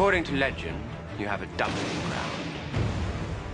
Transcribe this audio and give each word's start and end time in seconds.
According 0.00 0.24
to 0.24 0.36
legend, 0.36 0.82
you 1.18 1.26
have 1.26 1.42
a 1.42 1.46
dumping 1.58 2.00
ground. 2.08 2.32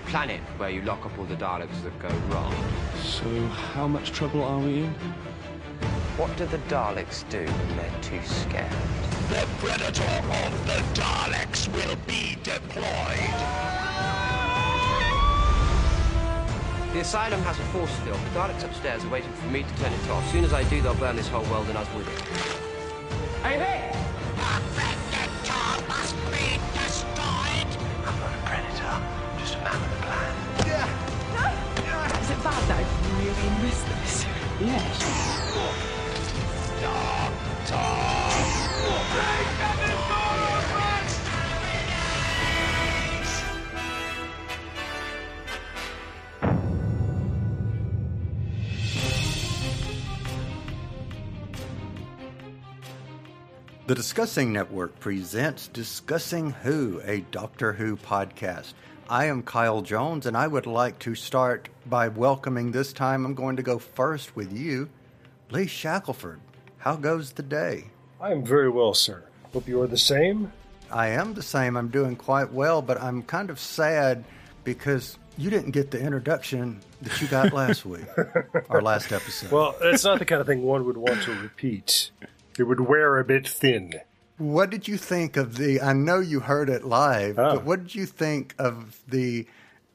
Planet 0.07 0.41
where 0.59 0.71
you 0.71 0.81
lock 0.83 1.05
up 1.05 1.19
all 1.19 1.25
the 1.25 1.35
Daleks 1.35 1.83
that 1.83 1.99
go 1.99 2.09
wrong. 2.29 2.55
So, 3.03 3.27
how 3.75 3.89
much 3.89 4.13
trouble 4.13 4.45
are 4.45 4.61
we 4.61 4.85
in? 4.85 4.95
What 6.17 6.37
do 6.37 6.47
the 6.47 6.59
Daleks 6.69 7.29
do 7.31 7.45
when 7.45 7.77
they're 7.77 8.01
too 8.01 8.21
scared? 8.23 8.71
The 9.29 9.45
Predator 9.59 10.05
of 10.05 10.67
the 10.69 10.85
Daleks 10.95 11.67
will 11.75 11.97
be 12.07 12.39
deployed. 12.45 13.35
The 16.93 17.01
asylum 17.01 17.43
has 17.43 17.59
a 17.59 17.65
force 17.75 17.91
field. 18.05 18.21
The 18.33 18.39
Daleks 18.39 18.63
upstairs 18.63 19.05
are 19.05 19.09
waiting 19.09 19.33
for 19.33 19.49
me 19.49 19.65
to 19.65 19.83
turn 19.83 19.93
it 19.93 20.11
off. 20.11 20.25
As 20.25 20.31
soon 20.31 20.45
as 20.45 20.53
I 20.53 20.63
do, 20.71 20.81
they'll 20.81 20.95
burn 20.95 21.17
this 21.17 21.27
whole 21.27 21.43
world 21.51 21.67
and 21.67 21.77
us 21.77 21.93
with 21.93 22.07
it. 22.07 22.23
Hey, 23.43 23.59
hey! 23.59 23.76
This? 33.67 34.27
The 53.89 53.95
Discussing 53.95 54.53
Network 54.53 55.01
presents 55.01 55.67
Discussing 55.69 56.51
Who, 56.51 57.01
a 57.05 57.23
Doctor 57.33 57.73
Who 57.73 57.97
podcast. 57.97 58.75
I 59.09 59.25
am 59.25 59.43
Kyle 59.43 59.83
Jones, 59.83 60.27
and 60.27 60.37
I 60.37 60.47
would 60.47 60.67
like 60.67 61.01
to 61.01 61.17
start 61.17 61.69
by 61.89 62.09
welcoming 62.09 62.73
this 62.73 62.93
time. 62.93 63.25
I'm 63.25 63.35
going 63.35 63.57
to 63.57 63.63
go 63.63 63.79
first 63.79 64.35
with 64.37 64.53
you, 64.57 64.89
Lee 65.51 65.67
Shackelford. 65.67 66.41
How 66.79 66.97
goes 66.97 67.33
the 67.33 67.43
day? 67.43 67.85
I 68.21 68.33
am 68.33 68.45
very 68.45 68.69
well, 68.71 68.95
sir. 68.95 69.25
Hope 69.53 69.69
you 69.69 69.81
are 69.83 69.87
the 69.87 69.99
same. 69.99 70.53
I 70.91 71.09
am 71.09 71.35
the 71.35 71.43
same. 71.43 71.77
I'm 71.77 71.89
doing 71.89 72.17
quite 72.17 72.53
well, 72.53 72.83
but 72.83 73.01
I'm 73.01 73.23
kind 73.23 73.51
of 73.51 73.59
sad 73.59 74.25
because 74.65 75.19
you 75.37 75.51
didn't 75.51 75.73
get 75.73 75.91
the 75.91 76.01
introduction 76.01 76.81
that 77.03 77.21
you 77.21 77.29
got 77.29 77.53
last 77.53 77.85
week, 77.85 78.07
our 78.71 78.81
last 78.83 79.13
episode. 79.13 79.51
Well, 79.51 79.75
it's 79.83 80.05
not 80.05 80.19
the 80.19 80.25
kind 80.25 80.41
of 80.41 80.47
thing 80.47 80.63
one 80.63 80.85
would 80.87 80.97
want 80.97 81.23
to 81.25 81.35
repeat. 81.35 82.11
It 82.59 82.63
would 82.65 82.81
wear 82.81 83.19
a 83.19 83.25
bit 83.25 83.47
thin. 83.47 83.95
What 84.39 84.71
did 84.71 84.87
you 84.89 84.97
think 84.97 85.37
of 85.37 85.57
the? 85.57 85.81
I 85.81 85.93
know 85.93 86.21
you 86.21 86.41
heard 86.41 86.69
it 86.69 86.85
live, 86.85 87.39
Oh. 87.39 87.55
but 87.55 87.59
ah. 87.59 87.65
what 87.65 87.83
did 87.83 87.95
you 87.95 88.07
think 88.07 88.55
of 88.59 88.99
the 89.09 89.47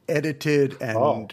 edited 0.10 0.78
and 0.82 0.98
Oh. 0.98 1.28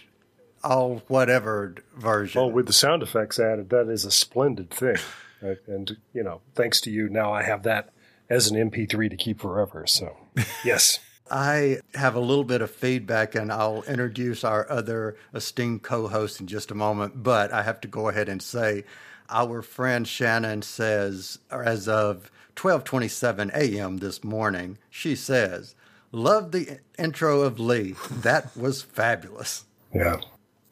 All 0.68 1.02
whatever 1.08 1.74
version? 1.96 2.40
Well, 2.40 2.50
with 2.50 2.66
the 2.66 2.72
sound 2.72 3.02
effects 3.02 3.40
added, 3.40 3.70
that 3.70 3.88
is 3.88 4.04
a 4.04 4.10
splendid 4.10 4.70
thing. 4.70 4.96
Right? 5.40 5.56
And, 5.66 5.96
you 6.12 6.22
know, 6.22 6.42
thanks 6.54 6.80
to 6.82 6.90
you, 6.90 7.08
now 7.08 7.32
I 7.32 7.42
have 7.42 7.62
that 7.62 7.90
as 8.28 8.50
an 8.50 8.70
MP3 8.70 9.08
to 9.10 9.16
keep 9.16 9.40
forever. 9.40 9.86
So, 9.86 10.16
yes. 10.64 11.00
I 11.30 11.78
have 11.94 12.14
a 12.14 12.20
little 12.20 12.44
bit 12.44 12.60
of 12.62 12.70
feedback, 12.70 13.34
and 13.34 13.52
I'll 13.52 13.82
introduce 13.84 14.44
our 14.44 14.70
other 14.70 15.16
esteemed 15.34 15.82
co-host 15.82 16.40
in 16.40 16.46
just 16.46 16.70
a 16.70 16.74
moment. 16.74 17.22
But 17.22 17.52
I 17.52 17.62
have 17.62 17.80
to 17.82 17.88
go 17.88 18.08
ahead 18.08 18.28
and 18.28 18.42
say, 18.42 18.84
our 19.30 19.62
friend 19.62 20.06
Shannon 20.08 20.62
says, 20.62 21.38
or 21.50 21.62
as 21.62 21.86
of 21.86 22.30
12:27 22.56 23.54
a.m. 23.54 23.98
this 23.98 24.24
morning, 24.24 24.78
she 24.90 25.14
says, 25.14 25.74
"Love 26.12 26.50
the 26.50 26.80
intro 26.98 27.42
of 27.42 27.60
Lee. 27.60 27.94
That 28.10 28.56
was 28.56 28.82
fabulous." 28.82 29.64
Yeah. 29.94 30.20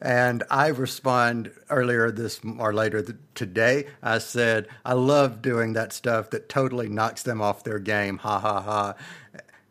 And 0.00 0.42
I 0.50 0.66
respond 0.68 1.50
earlier 1.70 2.10
this 2.10 2.40
or 2.58 2.74
later 2.74 3.00
th- 3.02 3.18
today. 3.34 3.86
I 4.02 4.18
said, 4.18 4.68
I 4.84 4.92
love 4.92 5.40
doing 5.40 5.72
that 5.72 5.92
stuff 5.92 6.30
that 6.30 6.48
totally 6.50 6.88
knocks 6.88 7.22
them 7.22 7.40
off 7.40 7.64
their 7.64 7.78
game. 7.78 8.18
Ha 8.18 8.38
ha 8.38 8.60
ha. 8.60 8.94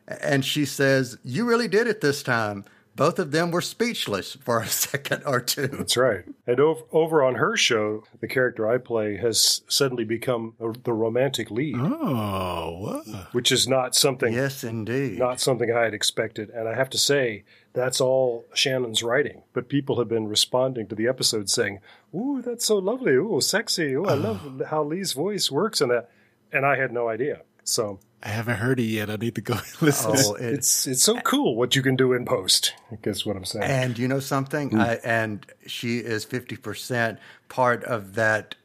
And 0.07 0.43
she 0.43 0.65
says, 0.65 1.17
You 1.23 1.45
really 1.45 1.67
did 1.67 1.87
it 1.87 2.01
this 2.01 2.23
time. 2.23 2.65
Both 2.95 3.19
of 3.19 3.31
them 3.31 3.51
were 3.51 3.59
speechless 3.61 4.35
for 4.35 4.61
a 4.61 4.67
second 4.85 5.23
or 5.25 5.41
two. 5.41 5.67
That's 5.67 5.97
right. 5.97 6.23
And 6.47 6.59
over, 6.61 6.81
over 6.93 7.23
on 7.23 7.35
her 7.35 7.57
show, 7.57 8.03
the 8.21 8.27
character 8.27 8.69
I 8.69 8.77
play 8.77 9.17
has 9.17 9.61
suddenly 9.67 10.05
become 10.05 10.53
a, 10.61 10.71
the 10.83 10.93
romantic 10.93 11.51
lead, 11.51 11.75
Oh, 11.77 12.77
what? 12.79 13.33
which 13.33 13.51
is 13.51 13.67
not 13.67 13.95
something 13.95 14.33
Yes, 14.33 14.63
indeed. 14.63 15.19
not 15.19 15.41
something 15.41 15.71
I 15.71 15.83
had 15.83 15.93
expected. 15.93 16.49
And 16.51 16.69
I 16.69 16.73
have 16.75 16.89
to 16.91 16.97
say, 16.97 17.43
that's 17.75 18.01
all 18.01 18.45
Shannon's 18.53 19.03
writing. 19.03 19.43
But 19.53 19.69
people 19.69 19.99
have 19.99 20.07
been 20.07 20.27
responding 20.27 20.87
to 20.87 20.95
the 20.95 21.07
episode 21.07 21.49
saying, 21.49 21.79
Ooh, 22.13 22.41
that's 22.43 22.65
so 22.65 22.77
lovely. 22.77 23.13
Ooh, 23.13 23.41
sexy. 23.41 23.93
Ooh, 23.93 24.05
I 24.05 24.13
love 24.13 24.61
how 24.69 24.83
Lee's 24.83 25.13
voice 25.13 25.51
works 25.51 25.81
in 25.81 25.89
that. 25.89 26.09
And 26.51 26.65
I 26.65 26.77
had 26.77 26.91
no 26.91 27.09
idea. 27.09 27.41
So 27.63 27.99
I 28.23 28.29
haven't 28.29 28.57
heard 28.57 28.79
it 28.79 28.83
yet. 28.83 29.09
I 29.09 29.17
need 29.17 29.35
to 29.35 29.41
go 29.41 29.55
listen. 29.81 30.13
Oh, 30.15 30.35
it, 30.35 30.55
it's 30.55 30.87
it's 30.87 31.03
so 31.03 31.19
cool 31.21 31.55
what 31.55 31.75
you 31.75 31.81
can 31.81 31.95
do 31.95 32.13
in 32.13 32.25
post. 32.25 32.73
I 32.91 32.95
guess 32.95 33.25
what 33.25 33.35
I'm 33.35 33.45
saying. 33.45 33.65
And 33.65 33.99
you 33.99 34.07
know 34.07 34.19
something? 34.19 34.71
Hmm. 34.71 34.79
I, 34.79 34.99
and 35.03 35.45
she 35.67 35.99
is 35.99 36.25
50% 36.25 37.17
part 37.49 37.83
of 37.83 38.15
that 38.15 38.55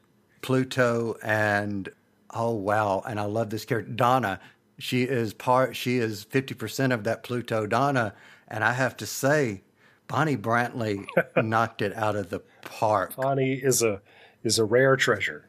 Pluto 0.43 1.17
and 1.23 1.89
oh 2.31 2.53
wow, 2.53 3.03
and 3.07 3.21
I 3.21 3.25
love 3.25 3.51
this 3.51 3.65
character 3.65 3.93
Donna. 3.93 4.41
She 4.79 5.03
is 5.03 5.35
part 5.35 5.77
she 5.77 5.99
is 5.99 6.25
50% 6.25 6.95
of 6.95 7.05
that 7.05 7.23
Pluto 7.23 7.67
Donna 7.67 8.15
and 8.51 8.65
I 8.65 8.73
have 8.73 8.97
to 8.99 9.07
say 9.07 9.63
Bonnie 10.09 10.37
Brantley 10.37 11.07
knocked 11.37 11.83
it 11.83 11.97
out 11.97 12.17
of 12.17 12.31
the 12.31 12.41
park. 12.63 13.17
Bonnie 13.17 13.55
is 13.55 13.83
a 13.83 14.03
is 14.43 14.59
a 14.59 14.65
rare 14.65 14.97
treasure. 14.97 15.47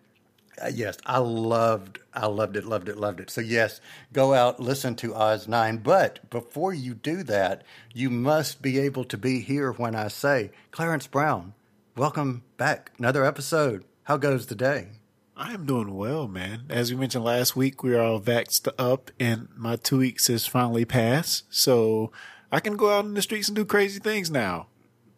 Uh, 0.62 0.70
yes, 0.72 0.98
I 1.06 1.18
loved, 1.18 2.00
I 2.14 2.28
loved 2.28 2.56
it, 2.56 2.66
loved 2.66 2.88
it, 2.90 2.98
loved 2.98 3.20
it. 3.20 3.32
So 3.32 3.42
yes, 3.42 3.82
go 4.14 4.34
out, 4.34 4.60
listen 4.60 4.96
to 4.98 5.16
Oz 5.16 5.48
Nine. 5.48 5.78
But 5.78 6.30
before 6.30 6.74
you 6.74 6.94
do 6.94 7.24
that, 7.24 7.64
you 7.94 8.10
must 8.10 8.62
be 8.62 8.78
able 8.78 9.06
to 9.06 9.18
be 9.18 9.40
here 9.40 9.72
when 9.72 9.96
I 9.96 10.10
say, 10.10 10.52
Clarence 10.70 11.08
Brown, 11.08 11.54
welcome 11.96 12.44
back, 12.58 12.92
another 13.00 13.26
episode. 13.26 13.86
How 14.04 14.18
goes 14.18 14.48
the 14.48 14.56
day? 14.56 14.90
I 15.38 15.54
am 15.54 15.66
doing 15.66 15.96
well, 15.96 16.28
man. 16.28 16.66
As 16.70 16.92
we 16.92 17.00
mentioned 17.00 17.24
last 17.24 17.56
week, 17.56 17.82
we 17.82 17.96
are 17.96 18.04
all 18.04 18.22
vaxxed 18.22 18.68
up 18.78 19.10
and 19.20 19.48
my 19.56 19.76
two 19.78 19.98
weeks 19.98 20.28
has 20.28 20.46
finally 20.46 20.86
passed. 20.86 21.46
So 21.50 22.12
I 22.52 22.60
can 22.60 22.76
go 22.76 22.90
out 22.98 23.06
in 23.06 23.14
the 23.14 23.22
streets 23.22 23.48
and 23.48 23.56
do 23.56 23.66
crazy 23.66 24.00
things 24.00 24.30
now. 24.30 24.68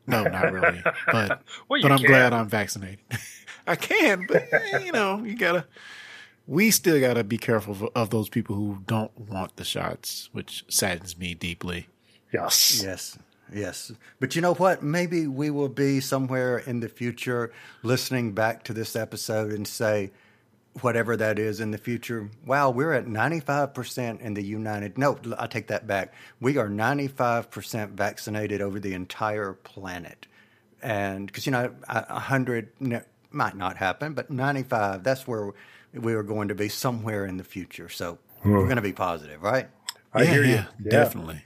No, 0.05 0.23
not 0.23 0.51
really. 0.51 0.81
But, 1.11 1.41
Well, 1.69 1.81
but 1.81 1.91
I'm 1.91 1.97
can. 1.99 2.07
glad 2.07 2.33
I'm 2.33 2.47
vaccinated. 2.49 2.99
I 3.67 3.75
can, 3.75 4.25
but 4.27 4.43
eh, 4.51 4.79
you 4.79 4.91
know, 4.91 5.23
you 5.23 5.37
gotta, 5.37 5.65
we 6.45 6.69
still 6.71 6.99
gotta 6.99 7.23
be 7.23 7.37
careful 7.37 7.71
of, 7.73 7.83
of 7.95 8.09
those 8.09 8.27
people 8.27 8.55
who 8.55 8.79
don't 8.85 9.17
want 9.17 9.55
the 9.55 9.63
shots, 9.63 10.29
which 10.33 10.65
saddens 10.67 11.17
me 11.17 11.33
deeply. 11.33 11.87
Yes. 12.33 12.83
Yes, 12.83 13.17
yes. 13.53 13.91
But 14.19 14.35
you 14.35 14.41
know 14.41 14.53
what? 14.55 14.83
Maybe 14.83 15.27
we 15.27 15.49
will 15.49 15.69
be 15.69 16.01
somewhere 16.01 16.57
in 16.57 16.81
the 16.81 16.89
future 16.89 17.53
listening 17.83 18.33
back 18.33 18.63
to 18.65 18.73
this 18.73 18.95
episode 18.97 19.53
and 19.53 19.65
say, 19.67 20.11
whatever 20.81 21.15
that 21.17 21.39
is 21.39 21.59
in 21.59 21.71
the 21.71 21.77
future, 21.77 22.29
wow, 22.45 22.69
we're 22.69 22.93
at 22.93 23.05
95% 23.05 24.21
in 24.21 24.33
the 24.33 24.43
United. 24.43 24.97
No, 24.97 25.17
I 25.37 25.47
take 25.47 25.67
that 25.67 25.85
back. 25.85 26.13
We 26.39 26.57
are 26.57 26.67
95% 26.67 27.91
vaccinated 27.91 28.61
over 28.61 28.79
the 28.79 28.93
entire 28.93 29.53
planet. 29.53 30.27
And 30.81 31.27
because, 31.27 31.45
you 31.45 31.51
know, 31.51 31.73
a 31.87 32.05
100 32.09 32.69
ne- 32.79 33.01
might 33.31 33.55
not 33.55 33.77
happen, 33.77 34.13
but 34.13 34.29
95, 34.29 35.03
that's 35.03 35.27
where 35.27 35.53
we 35.93 36.13
are 36.13 36.23
going 36.23 36.47
to 36.47 36.55
be 36.55 36.69
somewhere 36.69 37.25
in 37.25 37.37
the 37.37 37.43
future. 37.43 37.89
So 37.89 38.17
we're 38.43 38.63
going 38.63 38.75
to 38.75 38.81
be 38.81 38.93
positive, 38.93 39.41
right? 39.41 39.67
I 40.13 40.23
yeah, 40.23 40.31
hear 40.31 40.43
you. 40.43 40.53
yeah, 40.53 40.65
definitely. 40.87 41.43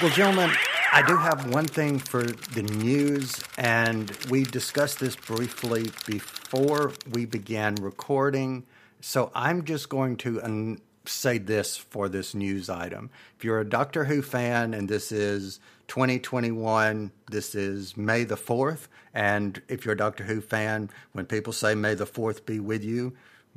Well, 0.00 0.10
gentlemen, 0.10 0.50
I 0.94 1.00
do 1.00 1.16
have 1.16 1.50
one 1.50 1.66
thing 1.66 1.98
for 1.98 2.22
the 2.22 2.62
news, 2.62 3.40
and 3.56 4.10
we 4.28 4.44
discussed 4.44 5.00
this 5.00 5.16
briefly 5.16 5.90
before 6.04 6.92
we 7.10 7.24
began 7.24 7.76
recording. 7.76 8.66
So 9.00 9.32
I'm 9.34 9.64
just 9.64 9.88
going 9.88 10.18
to 10.18 10.42
um, 10.42 10.82
say 11.06 11.38
this 11.38 11.78
for 11.78 12.10
this 12.10 12.34
news 12.34 12.68
item. 12.68 13.08
If 13.38 13.42
you're 13.42 13.60
a 13.60 13.68
Doctor 13.68 14.04
Who 14.04 14.20
fan 14.20 14.74
and 14.74 14.86
this 14.86 15.12
is 15.12 15.60
2021, 15.88 17.10
this 17.30 17.54
is 17.54 17.96
May 17.96 18.24
the 18.24 18.36
4th, 18.36 18.88
and 19.14 19.62
if 19.68 19.86
you're 19.86 19.94
a 19.94 19.96
Doctor 19.96 20.24
Who 20.24 20.42
fan, 20.42 20.90
when 21.12 21.24
people 21.24 21.54
say 21.54 21.74
May 21.74 21.94
the 21.94 22.06
4th 22.06 22.44
be 22.44 22.60
with 22.60 22.84
you, 22.84 23.14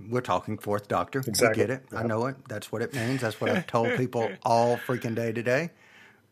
we're 0.10 0.22
talking 0.22 0.58
Fourth 0.58 0.88
Doctor. 0.88 1.20
Exactly. 1.20 1.64
We 1.64 1.68
get 1.68 1.70
it. 1.70 1.86
I 1.94 2.04
know 2.04 2.28
it. 2.28 2.38
That's 2.48 2.72
what 2.72 2.82
it 2.82 2.94
means. 2.94 3.20
That's 3.20 3.42
what 3.42 3.50
I've 3.50 3.68
told 3.68 3.98
people 3.98 4.32
all 4.44 4.78
freaking 4.78 5.16
day 5.16 5.34
today. 5.34 5.72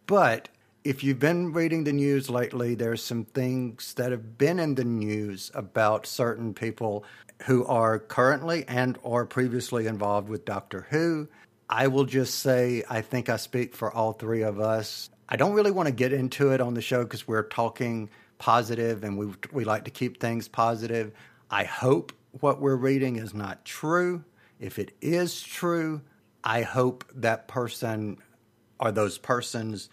But 0.07 0.47
if 0.83 1.03
you've 1.03 1.19
been 1.19 1.53
reading 1.53 1.85
the 1.85 1.93
news 1.93 2.29
lately, 2.29 2.75
there's 2.75 3.03
some 3.03 3.23
things 3.23 3.93
that 3.93 4.11
have 4.11 4.37
been 4.37 4.59
in 4.59 4.75
the 4.75 4.83
news 4.83 5.49
about 5.53 6.05
certain 6.05 6.53
people 6.53 7.05
who 7.43 7.65
are 7.65 7.99
currently 7.99 8.65
and 8.67 8.97
or 9.01 9.25
previously 9.25 9.87
involved 9.87 10.27
with 10.27 10.43
Doctor 10.43 10.85
Who. 10.89 11.29
I 11.69 11.87
will 11.87 12.03
just 12.03 12.39
say, 12.39 12.83
I 12.89 13.01
think 13.01 13.29
I 13.29 13.37
speak 13.37 13.75
for 13.75 13.93
all 13.93 14.11
three 14.11 14.41
of 14.41 14.59
us. 14.59 15.09
I 15.29 15.37
don't 15.37 15.53
really 15.53 15.71
want 15.71 15.87
to 15.87 15.93
get 15.93 16.11
into 16.11 16.51
it 16.51 16.59
on 16.59 16.73
the 16.73 16.81
show 16.81 17.03
because 17.03 17.27
we're 17.27 17.43
talking 17.43 18.09
positive 18.37 19.05
and 19.05 19.17
we, 19.17 19.27
we 19.53 19.63
like 19.63 19.85
to 19.85 19.91
keep 19.91 20.19
things 20.19 20.49
positive. 20.49 21.13
I 21.49 21.63
hope 21.63 22.11
what 22.41 22.59
we're 22.59 22.75
reading 22.75 23.15
is 23.15 23.33
not 23.33 23.63
true. 23.63 24.23
If 24.59 24.79
it 24.79 24.91
is 25.01 25.41
true, 25.41 26.01
I 26.43 26.63
hope 26.63 27.05
that 27.15 27.47
person 27.47 28.17
or 28.79 28.91
those 28.91 29.17
persons 29.17 29.89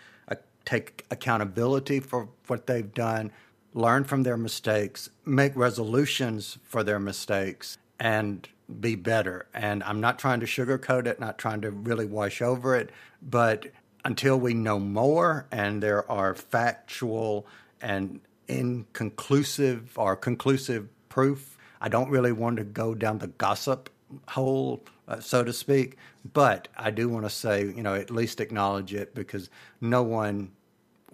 take 0.70 1.04
accountability 1.10 1.98
for 1.98 2.28
what 2.46 2.66
they've 2.68 2.94
done, 2.94 3.32
learn 3.74 4.04
from 4.04 4.22
their 4.22 4.36
mistakes, 4.36 5.10
make 5.24 5.54
resolutions 5.56 6.58
for 6.62 6.84
their 6.84 7.00
mistakes, 7.00 7.76
and 7.98 8.48
be 8.78 8.94
better. 8.94 9.46
And 9.52 9.82
I'm 9.82 10.00
not 10.00 10.18
trying 10.18 10.38
to 10.40 10.46
sugarcoat 10.46 11.06
it, 11.06 11.18
not 11.18 11.38
trying 11.38 11.60
to 11.62 11.72
really 11.72 12.06
wash 12.06 12.40
over 12.40 12.76
it, 12.76 12.90
but 13.20 13.66
until 14.04 14.38
we 14.38 14.54
know 14.54 14.78
more 14.78 15.46
and 15.50 15.82
there 15.82 16.08
are 16.10 16.34
factual 16.34 17.46
and 17.80 18.20
inconclusive 18.46 19.98
or 19.98 20.14
conclusive 20.14 20.88
proof, 21.08 21.58
I 21.80 21.88
don't 21.88 22.10
really 22.10 22.32
want 22.32 22.58
to 22.58 22.64
go 22.64 22.94
down 22.94 23.18
the 23.18 23.26
gossip 23.26 23.90
hole, 24.28 24.84
uh, 25.08 25.18
so 25.18 25.42
to 25.42 25.52
speak. 25.52 25.96
But 26.32 26.68
I 26.76 26.90
do 26.90 27.08
want 27.08 27.24
to 27.24 27.30
say, 27.30 27.64
you 27.64 27.82
know, 27.82 27.94
at 27.94 28.10
least 28.10 28.40
acknowledge 28.40 28.94
it 28.94 29.14
because 29.14 29.50
no 29.80 30.02
one, 30.02 30.52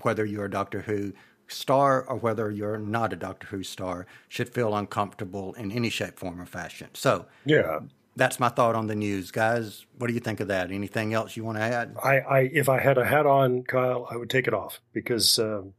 whether 0.03 0.25
you're 0.25 0.47
a 0.47 0.51
Doctor 0.51 0.83
Who 0.83 1.13
star 1.49 2.03
or 2.05 2.17
whether 2.17 2.51
you're 2.51 2.79
not 2.79 3.13
a 3.13 3.17
Doctor 3.17 3.47
Who 3.49 3.63
star, 3.63 4.07
should 4.29 4.49
feel 4.49 4.75
uncomfortable 4.75 5.55
in 5.55 5.71
any 5.71 5.91
shape, 5.91 6.19
form, 6.19 6.41
or 6.41 6.47
fashion. 6.47 6.89
So, 6.95 7.27
Yeah. 7.45 7.81
that's 8.17 8.41
my 8.41 8.49
thought 8.49 8.75
on 8.75 8.89
the 8.89 8.97
news, 8.97 9.31
guys. 9.31 9.87
What 9.99 10.09
do 10.09 10.15
you 10.15 10.21
think 10.21 10.41
of 10.41 10.49
that? 10.49 10.73
Anything 10.73 11.15
else 11.15 11.37
you 11.37 11.45
want 11.45 11.59
to 11.59 11.63
add? 11.63 11.95
I, 12.03 12.19
I 12.19 12.41
if 12.53 12.69
I 12.69 12.81
had 12.81 12.99
a 12.99 13.05
hat 13.05 13.27
on, 13.27 13.63
Kyle, 13.63 14.09
I 14.11 14.17
would 14.17 14.31
take 14.31 14.49
it 14.49 14.55
off 14.55 14.81
because 14.93 15.39
um, 15.39 15.75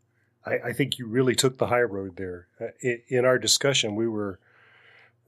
I, 0.46 0.70
I 0.70 0.74
think 0.74 0.98
you 1.00 1.08
really 1.08 1.36
took 1.36 1.58
the 1.58 1.68
high 1.68 1.82
road 1.82 2.16
there. 2.16 2.48
Uh, 2.62 2.68
in, 2.82 3.02
in 3.10 3.26
our 3.26 3.38
discussion, 3.38 3.96
we 3.96 4.08
were 4.08 4.40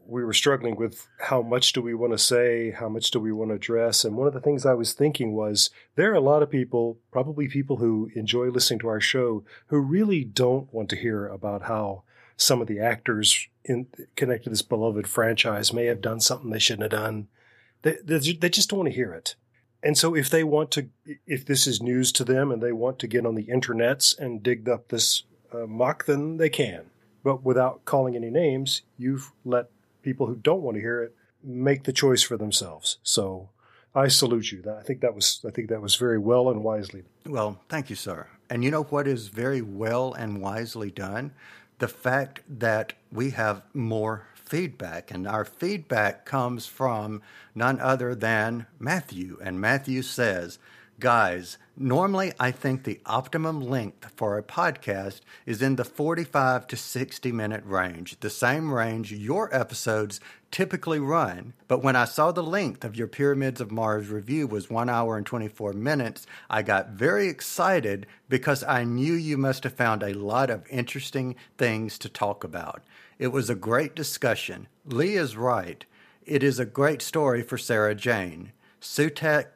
we 0.09 0.23
were 0.23 0.33
struggling 0.33 0.75
with 0.75 1.07
how 1.19 1.41
much 1.41 1.73
do 1.73 1.81
we 1.81 1.93
want 1.93 2.13
to 2.13 2.17
say, 2.17 2.71
how 2.71 2.89
much 2.89 3.11
do 3.11 3.19
we 3.19 3.31
want 3.31 3.51
to 3.51 3.55
address, 3.55 4.03
and 4.03 4.17
one 4.17 4.27
of 4.27 4.33
the 4.33 4.41
things 4.41 4.65
I 4.65 4.73
was 4.73 4.93
thinking 4.93 5.33
was 5.33 5.69
there 5.95 6.11
are 6.11 6.15
a 6.15 6.19
lot 6.19 6.43
of 6.43 6.49
people, 6.49 6.97
probably 7.11 7.47
people 7.47 7.77
who 7.77 8.09
enjoy 8.15 8.49
listening 8.49 8.79
to 8.79 8.87
our 8.87 9.01
show, 9.01 9.43
who 9.67 9.79
really 9.79 10.23
don't 10.23 10.73
want 10.73 10.89
to 10.89 10.95
hear 10.95 11.27
about 11.27 11.63
how 11.63 12.03
some 12.35 12.61
of 12.61 12.67
the 12.67 12.79
actors 12.79 13.47
in 13.65 13.87
connected 14.15 14.45
to 14.45 14.49
this 14.49 14.61
beloved 14.61 15.07
franchise 15.07 15.73
may 15.73 15.85
have 15.85 16.01
done 16.01 16.19
something 16.19 16.49
they 16.49 16.59
shouldn't 16.59 16.91
have 16.91 17.01
done. 17.01 17.27
They, 17.81 17.97
they, 18.03 18.19
they 18.19 18.49
just 18.49 18.69
don't 18.69 18.79
want 18.79 18.89
to 18.89 18.95
hear 18.95 19.13
it. 19.13 19.35
And 19.83 19.97
so 19.97 20.15
if 20.15 20.29
they 20.29 20.43
want 20.43 20.71
to, 20.71 20.89
if 21.25 21.45
this 21.45 21.67
is 21.67 21.81
news 21.81 22.11
to 22.13 22.23
them 22.23 22.51
and 22.51 22.61
they 22.61 22.71
want 22.71 22.99
to 22.99 23.07
get 23.07 23.25
on 23.25 23.35
the 23.35 23.45
internets 23.45 24.17
and 24.17 24.43
dig 24.43 24.67
up 24.67 24.87
this 24.87 25.23
uh, 25.53 25.67
muck, 25.67 26.05
then 26.05 26.37
they 26.37 26.49
can. 26.49 26.85
But 27.23 27.43
without 27.43 27.85
calling 27.85 28.15
any 28.15 28.29
names, 28.29 28.81
you've 28.97 29.31
let 29.45 29.69
people 30.01 30.27
who 30.27 30.35
don't 30.35 30.61
want 30.61 30.75
to 30.75 30.81
hear 30.81 31.01
it 31.01 31.15
make 31.43 31.83
the 31.83 31.93
choice 31.93 32.21
for 32.21 32.37
themselves. 32.37 32.97
So 33.03 33.49
I 33.95 34.07
salute 34.07 34.51
you. 34.51 34.63
I 34.69 34.83
think 34.83 35.01
that 35.01 35.15
was, 35.15 35.43
I 35.47 35.51
think 35.51 35.69
that 35.69 35.81
was 35.81 35.95
very 35.95 36.17
well 36.17 36.49
and 36.49 36.63
wisely. 36.63 37.03
Well, 37.25 37.59
thank 37.69 37.89
you, 37.89 37.95
sir. 37.95 38.27
And 38.49 38.63
you 38.63 38.71
know 38.71 38.83
what 38.83 39.07
is 39.07 39.27
very 39.27 39.61
well 39.61 40.13
and 40.13 40.41
wisely 40.41 40.91
done? 40.91 41.31
The 41.79 41.87
fact 41.87 42.41
that 42.47 42.93
we 43.11 43.31
have 43.31 43.61
more 43.73 44.27
feedback, 44.35 45.11
and 45.11 45.27
our 45.27 45.45
feedback 45.45 46.25
comes 46.25 46.65
from 46.65 47.21
none 47.53 47.79
other 47.79 48.15
than 48.15 48.65
Matthew. 48.79 49.37
And 49.41 49.61
Matthew 49.61 50.01
says, 50.01 50.59
Guys, 50.99 51.57
normally 51.79 52.33
I 52.39 52.51
think 52.51 52.83
the 52.83 52.99
optimum 53.05 53.61
length 53.61 54.11
for 54.15 54.37
a 54.37 54.43
podcast 54.43 55.21
is 55.45 55.61
in 55.61 55.77
the 55.77 55.85
45 55.85 56.67
to 56.67 56.75
60 56.75 57.31
minute 57.31 57.63
range, 57.65 58.19
the 58.19 58.29
same 58.29 58.73
range 58.73 59.11
your 59.11 59.53
episodes 59.55 60.19
typically 60.51 60.99
run. 60.99 61.53
But 61.67 61.83
when 61.83 61.95
I 61.95 62.05
saw 62.05 62.31
the 62.31 62.43
length 62.43 62.83
of 62.83 62.95
your 62.95 63.07
Pyramids 63.07 63.61
of 63.61 63.71
Mars 63.71 64.09
review 64.09 64.47
was 64.47 64.69
1 64.69 64.89
hour 64.89 65.15
and 65.15 65.25
24 65.25 65.73
minutes, 65.73 66.27
I 66.49 66.61
got 66.61 66.89
very 66.89 67.27
excited 67.27 68.07
because 68.27 68.63
I 68.63 68.83
knew 68.83 69.13
you 69.13 69.37
must 69.37 69.63
have 69.63 69.73
found 69.73 70.03
a 70.03 70.13
lot 70.13 70.49
of 70.49 70.67
interesting 70.69 71.35
things 71.57 71.97
to 71.99 72.09
talk 72.09 72.43
about. 72.43 72.83
It 73.17 73.27
was 73.29 73.49
a 73.49 73.55
great 73.55 73.95
discussion. 73.95 74.67
Lee 74.85 75.15
is 75.15 75.37
right. 75.37 75.85
It 76.25 76.43
is 76.43 76.59
a 76.59 76.65
great 76.65 77.01
story 77.01 77.41
for 77.41 77.57
Sarah 77.57 77.95
Jane. 77.95 78.51
Sutekh 78.81 79.47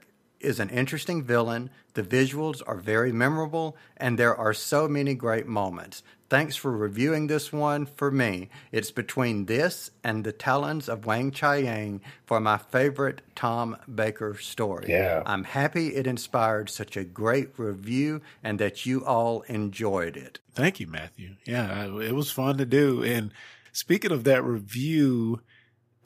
is 0.43 0.59
an 0.59 0.69
interesting 0.69 1.23
villain. 1.23 1.69
The 1.93 2.03
visuals 2.03 2.61
are 2.65 2.77
very 2.77 3.11
memorable, 3.11 3.77
and 3.97 4.17
there 4.17 4.35
are 4.35 4.53
so 4.53 4.87
many 4.87 5.15
great 5.15 5.47
moments. 5.47 6.03
Thanks 6.29 6.55
for 6.55 6.75
reviewing 6.75 7.27
this 7.27 7.53
one 7.53 7.85
for 7.85 8.09
me. 8.09 8.49
It's 8.71 8.89
between 8.89 9.45
this 9.45 9.91
and 10.03 10.23
The 10.23 10.31
Talons 10.31 10.89
of 10.89 11.01
Weng-Chiang 11.01 12.01
for 12.25 12.39
my 12.39 12.57
favorite 12.57 13.21
Tom 13.35 13.77
Baker 13.93 14.35
story. 14.39 14.87
Yeah. 14.89 15.21
I'm 15.27 15.43
happy 15.43 15.89
it 15.95 16.07
inspired 16.07 16.71
such 16.71 16.97
a 16.97 17.03
great 17.03 17.59
review 17.59 18.21
and 18.43 18.57
that 18.57 18.83
you 18.83 19.05
all 19.05 19.41
enjoyed 19.41 20.17
it. 20.17 20.39
Thank 20.55 20.79
you, 20.79 20.87
Matthew. 20.87 21.35
Yeah, 21.45 21.85
it 21.99 22.15
was 22.15 22.31
fun 22.31 22.57
to 22.57 22.65
do. 22.65 23.03
And 23.03 23.31
speaking 23.71 24.11
of 24.11 24.23
that 24.23 24.43
review, 24.43 25.41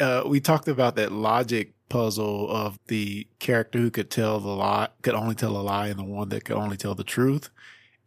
uh, 0.01 0.23
we 0.25 0.41
talked 0.41 0.67
about 0.67 0.97
that 0.97 1.13
logic 1.13 1.73
puzzle 1.89 2.49
of 2.49 2.77
the 2.87 3.27
character 3.39 3.79
who 3.79 3.89
could 3.91 4.09
tell 4.09 4.39
the 4.39 4.49
lie, 4.49 4.89
could 5.01 5.13
only 5.15 5.35
tell 5.35 5.55
a 5.57 5.61
lie, 5.61 5.87
and 5.87 5.99
the 5.99 6.03
one 6.03 6.29
that 6.29 6.43
could 6.45 6.57
only 6.57 6.77
tell 6.77 6.95
the 6.95 7.03
truth. 7.03 7.49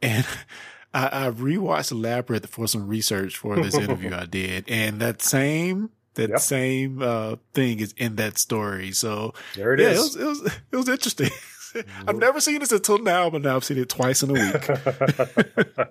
And 0.02 0.26
I, 0.94 1.26
I 1.26 1.30
rewatched 1.30 1.92
Labyrinth 2.00 2.46
for 2.48 2.66
some 2.66 2.88
research 2.88 3.36
for 3.36 3.56
this 3.56 3.74
interview 3.84 4.14
I 4.14 4.24
did, 4.24 4.64
and 4.70 4.98
that 5.00 5.20
same 5.20 5.90
that 6.14 6.30
Yep. 6.30 6.40
same 6.40 7.02
uh, 7.02 7.36
thing 7.54 7.80
is 7.80 7.92
in 7.98 8.16
that 8.16 8.38
story. 8.38 8.92
So 8.92 9.34
There 9.54 9.74
it 9.74 9.80
yeah, 9.80 9.88
is. 9.90 10.16
it 10.16 10.24
was 10.24 10.40
it 10.42 10.44
was 10.46 10.54
it 10.72 10.76
was 10.76 10.88
interesting. 10.88 11.30
I've 12.08 12.16
never 12.16 12.40
seen 12.40 12.58
this 12.60 12.72
until 12.72 12.98
now, 12.98 13.28
but 13.30 13.42
now 13.42 13.56
I've 13.56 13.64
seen 13.64 13.78
it 13.78 13.88
twice 13.90 14.22
in 14.22 14.30
a 14.30 14.32
week. 14.32 15.86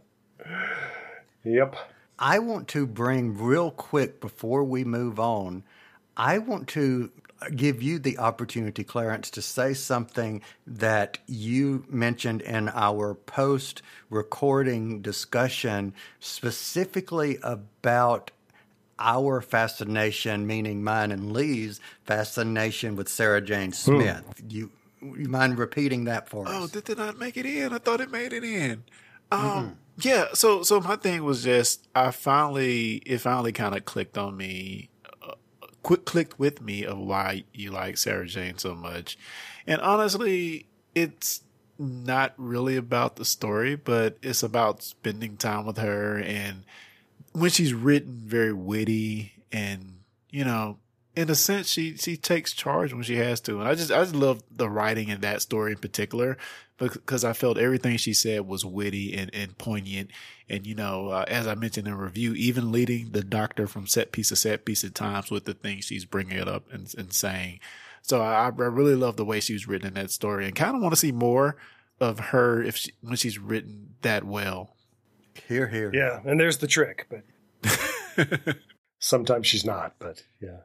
Yep. 1.44 1.76
I 2.18 2.40
want 2.40 2.68
to 2.70 2.86
bring 2.86 3.38
real 3.38 3.72
quick 3.72 4.20
before 4.20 4.64
we 4.64 4.84
move 4.84 5.20
on. 5.20 5.64
I 6.18 6.38
want 6.40 6.68
to 6.70 7.12
give 7.56 7.82
you 7.82 8.00
the 8.00 8.18
opportunity, 8.18 8.84
Clarence, 8.84 9.30
to 9.32 9.42
say 9.42 9.74
something 9.74 10.42
that 10.68 11.20
you 11.28 11.86
mentioned 11.90 12.42
in 12.42 12.70
our 12.70 13.14
post 13.14 13.82
recording 14.10 15.02
discussion, 15.02 15.94
specifically 16.20 17.38
about 17.44 18.32
our 19.00 19.42
fascination, 19.42 20.46
meaning 20.46 20.84
mine 20.84 21.12
and 21.12 21.32
Lee's 21.32 21.80
fascination 22.06 22.96
with 22.96 23.08
Sarah 23.08 23.42
Jane 23.42 23.72
Smith. 23.72 24.24
You, 24.48 24.72
you 25.02 25.30
mind 25.30 25.58
repeating 25.58 26.04
that 26.06 26.28
for 26.28 26.48
us? 26.48 26.54
Oh, 26.54 26.68
did 26.68 26.86
they 26.86 26.96
not 26.96 27.18
make 27.18 27.38
it 27.38 27.46
in? 27.46 27.74
I 27.74 27.78
thought 27.78 28.02
it 28.02 28.12
made 28.12 28.34
it 28.34 28.44
in. 28.44 28.84
Um, 29.32 29.78
yeah. 30.00 30.26
So, 30.34 30.64
so 30.64 30.80
my 30.82 30.96
thing 30.96 31.24
was 31.24 31.44
just 31.44 31.88
I 31.96 32.12
finally 32.12 32.96
it 33.06 33.20
finally 33.20 33.52
kind 33.52 33.76
of 33.76 33.86
clicked 33.86 34.18
on 34.18 34.36
me, 34.36 34.89
quick 35.84 36.06
clicked 36.06 36.40
with 36.40 36.62
me 36.62 36.86
of 36.86 36.98
why 36.98 37.44
you 37.54 37.72
like 37.72 37.98
Sarah 37.98 38.28
Jane 38.28 38.58
so 38.58 38.76
much, 38.76 39.18
and 39.66 39.82
honestly, 39.82 40.68
it's 40.96 41.42
not 41.78 42.34
really 42.38 42.76
about 42.76 43.16
the 43.16 43.26
story, 43.26 43.76
but 43.76 44.18
it's 44.22 44.44
about 44.44 44.84
spending 44.84 45.38
time 45.38 45.66
with 45.66 45.78
her 45.78 46.18
and 46.18 46.64
when 47.34 47.50
she's 47.50 47.74
written 47.74 48.22
very 48.26 48.54
witty 48.54 49.34
and 49.52 50.00
you 50.30 50.44
know 50.44 50.78
in 51.20 51.30
a 51.30 51.36
sense 51.36 51.70
she 51.70 51.98
she 51.98 52.16
takes 52.16 52.54
charge 52.54 52.94
when 52.94 53.04
she 53.04 53.18
has 53.18 53.42
to 53.42 53.60
and 53.60 53.68
i 53.68 53.76
just 53.76 53.92
i 53.92 54.00
just 54.00 54.16
love 54.16 54.42
the 54.50 54.70
writing 54.70 55.10
in 55.10 55.22
that 55.22 55.42
story 55.42 55.74
in 55.74 55.78
particular 55.78 56.38
because 56.78 57.24
i 57.24 57.34
felt 57.34 57.58
everything 57.58 57.98
she 57.98 58.14
said 58.14 58.48
was 58.48 58.64
witty 58.64 59.14
and, 59.16 59.30
and 59.34 59.58
poignant 59.58 60.10
and 60.48 60.66
you 60.66 60.74
know 60.74 61.10
uh, 61.10 61.26
as 61.28 61.46
i 61.46 61.56
mentioned 61.56 61.88
in 61.88 61.96
review 61.96 62.34
even 62.34 62.72
leading 62.72 63.12
the 63.12 63.24
doctor 63.24 63.68
from 63.68 63.86
set 63.86 64.12
piece 64.12 64.30
to 64.30 64.36
set 64.36 64.64
piece 64.64 64.84
at 64.84 64.96
times 64.96 65.30
with 65.30 65.44
the 65.44 65.54
things 65.54 65.86
she's 65.86 66.06
bringing 66.06 66.38
it 66.38 66.48
up 66.48 66.64
and, 66.72 66.94
and 66.98 67.12
saying 67.12 67.60
so 68.02 68.22
I, 68.22 68.46
I 68.46 68.48
really 68.48 68.96
love 68.96 69.18
the 69.18 69.26
way 69.26 69.40
she 69.40 69.54
was 69.54 69.68
written 69.68 69.90
in 69.90 69.94
that 69.96 70.12
story 70.12 70.46
and 70.46 70.56
kind 70.56 70.76
of 70.76 70.82
want 70.82 70.94
to 70.94 71.00
see 71.00 71.12
more 71.12 71.58
of 72.00 72.20
her 72.20 72.64
if 72.64 72.78
she, 72.78 72.94
when 73.02 73.18
she's 73.18 73.38
written 73.38 73.96
that 74.02 74.24
well 74.24 74.76
Here, 75.48 75.68
here. 75.68 75.92
Yeah. 75.94 76.22
And 76.26 76.40
there's 76.40 76.58
the 76.60 76.68
trick, 76.68 77.08
but 77.10 78.56
sometimes 79.00 79.48
she's 79.48 79.66
not, 79.66 79.96
but 80.00 80.24
yeah. 80.42 80.60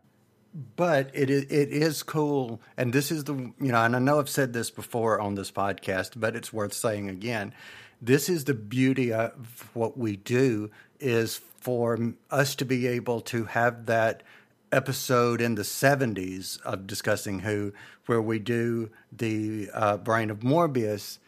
But 0.77 1.11
it 1.13 1.31
is, 1.31 1.45
it 1.45 1.71
is 1.71 2.05
cool, 2.05 2.61
and 2.77 2.93
this 2.93 3.11
is 3.11 3.25
the 3.25 3.35
you 3.35 3.73
know, 3.73 3.83
and 3.83 3.97
I 3.97 3.99
know 3.99 4.21
I've 4.21 4.29
said 4.29 4.53
this 4.53 4.71
before 4.71 5.21
on 5.21 5.35
this 5.35 5.51
podcast, 5.51 6.13
but 6.15 6.37
it's 6.37 6.53
worth 6.53 6.73
saying 6.73 7.09
again. 7.09 7.53
This 8.01 8.29
is 8.29 8.45
the 8.45 8.55
beauty 8.55 9.13
of 9.13 9.71
what 9.75 9.99
we 9.99 10.17
do 10.17 10.71
is 11.01 11.41
for 11.61 11.99
us 12.31 12.55
to 12.57 12.65
be 12.65 12.87
able 12.87 13.21
to 13.23 13.47
have 13.47 13.87
that 13.87 14.23
episode 14.71 15.41
in 15.41 15.55
the 15.55 15.63
70s 15.63 16.61
of 16.63 16.87
discussing 16.87 17.41
Who, 17.41 17.73
where 18.07 18.21
we 18.21 18.39
do 18.39 18.91
the 19.11 19.71
uh, 19.73 19.97
Brain 19.97 20.31
of 20.31 20.41
Morbius, 20.41 21.19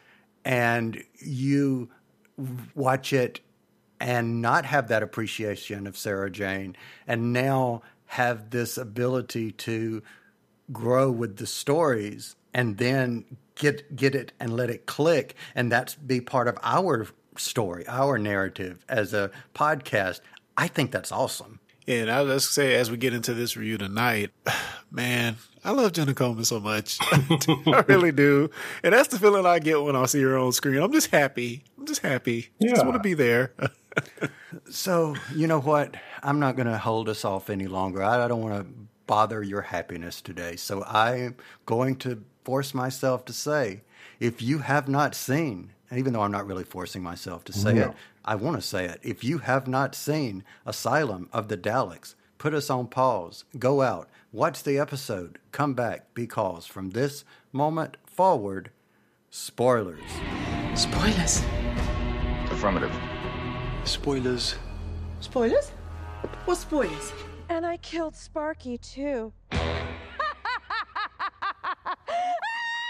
and 0.45 1.03
you 1.19 1.89
watch 2.75 3.11
it 3.11 3.41
and 3.99 4.41
not 4.41 4.65
have 4.65 4.87
that 4.89 5.03
appreciation 5.03 5.87
of 5.87 5.97
Sarah 5.97 6.29
Jane, 6.29 6.77
and 7.07 7.33
now 7.33 7.81
have 8.07 8.49
this 8.49 8.77
ability 8.77 9.51
to 9.51 10.01
grow 10.71 11.11
with 11.11 11.37
the 11.37 11.47
stories 11.47 12.35
and 12.53 12.77
then 12.77 13.25
get 13.55 13.95
get 13.95 14.15
it 14.15 14.31
and 14.39 14.55
let 14.55 14.69
it 14.69 14.85
click 14.85 15.35
and 15.55 15.71
that's 15.71 15.95
be 15.95 16.19
part 16.19 16.47
of 16.47 16.57
our 16.63 17.07
story 17.37 17.87
our 17.87 18.17
narrative 18.17 18.83
as 18.89 19.13
a 19.13 19.31
podcast 19.55 20.19
i 20.57 20.67
think 20.67 20.91
that's 20.91 21.11
awesome 21.11 21.59
and 21.87 22.11
I 22.11 22.21
was 22.21 22.43
just 22.43 22.53
say 22.53 22.75
as 22.75 22.91
we 22.91 22.97
get 22.97 23.13
into 23.13 23.33
this 23.33 23.55
review 23.55 23.77
tonight, 23.77 24.31
man, 24.91 25.37
I 25.63 25.71
love 25.71 25.93
Jenna 25.93 26.13
Coleman 26.13 26.43
so 26.43 26.59
much. 26.59 26.97
I 27.01 27.83
really 27.87 28.11
do. 28.11 28.49
And 28.83 28.93
that's 28.93 29.07
the 29.07 29.17
feeling 29.17 29.45
I 29.45 29.59
get 29.59 29.81
when 29.81 29.95
I 29.95 30.05
see 30.05 30.21
her 30.21 30.37
on 30.37 30.51
screen. 30.51 30.81
I'm 30.81 30.91
just 30.91 31.11
happy. 31.11 31.63
I'm 31.77 31.85
just 31.85 32.01
happy. 32.01 32.49
I 32.61 32.67
just 32.67 32.83
want 32.83 32.95
to 32.95 33.03
be 33.03 33.13
there. 33.13 33.53
So, 34.69 35.15
you 35.35 35.47
know 35.47 35.59
what? 35.59 35.95
I'm 36.23 36.39
not 36.39 36.55
going 36.55 36.67
to 36.67 36.77
hold 36.77 37.09
us 37.09 37.25
off 37.25 37.49
any 37.49 37.67
longer. 37.67 38.03
I, 38.03 38.25
I 38.25 38.27
don't 38.27 38.41
want 38.41 38.63
to 38.63 38.73
bother 39.05 39.43
your 39.43 39.61
happiness 39.61 40.21
today. 40.21 40.55
So, 40.55 40.83
I'm 40.83 41.35
going 41.65 41.95
to 41.97 42.23
force 42.43 42.73
myself 42.73 43.25
to 43.25 43.33
say 43.33 43.81
if 44.19 44.41
you 44.41 44.59
have 44.59 44.87
not 44.87 45.15
seen, 45.15 45.71
and 45.89 45.99
even 45.99 46.13
though 46.13 46.21
I'm 46.21 46.31
not 46.31 46.47
really 46.47 46.63
forcing 46.63 47.03
myself 47.03 47.43
to 47.45 47.53
say 47.53 47.77
it, 47.77 47.91
I 48.25 48.35
want 48.35 48.57
to 48.57 48.61
say 48.61 48.85
it. 48.85 48.99
If 49.03 49.23
you 49.23 49.39
have 49.39 49.67
not 49.67 49.95
seen 49.95 50.43
Asylum 50.65 51.29
of 51.31 51.47
the 51.47 51.57
Daleks, 51.57 52.15
put 52.37 52.53
us 52.53 52.69
on 52.69 52.87
pause, 52.87 53.45
go 53.57 53.81
out, 53.81 54.09
watch 54.31 54.63
the 54.63 54.77
episode, 54.77 55.39
come 55.51 55.73
back, 55.73 56.13
because 56.13 56.65
from 56.65 56.91
this 56.91 57.23
moment 57.51 57.97
forward, 58.05 58.71
spoilers. 59.29 59.99
Spoilers. 60.75 61.41
Affirmative. 62.51 62.95
Spoilers. 63.87 64.55
Spoilers? 65.21 65.69
What 66.43 66.57
spoilers? 66.57 67.13
And 67.47 67.65
I 67.65 67.77
killed 67.77 68.17
Sparky 68.17 68.77
too. 68.77 69.31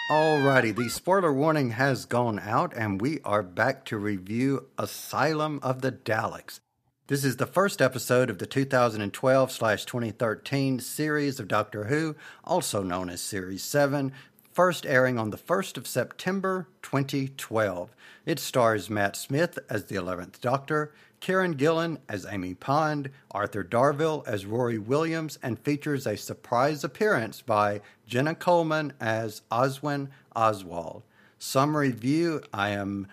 Alrighty, 0.09 0.75
the 0.75 0.89
spoiler 0.89 1.31
warning 1.31 1.69
has 1.71 2.05
gone 2.05 2.39
out, 2.39 2.73
and 2.75 2.99
we 2.99 3.19
are 3.23 3.43
back 3.43 3.85
to 3.85 3.97
review 3.97 4.69
Asylum 4.79 5.59
of 5.61 5.83
the 5.83 5.91
Daleks. 5.91 6.61
This 7.07 7.23
is 7.23 7.37
the 7.37 7.45
first 7.45 7.81
episode 7.81 8.29
of 8.29 8.39
the 8.39 8.47
2012 8.47 9.49
2013 9.51 10.79
series 10.79 11.39
of 11.39 11.47
Doctor 11.47 11.85
Who, 11.85 12.15
also 12.43 12.81
known 12.81 13.09
as 13.09 13.21
Series 13.21 13.63
7, 13.63 14.11
first 14.57 14.87
airing 14.87 15.19
on 15.19 15.29
the 15.29 15.37
1st 15.37 15.77
of 15.77 15.85
September 15.85 16.67
2012. 16.81 17.95
It 18.25 18.39
stars 18.39 18.89
Matt 18.89 19.15
Smith 19.15 19.59
as 19.69 19.85
the 19.85 19.93
11th 19.93 20.41
Doctor, 20.41 20.95
Karen 21.19 21.55
Gillan 21.55 21.99
as 22.09 22.25
Amy 22.25 22.55
Pond, 22.55 23.11
Arthur 23.29 23.63
Darvill 23.63 24.25
as 24.25 24.47
Rory 24.47 24.79
Williams, 24.79 25.37
and 25.43 25.59
features 25.59 26.07
a 26.07 26.17
surprise 26.17 26.83
appearance 26.83 27.43
by 27.43 27.81
Jenna 28.07 28.33
Coleman 28.33 28.93
as 28.99 29.43
Oswin 29.51 30.07
Oswald. 30.35 31.03
Summary 31.37 31.89
review, 31.89 32.41
I 32.51 32.69
am 32.69 33.05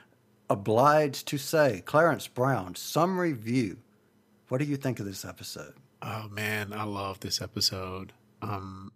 obliged 0.49 1.29
to 1.29 1.37
say, 1.37 1.83
Clarence 1.85 2.27
Brown, 2.27 2.75
summary 2.75 3.35
review. 3.35 3.77
What 4.49 4.63
do 4.63 4.65
you 4.65 4.79
think 4.79 4.99
of 4.99 5.05
this 5.05 5.27
episode? 5.27 5.75
Oh 6.01 6.27
man, 6.31 6.73
I 6.73 6.85
love 6.85 7.21
this 7.21 7.43
episode. 7.43 8.15
Um, 8.41 8.93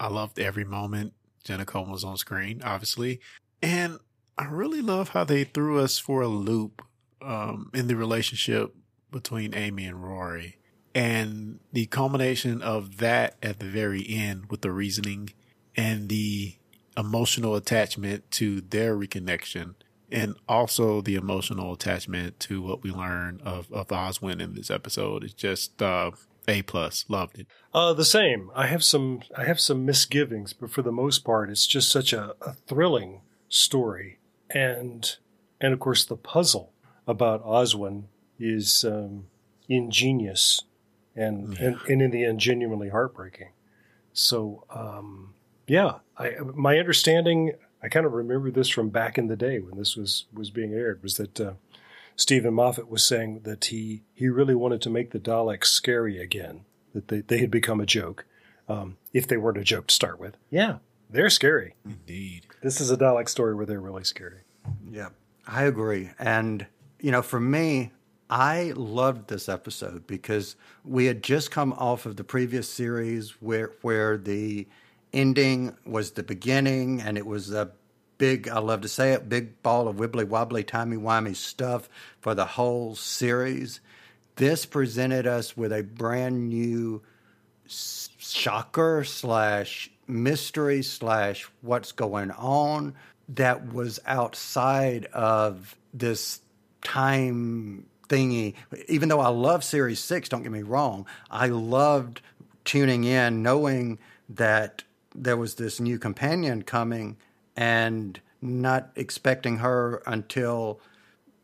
I 0.00 0.08
loved 0.08 0.38
every 0.38 0.64
moment 0.64 1.12
Jenna 1.44 1.64
Coleman 1.64 1.92
was 1.92 2.04
on 2.04 2.16
screen, 2.16 2.62
obviously, 2.64 3.20
and 3.62 3.98
I 4.36 4.46
really 4.46 4.82
love 4.82 5.10
how 5.10 5.24
they 5.24 5.44
threw 5.44 5.78
us 5.80 5.98
for 5.98 6.22
a 6.22 6.28
loop 6.28 6.82
um, 7.22 7.70
in 7.72 7.86
the 7.86 7.96
relationship 7.96 8.74
between 9.10 9.54
Amy 9.54 9.86
and 9.86 10.02
Rory, 10.02 10.58
and 10.94 11.60
the 11.72 11.86
culmination 11.86 12.62
of 12.62 12.98
that 12.98 13.36
at 13.42 13.60
the 13.60 13.66
very 13.66 14.04
end 14.08 14.46
with 14.50 14.62
the 14.62 14.72
reasoning 14.72 15.30
and 15.76 16.08
the 16.08 16.56
emotional 16.96 17.54
attachment 17.56 18.30
to 18.30 18.60
their 18.60 18.96
reconnection 18.96 19.74
and 20.10 20.36
also 20.48 21.00
the 21.00 21.16
emotional 21.16 21.72
attachment 21.72 22.38
to 22.38 22.62
what 22.62 22.82
we 22.82 22.90
learn 22.90 23.40
of, 23.44 23.70
of 23.72 23.88
Oswin 23.88 24.40
in 24.40 24.54
this 24.54 24.70
episode 24.70 25.24
is 25.24 25.34
just 25.34 25.82
uh, 25.82 26.12
a 26.48 26.62
plus. 26.62 27.04
Loved 27.08 27.38
it. 27.38 27.46
Uh, 27.72 27.92
the 27.92 28.04
same. 28.04 28.50
I 28.54 28.66
have 28.66 28.84
some. 28.84 29.22
I 29.36 29.44
have 29.44 29.60
some 29.60 29.84
misgivings, 29.84 30.52
but 30.52 30.70
for 30.70 30.82
the 30.82 30.92
most 30.92 31.24
part, 31.24 31.50
it's 31.50 31.66
just 31.66 31.90
such 31.90 32.12
a, 32.12 32.34
a 32.40 32.52
thrilling 32.52 33.22
story, 33.48 34.18
and 34.50 35.16
and 35.60 35.72
of 35.72 35.80
course 35.80 36.04
the 36.04 36.16
puzzle 36.16 36.72
about 37.06 37.44
Oswin 37.44 38.04
is 38.38 38.84
um, 38.84 39.26
ingenious, 39.68 40.62
and, 41.14 41.58
and 41.58 41.78
and 41.88 42.02
in 42.02 42.10
the 42.10 42.24
end 42.24 42.40
genuinely 42.40 42.88
heartbreaking. 42.88 43.50
So 44.12 44.64
um, 44.70 45.34
yeah, 45.66 45.98
I 46.18 46.36
my 46.40 46.78
understanding. 46.78 47.52
I 47.82 47.88
kind 47.88 48.06
of 48.06 48.12
remember 48.12 48.50
this 48.50 48.70
from 48.70 48.88
back 48.88 49.18
in 49.18 49.26
the 49.26 49.36
day 49.36 49.58
when 49.58 49.76
this 49.76 49.96
was 49.96 50.26
was 50.32 50.50
being 50.50 50.72
aired. 50.72 51.02
Was 51.02 51.16
that 51.16 51.40
uh, 51.40 51.52
Steven 52.16 52.54
Moffat 52.54 52.88
was 52.88 53.04
saying 53.04 53.40
that 53.44 53.66
he 53.66 54.02
he 54.14 54.28
really 54.28 54.54
wanted 54.54 54.80
to 54.82 54.90
make 54.90 55.10
the 55.10 55.18
Daleks 55.18 55.66
scary 55.66 56.20
again. 56.20 56.64
That 56.94 57.08
they, 57.08 57.20
they 57.20 57.38
had 57.38 57.50
become 57.50 57.80
a 57.80 57.86
joke, 57.86 58.24
um, 58.68 58.98
if 59.12 59.26
they 59.26 59.36
weren't 59.36 59.58
a 59.58 59.64
joke 59.64 59.88
to 59.88 59.94
start 59.94 60.20
with. 60.20 60.36
Yeah, 60.50 60.78
they're 61.10 61.30
scary. 61.30 61.74
Indeed. 61.84 62.46
This 62.62 62.80
is 62.80 62.90
a 62.90 62.96
Dalek 62.96 63.28
story 63.28 63.54
where 63.54 63.66
they're 63.66 63.80
really 63.80 64.04
scary. 64.04 64.40
Yeah, 64.90 65.08
I 65.46 65.64
agree. 65.64 66.10
And, 66.18 66.66
you 67.00 67.10
know, 67.10 67.22
for 67.22 67.40
me, 67.40 67.92
I 68.30 68.72
loved 68.76 69.28
this 69.28 69.48
episode 69.48 70.06
because 70.06 70.56
we 70.84 71.06
had 71.06 71.22
just 71.22 71.50
come 71.50 71.72
off 71.74 72.06
of 72.06 72.16
the 72.16 72.24
previous 72.24 72.68
series 72.68 73.30
where 73.40 73.72
where 73.82 74.16
the 74.16 74.66
ending 75.12 75.76
was 75.84 76.12
the 76.12 76.22
beginning 76.22 77.00
and 77.00 77.18
it 77.18 77.26
was 77.26 77.52
a 77.52 77.70
big 78.18 78.48
I 78.48 78.58
love 78.58 78.80
to 78.82 78.88
say 78.88 79.12
it, 79.12 79.28
big 79.28 79.62
ball 79.62 79.88
of 79.88 79.96
wibbly 79.96 80.26
wobbly, 80.26 80.64
timey 80.64 80.96
wimey 80.96 81.36
stuff 81.36 81.88
for 82.20 82.34
the 82.34 82.44
whole 82.44 82.94
series. 82.94 83.80
This 84.36 84.66
presented 84.66 85.26
us 85.26 85.56
with 85.56 85.72
a 85.72 85.82
brand 85.82 86.48
new 86.48 87.02
shocker 87.66 89.04
slash 89.04 89.90
mystery 90.06 90.82
slash 90.82 91.48
what's 91.62 91.92
going 91.92 92.30
on 92.32 92.94
that 93.28 93.72
was 93.72 94.00
outside 94.06 95.06
of 95.06 95.76
this 95.92 96.40
time 96.82 97.86
thingy. 98.08 98.54
Even 98.88 99.08
though 99.08 99.20
I 99.20 99.28
love 99.28 99.64
Series 99.64 100.00
6, 100.00 100.28
don't 100.28 100.42
get 100.42 100.52
me 100.52 100.62
wrong, 100.62 101.06
I 101.30 101.46
loved 101.46 102.20
tuning 102.64 103.04
in 103.04 103.42
knowing 103.42 103.98
that 104.28 104.84
there 105.14 105.36
was 105.36 105.54
this 105.54 105.80
new 105.80 105.98
companion 105.98 106.62
coming 106.62 107.16
and 107.56 108.20
not 108.40 108.90
expecting 108.96 109.58
her 109.58 110.02
until 110.06 110.80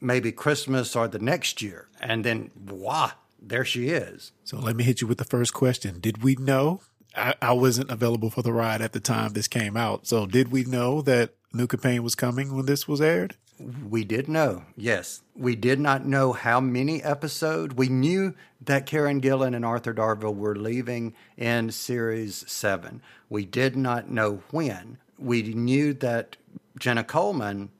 maybe 0.00 0.32
Christmas 0.32 0.96
or 0.96 1.08
the 1.08 1.18
next 1.18 1.62
year. 1.62 1.88
And 2.00 2.24
then, 2.24 2.50
wow, 2.66 3.12
there 3.40 3.64
she 3.64 3.88
is. 3.88 4.32
So 4.44 4.58
let 4.58 4.76
me 4.76 4.84
hit 4.84 5.00
you 5.00 5.06
with 5.06 5.18
the 5.18 5.24
first 5.24 5.54
question. 5.54 6.00
Did 6.00 6.22
we 6.22 6.36
know? 6.36 6.80
I, 7.16 7.34
I 7.42 7.52
wasn't 7.52 7.90
available 7.90 8.30
for 8.30 8.42
the 8.42 8.52
ride 8.52 8.82
at 8.82 8.92
the 8.92 9.00
time 9.00 9.32
this 9.32 9.48
came 9.48 9.76
out. 9.76 10.06
So 10.06 10.26
did 10.26 10.52
we 10.52 10.64
know 10.64 11.02
that 11.02 11.34
New 11.52 11.66
Companion 11.66 12.02
was 12.02 12.14
coming 12.14 12.54
when 12.54 12.66
this 12.66 12.86
was 12.86 13.00
aired? 13.00 13.34
We 13.88 14.04
did 14.04 14.26
know, 14.26 14.62
yes. 14.74 15.20
We 15.36 15.54
did 15.54 15.80
not 15.80 16.06
know 16.06 16.32
how 16.32 16.60
many 16.60 17.02
episodes. 17.02 17.74
We 17.74 17.88
knew 17.88 18.34
that 18.62 18.86
Karen 18.86 19.20
Gillan 19.20 19.54
and 19.54 19.66
Arthur 19.66 19.92
Darvill 19.92 20.34
were 20.34 20.56
leaving 20.56 21.14
in 21.36 21.70
Series 21.70 22.50
7. 22.50 23.02
We 23.28 23.44
did 23.44 23.76
not 23.76 24.10
know 24.10 24.42
when. 24.50 24.96
We 25.20 25.42
knew 25.42 25.94
that 25.94 26.36
Jenna 26.78 27.04
Coleman 27.04 27.70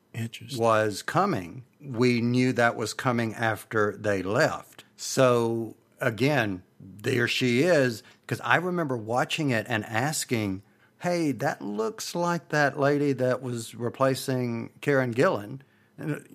was 0.57 1.03
coming. 1.03 1.65
We 1.81 2.21
knew 2.21 2.53
that 2.53 2.77
was 2.77 2.93
coming 2.95 3.35
after 3.35 3.97
they 3.99 4.23
left. 4.23 4.85
So, 4.97 5.77
again, 6.01 6.63
there 6.79 7.27
she 7.27 7.63
is. 7.63 8.03
Because 8.23 8.41
I 8.43 8.57
remember 8.57 8.97
watching 8.97 9.51
it 9.51 9.67
and 9.69 9.85
asking, 9.87 10.63
hey, 11.01 11.33
that 11.33 11.63
looks 11.63 12.15
like 12.15 12.51
that 12.51 12.79
lady 12.79 13.13
that 13.15 13.43
was 13.43 13.75
replacing 13.75 14.71
Karen 14.81 15.13
Gillan. 15.15 15.61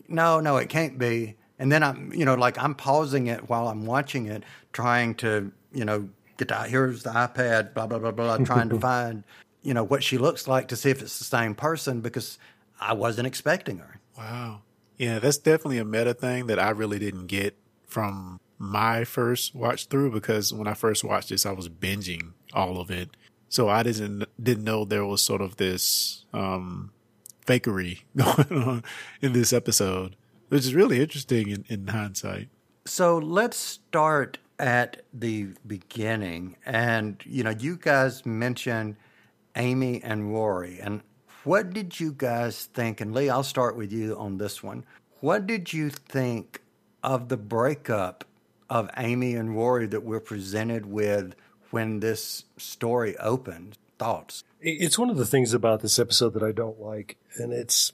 No, 0.07 0.39
no, 0.39 0.57
it 0.57 0.69
can't 0.69 0.97
be. 0.97 1.35
And 1.57 1.71
then 1.71 1.83
I'm, 1.83 2.11
you 2.13 2.25
know, 2.25 2.35
like 2.35 2.57
I'm 2.57 2.75
pausing 2.75 3.27
it 3.27 3.49
while 3.49 3.67
I'm 3.67 3.85
watching 3.85 4.25
it, 4.25 4.43
trying 4.73 5.15
to, 5.15 5.51
you 5.71 5.85
know, 5.85 6.09
get 6.37 6.49
the, 6.49 6.55
here's 6.63 7.03
the 7.03 7.11
iPad, 7.11 7.73
blah, 7.73 7.87
blah, 7.87 7.99
blah, 7.99 8.11
blah, 8.11 8.37
trying 8.37 8.69
to 8.69 8.79
find, 8.81 9.23
you 9.65 9.73
know, 9.73 9.83
what 9.83 10.03
she 10.03 10.17
looks 10.17 10.47
like 10.47 10.67
to 10.67 10.75
see 10.75 10.91
if 10.91 11.01
it's 11.01 11.17
the 11.17 11.25
same 11.25 11.55
person 11.55 11.99
because 11.99 12.37
I 12.79 12.93
wasn't 12.93 13.27
expecting 13.27 13.79
her. 13.79 13.99
Wow. 14.17 14.61
Yeah, 14.97 15.19
that's 15.19 15.39
definitely 15.39 15.79
a 15.79 15.85
meta 15.85 16.13
thing 16.13 16.47
that 16.47 16.59
I 16.59 16.69
really 16.69 16.99
didn't 16.99 17.27
get 17.27 17.57
from 17.87 18.39
my 18.59 19.03
first 19.03 19.55
watch 19.55 19.87
through 19.87 20.11
because 20.11 20.53
when 20.53 20.67
I 20.67 20.75
first 20.75 21.03
watched 21.03 21.29
this, 21.29 21.45
I 21.45 21.51
was 21.51 21.67
binging 21.67 22.33
all 22.53 22.79
of 22.79 22.91
it. 22.91 23.17
So 23.49 23.67
I 23.67 23.83
didn't 23.83 24.25
didn't 24.41 24.63
know 24.63 24.85
there 24.85 25.05
was 25.05 25.21
sort 25.21 25.41
of 25.41 25.57
this 25.57 26.25
um, 26.31 26.91
fakery 27.45 28.01
going 28.15 28.63
on 28.63 28.83
in 29.21 29.33
this 29.33 29.51
episode, 29.51 30.15
which 30.49 30.61
is 30.61 30.75
really 30.75 31.01
interesting 31.01 31.49
in, 31.49 31.65
in 31.67 31.87
hindsight. 31.87 32.49
So 32.85 33.17
let's 33.17 33.57
start 33.57 34.37
at 34.59 35.01
the 35.13 35.49
beginning. 35.65 36.55
And, 36.65 37.21
you 37.25 37.43
know, 37.43 37.49
you 37.49 37.77
guys 37.77 38.25
mentioned 38.25 38.95
Amy 39.55 40.01
and 40.03 40.33
Rory. 40.33 40.79
And 40.79 41.01
what 41.43 41.71
did 41.71 41.99
you 41.99 42.11
guys 42.11 42.65
think? 42.65 43.01
And 43.01 43.13
Lee, 43.13 43.29
I'll 43.29 43.43
start 43.43 43.77
with 43.77 43.91
you 43.91 44.17
on 44.17 44.37
this 44.37 44.63
one. 44.63 44.85
What 45.19 45.47
did 45.47 45.73
you 45.73 45.89
think 45.89 46.61
of 47.03 47.29
the 47.29 47.37
breakup 47.37 48.25
of 48.69 48.89
Amy 48.97 49.35
and 49.35 49.55
Rory 49.55 49.85
that 49.87 50.03
we're 50.03 50.19
presented 50.19 50.85
with 50.85 51.35
when 51.71 51.99
this 51.99 52.45
story 52.57 53.17
opened? 53.17 53.77
Thoughts? 53.97 54.43
It's 54.59 54.99
one 54.99 55.09
of 55.09 55.17
the 55.17 55.25
things 55.25 55.53
about 55.53 55.81
this 55.81 55.99
episode 55.99 56.33
that 56.33 56.43
I 56.43 56.51
don't 56.51 56.81
like. 56.81 57.17
And 57.37 57.53
it's, 57.53 57.93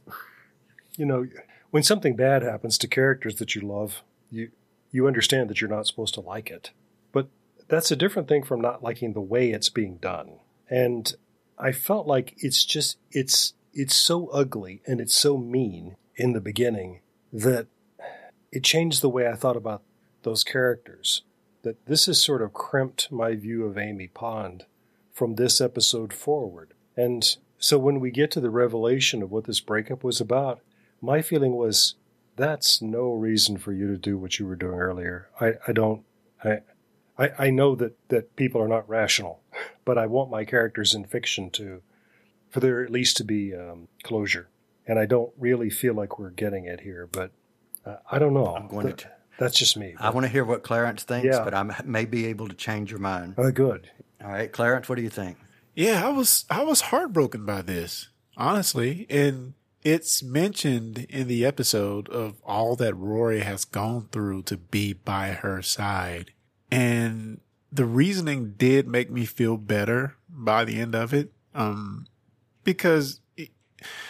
you 0.96 1.06
know, 1.06 1.28
when 1.70 1.84
something 1.84 2.16
bad 2.16 2.42
happens 2.42 2.78
to 2.80 2.88
characters 2.88 3.36
that 3.36 3.54
you 3.54 3.62
love, 3.62 4.02
you, 4.30 4.52
you 4.92 5.08
understand 5.08 5.50
that 5.50 5.62
you're 5.62 5.70
not 5.70 5.88
supposed 5.88 6.14
to 6.16 6.22
like 6.22 6.50
it. 6.50 6.72
But 7.12 7.28
that's 7.68 7.92
a 7.92 7.96
different 7.96 8.28
thing 8.28 8.44
from 8.44 8.62
not 8.62 8.82
liking 8.82 9.14
the 9.14 9.22
way 9.22 9.52
it's 9.52 9.70
being 9.70 9.98
done. 9.98 10.40
And 10.70 11.14
I 11.62 11.72
felt 11.72 12.08
like 12.08 12.34
it's 12.38 12.66
just 12.66 12.98
it's 13.12 13.54
it's 13.72 13.96
so 13.96 14.28
ugly 14.28 14.82
and 14.88 15.00
it's 15.00 15.16
so 15.16 15.38
mean 15.38 15.96
in 16.16 16.34
the 16.34 16.42
beginning 16.42 17.02
that 17.32 17.68
it 18.52 18.64
changed 18.64 19.02
the 19.02 19.10
way 19.10 19.28
I 19.28 19.36
thought 19.36 19.56
about 19.56 19.84
those 20.24 20.44
characters. 20.44 21.24
That 21.62 21.86
this 21.86 22.08
has 22.08 22.22
sort 22.22 22.42
of 22.42 22.54
crimped 22.54 23.12
my 23.12 23.36
view 23.36 23.66
of 23.66 23.78
Amy 23.78 24.08
Pond 24.08 24.66
from 25.14 25.36
this 25.36 25.62
episode 25.62 26.12
forward. 26.12 26.74
And 26.98 27.38
so 27.60 27.78
when 27.78 28.00
we 28.00 28.10
get 28.10 28.32
to 28.32 28.42
the 28.42 28.50
revelation 28.50 29.22
of 29.22 29.32
what 29.32 29.46
this 29.46 29.60
breakup 29.60 30.04
was 30.04 30.20
about, 30.20 30.62
my 31.00 31.22
feeling 31.22 31.54
was 31.56 31.94
that's 32.36 32.82
no 32.82 33.14
reason 33.14 33.58
for 33.58 33.72
you 33.72 33.88
to 33.88 33.98
do 33.98 34.18
what 34.18 34.40
you 34.40 34.48
were 34.48 34.56
doing 34.56 34.80
earlier. 34.80 35.30
I, 35.40 35.54
I 35.68 35.72
don't 35.72 36.04
I, 36.44 36.62
I 37.18 37.30
I 37.38 37.50
know 37.52 37.76
that, 37.76 37.96
that 38.10 38.36
people 38.36 38.60
are 38.62 38.68
not 38.68 38.90
rational, 38.90 39.42
but 39.86 39.98
I 39.98 40.06
want 40.08 40.30
my 40.30 40.46
characters 40.46 40.94
in 40.94 41.06
fiction 41.06 41.50
to 41.52 41.82
for 42.50 42.60
there 42.60 42.84
at 42.84 42.90
least 42.92 43.18
to 43.18 43.24
be 43.24 43.56
um, 43.56 43.88
closure. 44.04 44.50
And 44.88 45.00
I 45.00 45.06
don't 45.06 45.32
really 45.38 45.70
feel 45.70 45.94
like 45.94 46.20
we're 46.20 46.32
getting 46.32 46.66
it 46.66 46.82
here, 46.82 47.08
but 47.12 47.32
uh, 47.86 47.98
I 48.12 48.20
don't 48.20 48.34
know. 48.34 48.56
I'm 48.56 48.68
going 48.68 48.88
Th- 48.88 48.98
to. 48.98 49.12
That's 49.40 49.58
just 49.58 49.78
me. 49.78 49.96
I 49.98 50.10
want 50.10 50.26
to 50.26 50.32
hear 50.32 50.44
what 50.44 50.62
Clarence 50.64 51.04
thinks, 51.04 51.26
Yeah. 51.28 51.44
but 51.44 51.54
I 51.54 51.64
may 51.86 52.06
be 52.06 52.26
able 52.28 52.48
to 52.50 52.54
change 52.56 52.92
your 52.92 53.00
mind. 53.00 53.36
Uh, 53.38 53.52
good. 53.52 53.90
All 54.24 54.30
right, 54.30 54.52
Clarence, 54.52 54.88
what 54.90 54.96
do 54.96 55.02
you 55.02 55.10
think? 55.10 55.38
Yeah, 55.76 56.06
I 56.06 56.10
was 56.10 56.46
I 56.50 56.64
was 56.64 56.82
heartbroken 56.82 57.46
by 57.46 57.62
this, 57.62 58.10
honestly. 58.38 59.08
And 59.10 59.54
it's 59.84 60.22
mentioned 60.22 61.08
in 61.10 61.28
the 61.28 61.46
episode 61.46 62.10
of 62.10 62.36
all 62.44 62.76
that 62.76 62.94
Rory 62.96 63.40
has 63.40 63.66
gone 63.66 64.10
through 64.12 64.44
to 64.44 64.58
be 64.58 64.94
by 64.94 65.30
her 65.30 65.62
side. 65.62 66.34
And 66.70 67.40
the 67.72 67.86
reasoning 67.86 68.54
did 68.58 68.88
make 68.88 69.10
me 69.10 69.26
feel 69.26 69.58
better 69.58 70.16
by 70.30 70.66
the 70.66 70.80
end 70.80 70.96
of 70.96 71.14
it. 71.14 71.32
Um, 71.54 72.08
because 72.64 73.22
it, 73.38 73.50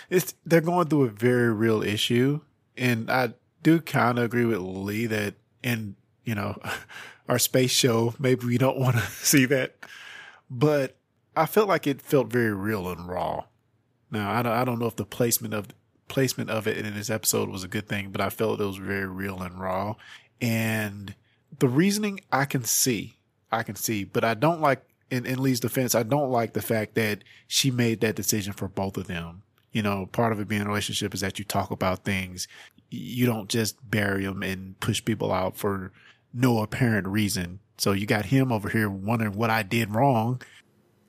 it's, 0.10 0.34
they're 0.46 0.62
going 0.62 0.88
through 0.88 1.04
a 1.06 1.10
very 1.10 1.54
real 1.54 1.84
issue. 1.84 2.42
And 2.76 3.10
I 3.10 3.34
do 3.64 3.80
kind 3.80 4.18
of 4.18 4.26
agree 4.26 4.46
with 4.46 4.60
Lee 4.60 5.06
that 5.08 5.36
in, 5.64 5.96
you 6.24 6.36
know, 6.36 6.60
our 7.30 7.40
space 7.40 7.72
show, 7.72 8.14
maybe 8.20 8.46
we 8.46 8.58
don't 8.58 8.80
want 8.80 8.96
to 8.96 9.02
see 9.12 9.46
that, 9.46 9.76
but 10.50 10.98
I 11.36 11.46
felt 11.46 11.70
like 11.70 11.88
it 11.88 12.02
felt 12.02 12.28
very 12.28 12.54
real 12.54 12.90
and 12.90 13.08
raw. 13.08 13.46
Now, 14.10 14.32
I 14.32 14.42
don't, 14.42 14.52
I 14.52 14.66
don't 14.66 14.80
know 14.80 14.88
if 14.88 14.98
the 14.98 15.06
placement 15.06 15.54
of 15.54 15.68
placement 16.10 16.50
of 16.50 16.68
it 16.68 16.78
in 16.78 16.94
this 16.94 17.10
episode 17.10 17.48
was 17.48 17.64
a 17.64 17.70
good 17.70 17.88
thing, 17.88 18.10
but 18.12 18.20
I 18.20 18.30
felt 18.30 18.60
it 18.60 18.66
was 18.66 18.76
very 18.76 19.08
real 19.08 19.42
and 19.42 19.58
raw. 19.58 19.96
And 20.42 21.16
the 21.58 21.70
reasoning 21.70 22.20
I 22.32 22.44
can 22.44 22.66
see, 22.66 23.16
I 23.52 23.64
can 23.64 23.76
see, 23.76 24.04
but 24.04 24.24
I 24.24 24.34
don't 24.34 24.62
like 24.62 24.84
in, 25.10 25.26
in 25.26 25.42
Lee's 25.44 25.60
defense, 25.60 25.94
I 25.94 26.04
don't 26.04 26.32
like 26.32 26.54
the 26.54 26.62
fact 26.62 26.96
that 26.96 27.24
she 27.48 27.70
made 27.70 28.00
that 28.02 28.16
decision 28.16 28.54
for 28.54 28.68
both 28.70 28.96
of 28.98 29.08
them. 29.08 29.44
You 29.74 29.82
know, 29.84 30.06
part 30.06 30.32
of 30.32 30.40
it 30.40 30.48
being 30.48 30.62
a 30.62 30.68
relationship 30.68 31.14
is 31.14 31.22
that 31.22 31.38
you 31.38 31.46
talk 31.46 31.70
about 31.72 32.06
things. 32.06 32.48
You 32.90 33.26
don't 33.26 33.50
just 33.50 33.78
bury 33.90 34.26
them 34.26 34.42
and 34.44 34.80
push 34.80 35.04
people 35.04 35.32
out 35.34 35.58
for 35.58 35.92
no 36.34 36.62
apparent 36.62 37.08
reason. 37.08 37.60
So 37.78 37.92
you 37.92 38.06
got 38.06 38.26
him 38.26 38.52
over 38.52 38.70
here 38.70 38.90
wondering 38.90 39.34
what 39.36 39.50
I 39.50 39.64
did 39.64 39.94
wrong, 39.94 40.42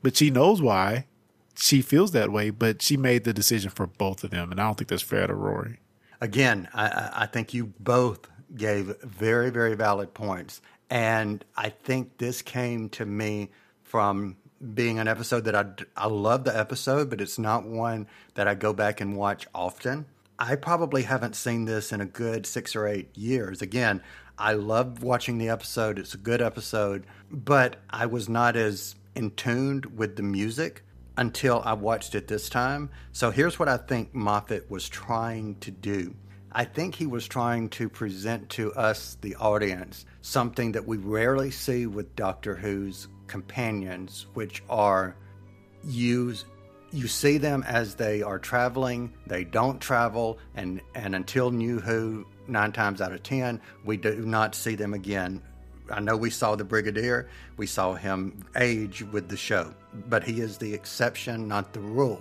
but 0.02 0.16
she 0.16 0.30
knows 0.30 0.60
why. 0.60 1.06
She 1.54 1.82
feels 1.82 2.12
that 2.12 2.32
way, 2.32 2.50
but 2.50 2.80
she 2.82 2.96
made 2.96 3.24
the 3.24 3.32
decision 3.34 3.70
for 3.70 3.86
both 3.86 4.24
of 4.24 4.30
them, 4.30 4.50
and 4.50 4.58
I 4.60 4.64
don't 4.64 4.78
think 4.78 4.88
that's 4.88 5.02
fair 5.02 5.26
to 5.26 5.34
Rory. 5.34 5.78
Again, 6.20 6.68
I- 6.72 6.88
I, 6.88 7.10
I 7.22 7.26
think 7.26 7.52
you 7.52 7.72
both 7.78 8.26
gave 8.56 8.96
very, 9.02 9.50
very 9.50 9.74
valid 9.74 10.14
points. 10.14 10.60
And 10.92 11.42
I 11.56 11.70
think 11.70 12.18
this 12.18 12.42
came 12.42 12.90
to 12.90 13.06
me 13.06 13.48
from 13.82 14.36
being 14.74 14.98
an 14.98 15.08
episode 15.08 15.44
that 15.44 15.54
I, 15.54 15.64
I 15.96 16.06
love 16.06 16.44
the 16.44 16.54
episode, 16.54 17.08
but 17.08 17.22
it's 17.22 17.38
not 17.38 17.64
one 17.64 18.06
that 18.34 18.46
I 18.46 18.54
go 18.54 18.74
back 18.74 19.00
and 19.00 19.16
watch 19.16 19.46
often. 19.54 20.04
I 20.38 20.54
probably 20.54 21.04
haven't 21.04 21.34
seen 21.34 21.64
this 21.64 21.92
in 21.92 22.02
a 22.02 22.04
good 22.04 22.44
six 22.44 22.76
or 22.76 22.86
eight 22.86 23.16
years. 23.16 23.62
Again, 23.62 24.02
I 24.36 24.52
love 24.52 25.02
watching 25.02 25.38
the 25.38 25.48
episode. 25.48 25.98
It's 25.98 26.12
a 26.12 26.18
good 26.18 26.42
episode, 26.42 27.06
but 27.30 27.76
I 27.88 28.04
was 28.04 28.28
not 28.28 28.54
as 28.54 28.94
in 29.14 29.30
tuned 29.30 29.96
with 29.96 30.16
the 30.16 30.22
music 30.22 30.84
until 31.16 31.62
I 31.64 31.72
watched 31.72 32.14
it 32.14 32.28
this 32.28 32.50
time. 32.50 32.90
So 33.12 33.30
here's 33.30 33.58
what 33.58 33.68
I 33.68 33.78
think 33.78 34.14
Moffat 34.14 34.70
was 34.70 34.90
trying 34.90 35.54
to 35.60 35.70
do. 35.70 36.16
I 36.54 36.64
think 36.64 36.94
he 36.94 37.06
was 37.06 37.26
trying 37.26 37.70
to 37.70 37.88
present 37.88 38.50
to 38.50 38.74
us, 38.74 39.16
the 39.22 39.36
audience, 39.36 40.04
something 40.20 40.72
that 40.72 40.86
we 40.86 40.98
rarely 40.98 41.50
see 41.50 41.86
with 41.86 42.14
Doctor 42.14 42.54
Who's 42.54 43.08
companions, 43.26 44.26
which 44.34 44.62
are 44.68 45.16
you 45.84 46.34
you 46.92 47.08
see 47.08 47.38
them 47.38 47.64
as 47.66 47.94
they 47.94 48.20
are 48.20 48.38
traveling, 48.38 49.14
they 49.26 49.44
don't 49.44 49.80
travel, 49.80 50.38
and, 50.54 50.82
and 50.94 51.14
until 51.14 51.50
New 51.50 51.80
Who, 51.80 52.26
nine 52.46 52.70
times 52.70 53.00
out 53.00 53.12
of 53.12 53.22
ten, 53.22 53.62
we 53.86 53.96
do 53.96 54.26
not 54.26 54.54
see 54.54 54.74
them 54.74 54.92
again. 54.92 55.40
I 55.90 56.00
know 56.00 56.18
we 56.18 56.28
saw 56.28 56.54
the 56.54 56.64
Brigadier, 56.64 57.30
we 57.56 57.66
saw 57.66 57.94
him 57.94 58.44
age 58.56 59.02
with 59.10 59.28
the 59.28 59.38
show, 59.38 59.74
but 60.08 60.22
he 60.22 60.42
is 60.42 60.58
the 60.58 60.74
exception, 60.74 61.48
not 61.48 61.72
the 61.72 61.80
rule. 61.80 62.20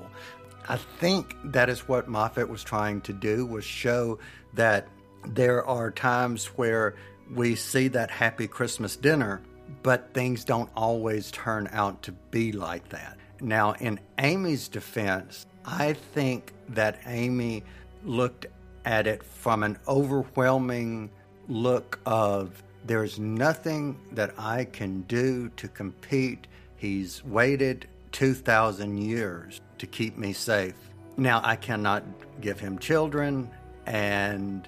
I 0.68 0.78
think 0.78 1.36
that 1.46 1.70
is 1.70 1.88
what 1.88 2.08
Moffat 2.08 2.48
was 2.48 2.64
trying 2.64 3.02
to 3.02 3.14
do 3.14 3.46
was 3.46 3.66
show 3.66 4.20
that 4.54 4.88
there 5.26 5.66
are 5.66 5.92
times 5.92 6.46
where 6.48 6.96
we 7.34 7.56
see 7.56 7.88
that 7.90 8.12
happy 8.12 8.48
Christmas 8.48 8.96
dinner, 8.96 9.42
but 9.84 10.14
things 10.14 10.44
don't 10.44 10.70
always 10.76 11.32
turn 11.32 11.70
out 11.72 12.02
to 12.04 12.12
be 12.12 12.52
like 12.52 12.90
that. 12.90 13.18
Now, 13.40 13.74
in 13.74 14.00
Amy's 14.20 14.68
defense, 14.68 15.46
I 15.66 15.94
think 15.94 16.54
that 16.70 17.00
Amy 17.06 17.64
looked 18.04 18.48
at 18.86 19.08
it 19.08 19.24
from 19.24 19.64
an 19.64 19.78
overwhelming 19.88 21.10
look 21.48 22.00
of 22.06 22.64
there's 22.86 23.20
nothing 23.20 24.00
that 24.12 24.34
I 24.38 24.66
can 24.66 25.02
do 25.02 25.50
to 25.58 25.68
compete. 25.68 26.48
He's 26.78 27.24
waited 27.24 27.88
2,000 28.12 28.98
years 28.98 29.62
to 29.82 29.88
keep 29.88 30.16
me 30.16 30.32
safe. 30.32 30.76
Now, 31.18 31.42
I 31.44 31.56
cannot 31.56 32.04
give 32.40 32.60
him 32.60 32.78
children, 32.78 33.50
and 33.88 34.68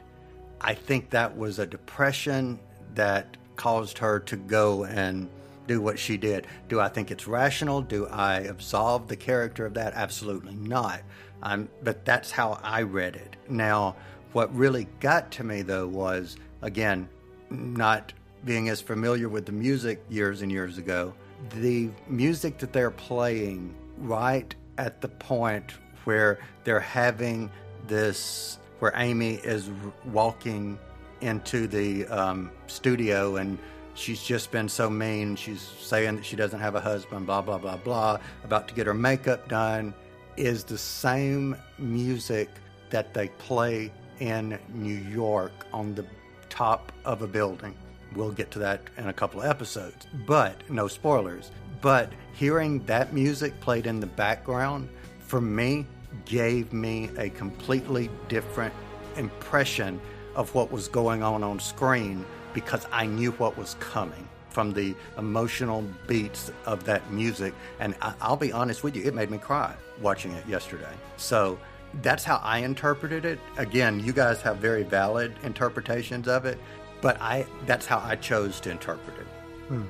I 0.60 0.73
think 0.73 1.12
that 1.12 1.38
was 1.38 1.60
a 1.60 1.67
depression 1.67 2.60
that 2.95 3.38
caused 3.56 3.99
her 3.99 4.19
to 4.21 4.36
go 4.36 4.86
and 4.86 5.30
do 5.67 5.82
what 5.82 5.99
she 5.99 6.17
did. 6.17 6.47
Do 6.67 6.80
I 6.80 6.89
think 6.89 7.12
it's 7.12 7.28
rational? 7.28 7.82
Do 7.82 8.08
I 8.08 8.39
absolve 8.39 9.08
the 9.08 9.15
character 9.15 9.67
of 9.67 9.76
that? 9.76 9.93
Absolutely 9.93 10.56
not. 10.56 11.02
Um, 11.43 11.69
but 11.84 12.06
that's 12.06 12.32
how 12.32 12.60
I 12.63 12.82
read 12.82 13.15
it. 13.15 13.36
Now, 13.47 13.95
what 14.32 14.54
really 14.56 14.88
got 14.99 15.30
to 15.34 15.43
me 15.43 15.62
though 15.62 15.88
was, 15.88 16.38
again, 16.63 17.08
not 17.52 18.13
being 18.45 18.69
as 18.69 18.82
familiar 18.82 19.30
with 19.30 19.45
the 19.45 19.52
music 19.52 20.04
years 20.10 20.41
and 20.41 20.52
years 20.52 20.80
ago, 20.80 21.13
the 21.52 21.91
music 22.08 22.58
that 22.58 22.73
they're 22.73 22.91
playing 22.91 23.76
right 23.97 24.56
at 24.78 25.02
the 25.02 25.08
point 25.08 25.74
where 26.04 26.40
they're 26.64 26.80
having 26.80 27.50
this, 27.88 28.60
where 28.80 28.94
Amy 28.96 29.36
is 29.36 29.70
walking 30.06 30.78
into 31.22 31.68
the 31.68 32.06
um, 32.08 32.52
studio 32.68 33.38
and 33.38 33.58
she's 33.94 34.22
just 34.22 34.52
been 34.52 34.68
so 34.68 34.90
mean. 34.90 35.36
She's 35.36 35.62
saying 35.62 36.18
that 36.18 36.26
she 36.26 36.36
doesn't 36.36 36.60
have 36.60 36.76
a 36.76 36.82
husband, 36.82 37.26
blah, 37.26 37.42
blah, 37.42 37.58
blah, 37.58 37.78
blah, 37.78 38.20
about 38.44 38.68
to 38.68 38.74
get 38.74 38.88
her 38.88 38.94
makeup 38.94 39.48
done, 39.48 39.94
is 40.36 40.64
the 40.64 40.78
same 40.78 41.56
music 41.78 42.50
that 42.90 43.14
they 43.14 43.28
play 43.30 43.92
in 44.20 44.60
New 44.74 44.96
York 44.96 45.52
on 45.72 45.96
the 45.96 46.06
top 46.50 46.92
of 47.06 47.22
a 47.22 47.28
building. 47.28 47.76
We'll 48.16 48.32
get 48.32 48.52
to 48.52 48.60
that 48.60 48.82
in 48.98 49.08
a 49.08 49.14
couple 49.14 49.42
of 49.42 49.48
episodes, 49.48 50.08
but 50.28 50.70
no 50.70 50.88
spoilers. 50.88 51.52
But 51.84 52.13
hearing 52.32 52.80
that 52.86 53.13
music 53.13 53.60
played 53.60 53.88
in 53.88 54.00
the 54.00 54.08
background 54.08 54.88
for 55.19 55.41
me 55.41 55.86
gave 56.26 56.72
me 56.72 57.10
a 57.17 57.30
completely 57.30 58.10
different 58.30 58.74
impression 59.17 60.00
of 60.34 60.56
what 60.56 60.72
was 60.72 60.88
going 60.88 61.22
on 61.22 61.43
on 61.43 61.60
screen 61.60 62.26
because 62.54 62.88
I 62.93 63.06
knew 63.06 63.32
what 63.34 63.58
was 63.58 63.76
coming 63.82 64.30
from 64.50 64.72
the 64.72 64.96
emotional 65.17 65.84
beats 66.08 66.52
of 66.65 66.86
that 66.86 67.12
music. 67.12 67.54
And 67.82 67.96
I, 68.02 68.30
will 68.30 68.38
be 68.38 68.54
honest 68.54 68.82
with 68.84 68.96
you, 68.96 69.04
it 69.04 69.13
made 69.13 69.30
me 69.30 69.38
cry 69.38 69.76
watching 70.02 70.32
it 70.32 70.48
yesterday. 70.48 70.93
So 71.17 71.60
that's 72.02 72.24
how 72.24 72.39
I 72.43 72.60
interpreted 72.60 73.26
it. 73.26 73.39
Again, 73.58 74.00
you 74.00 74.13
guys 74.13 74.41
have 74.41 74.58
very 74.58 74.84
valid 74.84 75.36
interpretations 75.43 76.30
of 76.30 76.46
it, 76.46 76.58
but 77.02 77.19
I 77.19 77.46
that's 77.65 77.86
how 77.86 78.00
I 78.00 78.15
chose 78.15 78.62
to 78.62 78.72
interpret 78.72 79.17
it. 79.17 79.28
Hmm. 79.67 79.84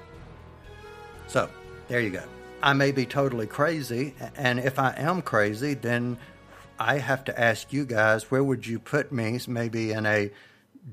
So 1.28 1.50
there 1.94 2.02
you 2.02 2.10
go. 2.10 2.24
I 2.64 2.74
may 2.74 2.92
be 2.92 3.06
totally 3.06 3.46
crazy, 3.46 4.16
and 4.36 4.60
if 4.60 4.80
I 4.80 4.96
am 4.98 5.22
crazy, 5.22 5.76
then 5.76 6.18
I 6.80 6.98
have 6.98 7.24
to 7.26 7.40
ask 7.40 7.72
you 7.72 7.86
guys, 7.86 8.32
where 8.32 8.44
would 8.44 8.66
you 8.66 8.80
put 8.80 9.12
me? 9.12 9.40
Maybe 9.48 9.92
in 9.92 10.08
a 10.08 10.32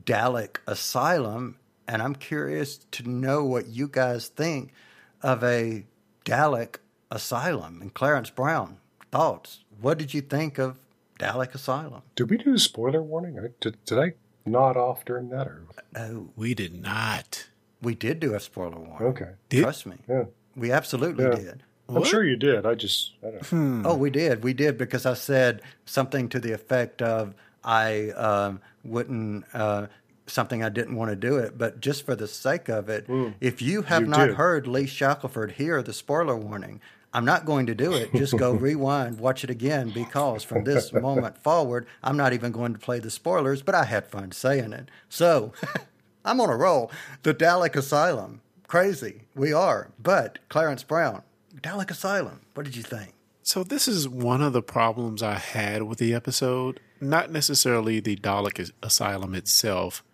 Dalek 0.05 0.59
asylum, 0.67 1.57
and 1.89 2.03
I'm 2.03 2.15
curious 2.15 2.81
to 2.91 3.09
know 3.09 3.47
what 3.47 3.69
you 3.69 3.89
guys 3.89 4.29
think 4.29 4.75
of 5.23 5.43
a 5.43 5.87
Dalek 6.27 6.77
asylum. 7.11 7.81
And 7.81 7.95
Clarence 7.95 8.29
Brown, 8.29 8.77
thoughts? 9.11 9.65
What 9.81 9.97
did 9.97 10.13
you 10.13 10.21
think 10.21 10.59
of 10.59 10.79
Dalek 11.19 11.55
Asylum? 11.55 12.03
Did 12.15 12.29
we 12.29 12.37
do 12.37 12.53
a 12.53 12.59
spoiler 12.59 13.03
warning? 13.03 13.39
Did, 13.63 13.83
did 13.87 13.99
I 13.99 14.13
nod 14.45 14.77
off 14.77 15.07
during 15.07 15.31
that? 15.31 15.47
Or? 15.47 15.63
Oh, 15.97 16.29
we 16.37 16.53
did 16.53 16.79
not. 16.79 17.49
We 17.81 17.95
did 17.95 18.21
do 18.21 18.35
a 18.35 18.41
spoiler 18.41 18.79
warning. 18.79 19.09
Okay, 19.09 19.31
did? 19.49 19.63
trust 19.63 19.87
me. 19.87 19.97
Yeah. 20.07 20.25
We 20.57 20.73
absolutely 20.73 21.25
Yeah. 21.25 21.35
did. 21.35 21.63
I'm 21.89 22.05
sure 22.05 22.23
you 22.23 22.37
did. 22.37 22.67
I 22.67 22.75
just 22.77 23.13
I 23.21 23.31
don't 23.31 23.53
know. 23.83 23.91
Oh, 23.91 23.97
we 23.97 24.11
did. 24.11 24.45
We 24.45 24.53
did 24.53 24.79
because 24.79 25.07
I 25.07 25.15
said 25.15 25.61
something 25.85 26.29
to 26.29 26.39
the 26.39 26.53
effect 26.53 27.03
of 27.03 27.35
I 27.65 28.11
um, 28.11 28.61
wouldn't. 28.85 29.45
Uh, 29.55 29.87
Something 30.27 30.63
I 30.63 30.69
didn't 30.69 30.95
want 30.95 31.11
to 31.11 31.17
do 31.17 31.39
it, 31.39 31.59
but 31.59 31.81
just 31.81 32.07
for 32.07 32.15
the 32.15 32.29
sake 32.29 32.69
of 32.69 32.89
it, 32.89 33.05
if 33.41 33.61
you 33.61 33.83
have 33.83 34.03
You 34.03 34.07
not 34.07 34.27
did. 34.29 34.37
heard 34.37 34.69
Lee 34.69 34.87
Shackelford 34.87 35.53
hear 35.53 35.83
the 35.83 35.93
spoiler 35.93 36.37
warning, 36.37 36.81
I'm 37.13 37.25
not 37.25 37.45
going 37.45 37.67
to 37.67 37.75
do 37.75 37.95
it. 37.95 38.15
Just 38.15 38.39
go 38.39 38.53
rewind, 38.69 39.19
watch 39.19 39.43
it 39.43 39.51
again, 39.51 39.91
because 39.91 40.45
from 40.45 40.63
this 40.63 40.93
moment 40.93 41.37
forward, 41.43 41.85
I'm 42.01 42.17
not 42.17 42.33
even 42.33 42.53
going 42.53 42.73
to 42.75 42.79
play 42.79 43.01
the 43.01 43.11
spoilers, 43.11 43.63
but 43.63 43.75
I 43.75 43.83
had 43.87 44.07
fun 44.07 44.31
saying 44.31 44.73
it. 44.73 44.89
So 45.09 45.53
I'm 46.25 46.41
on 46.41 46.49
a 46.49 46.57
roll. 46.57 46.93
The 47.25 47.35
Dalek 47.35 47.75
Asylum. 47.75 48.41
Crazy. 48.71 49.23
We 49.35 49.53
are. 49.53 49.91
But 49.99 50.39
Clarence 50.49 50.85
Brown, 50.85 51.23
Dalek 51.57 51.91
Asylum. 51.91 52.43
What 52.55 52.63
did 52.63 52.77
you 52.77 52.85
think? 52.85 53.15
So 53.43 53.65
this 53.65 53.89
is 53.89 54.09
one 54.09 54.41
of 54.41 54.53
the 54.53 54.63
problems 54.63 55.25
I 55.25 55.39
had 55.39 55.83
with 55.83 55.99
the 55.99 56.15
episode. 56.15 56.79
Not 57.01 57.33
necessarily 57.33 57.99
the 57.99 58.15
Dalek 58.15 58.71
Asylum 58.81 59.35
itself, 59.35 60.05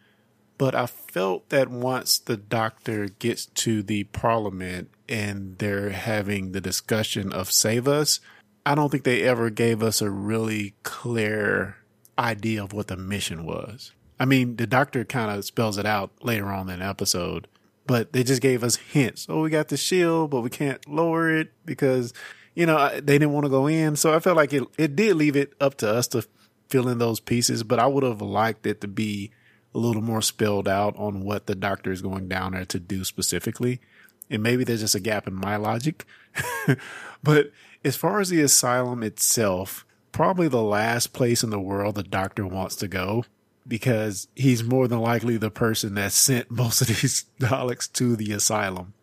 but 0.56 0.74
I 0.74 0.86
felt 0.86 1.50
that 1.50 1.68
once 1.68 2.18
the 2.18 2.38
Doctor 2.38 3.08
gets 3.08 3.44
to 3.44 3.82
the 3.82 4.04
Parliament 4.04 4.88
and 5.06 5.58
they're 5.58 5.90
having 5.90 6.52
the 6.52 6.60
discussion 6.62 7.34
of 7.34 7.52
save 7.52 7.86
us, 7.86 8.20
I 8.64 8.74
don't 8.74 8.88
think 8.90 9.04
they 9.04 9.20
ever 9.24 9.50
gave 9.50 9.82
us 9.82 10.00
a 10.00 10.08
really 10.08 10.72
clear 10.82 11.76
idea 12.18 12.64
of 12.64 12.72
what 12.72 12.86
the 12.86 12.96
mission 12.96 13.44
was. 13.44 13.92
I 14.18 14.24
mean, 14.24 14.56
the 14.56 14.66
Doctor 14.66 15.04
kind 15.04 15.30
of 15.30 15.44
spells 15.44 15.76
it 15.76 15.84
out 15.84 16.10
later 16.22 16.46
on 16.46 16.70
in 16.70 16.78
the 16.78 16.86
episode, 16.86 17.48
but 17.86 18.12
they 18.12 18.22
just 18.22 18.42
gave 18.42 18.64
us 18.64 18.76
hints. 18.76 19.26
Oh, 19.28 19.42
we 19.42 19.50
got 19.50 19.68
the 19.68 19.76
shield, 19.76 20.30
but 20.30 20.40
we 20.40 20.50
can't 20.50 20.86
lower 20.88 21.30
it 21.30 21.52
because, 21.64 22.12
you 22.54 22.66
know, 22.66 22.90
they 22.94 23.18
didn't 23.18 23.32
want 23.32 23.44
to 23.44 23.50
go 23.50 23.66
in. 23.66 23.96
So 23.96 24.14
I 24.14 24.20
felt 24.20 24.36
like 24.36 24.52
it, 24.52 24.64
it 24.76 24.96
did 24.96 25.16
leave 25.16 25.36
it 25.36 25.54
up 25.60 25.76
to 25.76 25.90
us 25.90 26.06
to 26.08 26.26
fill 26.68 26.88
in 26.88 26.98
those 26.98 27.20
pieces, 27.20 27.62
but 27.62 27.78
I 27.78 27.86
would 27.86 28.02
have 28.02 28.20
liked 28.20 28.66
it 28.66 28.80
to 28.80 28.88
be 28.88 29.30
a 29.74 29.78
little 29.78 30.02
more 30.02 30.22
spelled 30.22 30.66
out 30.66 30.96
on 30.96 31.22
what 31.22 31.46
the 31.46 31.54
doctor 31.54 31.92
is 31.92 32.02
going 32.02 32.28
down 32.28 32.52
there 32.52 32.64
to 32.64 32.80
do 32.80 33.04
specifically. 33.04 33.80
And 34.28 34.42
maybe 34.42 34.64
there's 34.64 34.80
just 34.80 34.94
a 34.94 35.00
gap 35.00 35.28
in 35.28 35.34
my 35.34 35.56
logic. 35.56 36.04
but 37.22 37.52
as 37.84 37.94
far 37.94 38.20
as 38.20 38.30
the 38.30 38.40
asylum 38.40 39.02
itself, 39.02 39.86
probably 40.10 40.48
the 40.48 40.62
last 40.62 41.12
place 41.12 41.44
in 41.44 41.50
the 41.50 41.60
world 41.60 41.94
the 41.94 42.02
doctor 42.02 42.46
wants 42.46 42.74
to 42.76 42.88
go 42.88 43.24
because 43.66 44.28
he's 44.34 44.62
more 44.62 44.88
than 44.88 45.00
likely 45.00 45.36
the 45.36 45.50
person 45.50 45.94
that 45.94 46.12
sent 46.12 46.50
most 46.50 46.80
of 46.80 46.88
these 46.88 47.26
Daleks 47.40 47.92
to 47.94 48.16
the 48.16 48.32
asylum. 48.32 48.94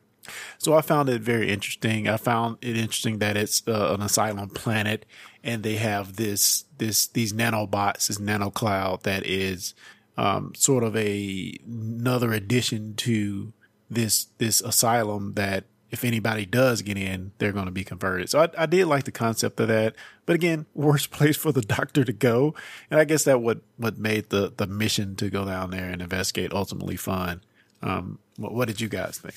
So 0.57 0.73
I 0.73 0.81
found 0.81 1.09
it 1.09 1.21
very 1.21 1.49
interesting. 1.51 2.07
I 2.07 2.17
found 2.17 2.57
it 2.61 2.77
interesting 2.77 3.19
that 3.19 3.35
it's 3.35 3.61
uh, 3.67 3.93
an 3.93 4.01
asylum 4.01 4.49
planet 4.49 5.05
and 5.43 5.63
they 5.63 5.75
have 5.75 6.15
this, 6.15 6.65
this, 6.77 7.07
these 7.07 7.33
nanobots, 7.33 8.07
this 8.07 8.19
nano 8.19 8.49
cloud 8.49 9.03
that 9.03 9.25
is, 9.25 9.73
um, 10.15 10.53
sort 10.55 10.83
of 10.83 10.95
a, 10.95 11.57
another 11.65 12.31
addition 12.31 12.95
to 12.95 13.51
this, 13.89 14.27
this 14.37 14.61
asylum 14.61 15.33
that 15.33 15.65
if 15.93 16.03
anybody 16.03 16.43
does 16.43 16.81
get 16.81 16.97
in, 16.97 17.31
they're 17.37 17.51
going 17.51 17.67
to 17.67 17.71
be 17.71 17.83
converted. 17.83 18.27
So 18.27 18.41
I, 18.41 18.63
I 18.63 18.65
did 18.65 18.87
like 18.87 19.03
the 19.03 19.11
concept 19.11 19.59
of 19.59 19.67
that. 19.67 19.93
But 20.25 20.33
again, 20.33 20.65
worst 20.73 21.11
place 21.11 21.37
for 21.37 21.51
the 21.51 21.61
doctor 21.61 22.03
to 22.03 22.11
go. 22.11 22.55
And 22.89 22.99
I 22.99 23.03
guess 23.05 23.23
that 23.25 23.41
what, 23.41 23.61
what 23.77 23.99
made 23.99 24.29
the, 24.29 24.51
the 24.57 24.65
mission 24.65 25.15
to 25.17 25.29
go 25.29 25.45
down 25.45 25.69
there 25.69 25.85
and 25.85 26.01
investigate 26.01 26.51
ultimately 26.51 26.95
fun. 26.95 27.41
Um, 27.83 28.17
what, 28.37 28.53
what 28.55 28.67
did 28.67 28.81
you 28.81 28.89
guys 28.89 29.19
think? 29.19 29.35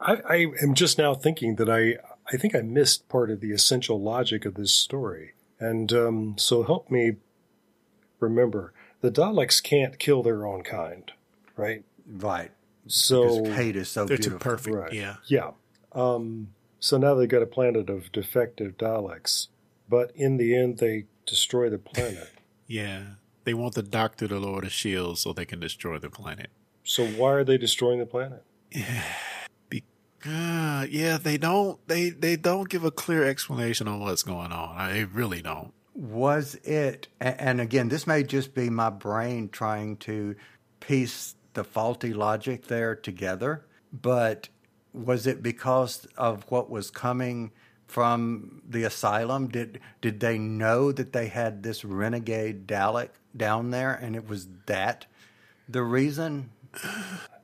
I, 0.00 0.22
I 0.26 0.46
am 0.62 0.72
just 0.74 0.96
now 0.96 1.14
thinking 1.14 1.56
that 1.56 1.68
I 1.68 1.96
I 2.32 2.36
think 2.36 2.54
I 2.54 2.60
missed 2.60 3.08
part 3.08 3.30
of 3.30 3.40
the 3.40 3.50
essential 3.50 4.00
logic 4.00 4.44
of 4.44 4.54
this 4.54 4.72
story, 4.72 5.32
and 5.58 5.92
um, 5.92 6.34
so 6.38 6.62
help 6.62 6.90
me 6.90 7.16
remember. 8.20 8.72
The 9.00 9.10
Daleks 9.10 9.60
can't 9.60 9.98
kill 9.98 10.22
their 10.22 10.46
own 10.46 10.62
kind, 10.62 11.10
right? 11.56 11.82
Right. 12.06 12.52
So 12.86 13.42
Because 13.42 13.56
Kate 13.56 13.76
is 13.76 13.88
so 13.90 14.04
They're 14.04 14.16
beautiful. 14.16 14.38
too 14.38 14.44
perfect. 14.44 14.76
Right. 14.76 14.92
Yeah. 14.92 15.16
Yeah. 15.26 15.50
Um, 15.92 16.48
so 16.78 16.96
now 16.98 17.14
they've 17.14 17.28
got 17.28 17.42
a 17.42 17.46
planet 17.46 17.90
of 17.90 18.10
defective 18.12 18.76
Daleks, 18.78 19.48
but 19.88 20.12
in 20.14 20.36
the 20.36 20.56
end, 20.56 20.78
they 20.78 21.04
destroy 21.26 21.68
the 21.70 21.78
planet. 21.78 22.30
Yeah. 22.66 23.02
They 23.42 23.52
want 23.52 23.74
the 23.74 23.82
doctor 23.82 24.28
to 24.28 24.38
lower 24.38 24.60
the 24.60 24.70
shield 24.70 25.18
so 25.18 25.32
they 25.32 25.44
can 25.44 25.58
destroy 25.58 25.98
the 25.98 26.08
planet. 26.08 26.50
so 26.84 27.04
why 27.04 27.32
are 27.32 27.42
they 27.42 27.58
destroying 27.58 27.98
the 27.98 28.06
planet? 28.06 28.44
Be- 29.68 29.82
uh, 30.24 30.86
yeah, 30.88 31.18
they 31.18 31.36
don't. 31.36 31.84
They 31.88 32.10
they 32.10 32.36
don't 32.36 32.68
give 32.68 32.84
a 32.84 32.92
clear 32.92 33.24
explanation 33.24 33.88
on 33.88 33.98
what's 33.98 34.22
going 34.22 34.52
on. 34.52 34.76
I 34.76 34.92
they 34.92 35.04
really 35.04 35.42
don't. 35.42 35.72
Was 35.94 36.54
it, 36.62 37.08
and 37.20 37.60
again, 37.60 37.88
this 37.88 38.06
may 38.06 38.22
just 38.22 38.54
be 38.54 38.70
my 38.70 38.90
brain 38.90 39.48
trying 39.48 39.96
to 39.98 40.36
piece 40.78 41.34
the 41.54 41.64
faulty 41.64 42.12
logic 42.14 42.68
there 42.68 42.94
together, 42.94 43.66
but 43.92 44.48
was 44.92 45.26
it 45.26 45.42
because 45.42 46.06
of 46.16 46.44
what 46.50 46.70
was 46.70 46.90
coming 46.90 47.52
from 47.86 48.62
the 48.68 48.84
asylum? 48.84 49.48
Did 49.48 49.80
did 50.00 50.20
they 50.20 50.38
know 50.38 50.92
that 50.92 51.12
they 51.12 51.28
had 51.28 51.62
this 51.62 51.84
renegade 51.84 52.66
Dalek 52.66 53.10
down 53.36 53.70
there, 53.70 53.92
and 53.92 54.14
it 54.16 54.28
was 54.28 54.48
that 54.66 55.06
the 55.68 55.82
reason? 55.82 56.50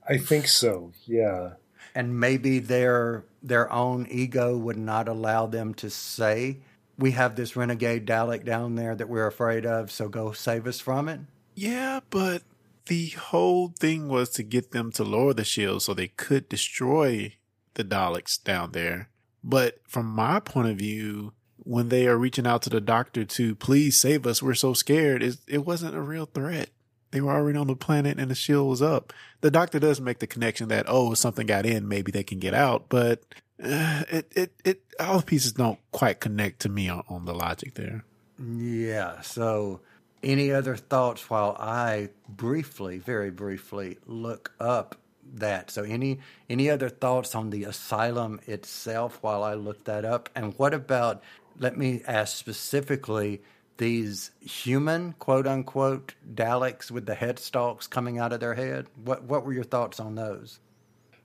I 0.09 0.19
think 0.19 0.47
so. 0.49 0.93
Yeah. 1.05 1.55
and 1.95 2.19
maybe 2.21 2.59
their 2.59 3.25
their 3.43 3.73
own 3.73 4.07
ego 4.11 4.57
would 4.57 4.77
not 4.77 5.09
allow 5.09 5.47
them 5.47 5.75
to 5.75 5.91
say 5.91 6.59
we 6.99 7.13
have 7.13 7.37
this 7.37 7.57
renegade 7.57 8.07
Dalek 8.07 8.45
down 8.45 8.75
there 8.75 8.95
that 8.95 9.09
we're 9.09 9.27
afraid 9.27 9.67
of, 9.67 9.91
so 9.91 10.09
go 10.09 10.33
save 10.33 10.67
us 10.67 10.81
from 10.81 11.09
it. 11.09 11.21
Yeah, 11.55 12.01
but 12.11 12.43
the 12.87 13.11
whole 13.11 13.69
thing 13.79 14.09
was 14.09 14.31
to 14.31 14.43
get 14.43 14.71
them 14.73 14.91
to 14.93 15.05
lower 15.05 15.35
the 15.35 15.45
shield 15.45 15.83
so 15.83 15.95
they 15.95 16.09
could 16.09 16.49
destroy 16.49 17.35
the 17.75 17.85
Daleks 17.85 18.43
down 18.43 18.73
there. 18.73 19.11
But 19.45 19.81
from 19.87 20.07
my 20.07 20.41
point 20.41 20.69
of 20.69 20.77
view, 20.77 21.33
when 21.59 21.89
they 21.89 22.07
are 22.07 22.17
reaching 22.17 22.47
out 22.47 22.63
to 22.63 22.71
the 22.71 22.81
doctor 22.81 23.25
to 23.25 23.55
please 23.55 23.99
save 23.99 24.27
us, 24.27 24.43
we're 24.43 24.55
so 24.55 24.73
scared, 24.73 25.23
it, 25.23 25.37
it 25.47 25.65
wasn't 25.65 25.97
a 25.97 26.01
real 26.01 26.27
threat. 26.27 26.71
They 27.11 27.21
were 27.21 27.33
already 27.33 27.59
on 27.59 27.67
the 27.67 27.77
planet 27.77 28.19
and 28.19 28.31
the 28.31 28.35
shield 28.35 28.69
was 28.69 28.83
up. 28.83 29.13
The 29.41 29.51
doctor 29.51 29.79
does 29.79 30.01
make 30.01 30.19
the 30.19 30.27
connection 30.27 30.69
that, 30.69 30.87
oh, 30.89 31.15
something 31.15 31.47
got 31.47 31.67
in, 31.67 31.89
maybe 31.89 32.11
they 32.13 32.25
can 32.25 32.39
get 32.39 32.55
out, 32.55 32.87
but 32.89 33.23
uh, 33.63 34.03
it, 34.11 34.33
it, 34.35 34.53
it, 34.65 34.83
all 35.01 35.19
the 35.21 35.25
pieces 35.25 35.53
don't 35.53 35.79
quite 35.93 36.21
connect 36.21 36.61
to 36.61 36.69
me 36.69 36.89
on, 36.89 37.05
on 37.09 37.25
the 37.25 37.35
logic 37.35 37.75
there. 37.75 38.05
Yeah. 38.39 39.21
So, 39.23 39.81
any 40.27 40.51
other 40.51 40.77
thoughts 40.77 41.31
while 41.31 41.57
I 41.59 42.11
briefly, 42.29 42.99
very 42.99 43.31
briefly, 43.31 43.99
look 44.07 44.53
up 44.61 44.97
that? 45.35 45.71
So, 45.71 45.85
any 45.85 46.19
any 46.51 46.69
other 46.69 46.89
thoughts 46.89 47.35
on 47.35 47.51
the 47.51 47.65
asylum 47.65 48.41
itself 48.47 49.19
while 49.23 49.43
I 49.43 49.55
look 49.55 49.85
that 49.85 50.05
up? 50.05 50.29
And 50.35 50.53
what 50.59 50.75
about? 50.75 51.23
Let 51.59 51.79
me 51.79 52.03
ask 52.07 52.37
specifically 52.37 53.41
these 53.79 54.33
human 54.41 55.15
quote 55.15 55.47
unquote 55.47 56.15
Daleks 56.35 56.91
with 56.91 57.07
the 57.07 57.15
headstalks 57.15 57.89
coming 57.89 58.19
out 58.19 58.33
of 58.33 58.41
their 58.41 58.55
head. 58.55 58.89
What 59.03 59.23
what 59.23 59.45
were 59.47 59.53
your 59.53 59.65
thoughts 59.65 60.01
on 60.01 60.17
those? 60.17 60.59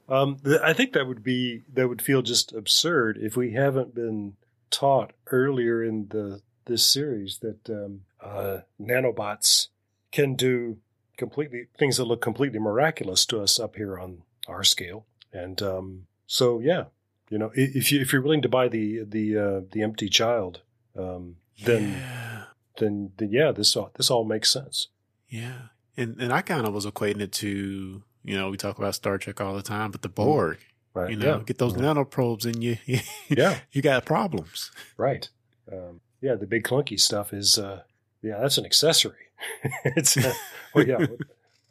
Um, 0.08 0.38
th- 0.44 0.62
I 0.62 0.74
think 0.74 0.94
that 0.94 1.08
would 1.08 1.24
be 1.24 1.64
that 1.74 1.88
would 1.88 2.02
feel 2.02 2.22
just 2.22 2.54
absurd 2.54 3.18
if 3.20 3.36
we 3.36 3.54
haven't 3.54 3.96
been 3.96 4.36
taught 4.70 5.14
earlier 5.32 5.84
in 5.84 6.08
the 6.10 6.42
this 6.66 6.86
series 6.86 7.40
that 7.40 7.70
um, 7.70 8.02
uh, 8.24 8.60
nanobots 8.80 9.68
can 10.12 10.36
do 10.36 10.78
completely 11.18 11.68
things 11.78 11.98
that 11.98 12.06
look 12.06 12.22
completely 12.22 12.60
miraculous 12.60 13.26
to 13.28 13.42
us 13.42 13.60
up 13.60 13.76
here 13.76 13.98
on 14.00 14.24
our 14.48 14.64
scale. 14.64 15.06
And 15.32 15.62
um, 15.62 16.08
so, 16.28 16.60
yeah, 16.60 16.86
you 17.30 17.38
know, 17.38 17.52
if 17.56 17.92
you 17.92 18.02
if 18.02 18.12
you're 18.12 18.22
willing 18.22 18.42
to 18.42 18.50
buy 18.50 18.68
the 18.68 19.04
the 19.06 19.38
uh, 19.38 19.62
the 19.72 19.82
empty 19.82 20.10
child, 20.10 20.62
um, 20.98 21.38
then 21.64 21.92
yeah. 21.94 22.44
then 22.78 23.12
then 23.18 23.32
yeah, 23.32 23.52
this 23.52 23.76
all 23.76 23.92
this 23.96 24.10
all 24.12 24.26
makes 24.26 24.52
sense. 24.52 24.88
Yeah. 25.30 25.68
And 25.96 26.20
and 26.22 26.34
I 26.34 26.42
kind 26.42 26.66
of 26.68 26.74
was 26.74 26.86
equating 26.86 27.22
it 27.22 27.32
to, 27.34 28.04
you 28.24 28.38
know, 28.38 28.50
we 28.50 28.58
talk 28.58 28.78
about 28.78 28.96
Star 28.96 29.18
Trek 29.18 29.40
all 29.40 29.56
the 29.56 29.62
time, 29.62 29.92
but 29.92 30.02
the 30.02 30.10
Borg, 30.10 30.58
Right? 30.94 31.10
you 31.12 31.16
know, 31.16 31.38
yeah. 31.38 31.44
get 31.46 31.58
those 31.58 31.76
Yeah. 31.76 31.84
nanoprobes 31.84 32.46
in 32.46 32.62
you. 32.62 32.78
Yeah. 33.30 33.60
You 33.72 33.82
got 33.82 34.06
problems. 34.06 34.72
Right. 34.98 35.30
Um, 35.72 36.02
yeah, 36.22 36.36
the 36.36 36.46
big 36.48 36.64
clunky 36.64 37.00
stuff 37.00 37.32
is, 37.34 37.58
uh, 37.58 37.84
yeah, 38.22 38.40
that's 38.42 38.58
an 38.58 38.66
accessory. 38.66 39.30
it's, 39.84 40.18
uh, 40.18 40.34
well, 40.74 40.88
yeah. 40.88 41.06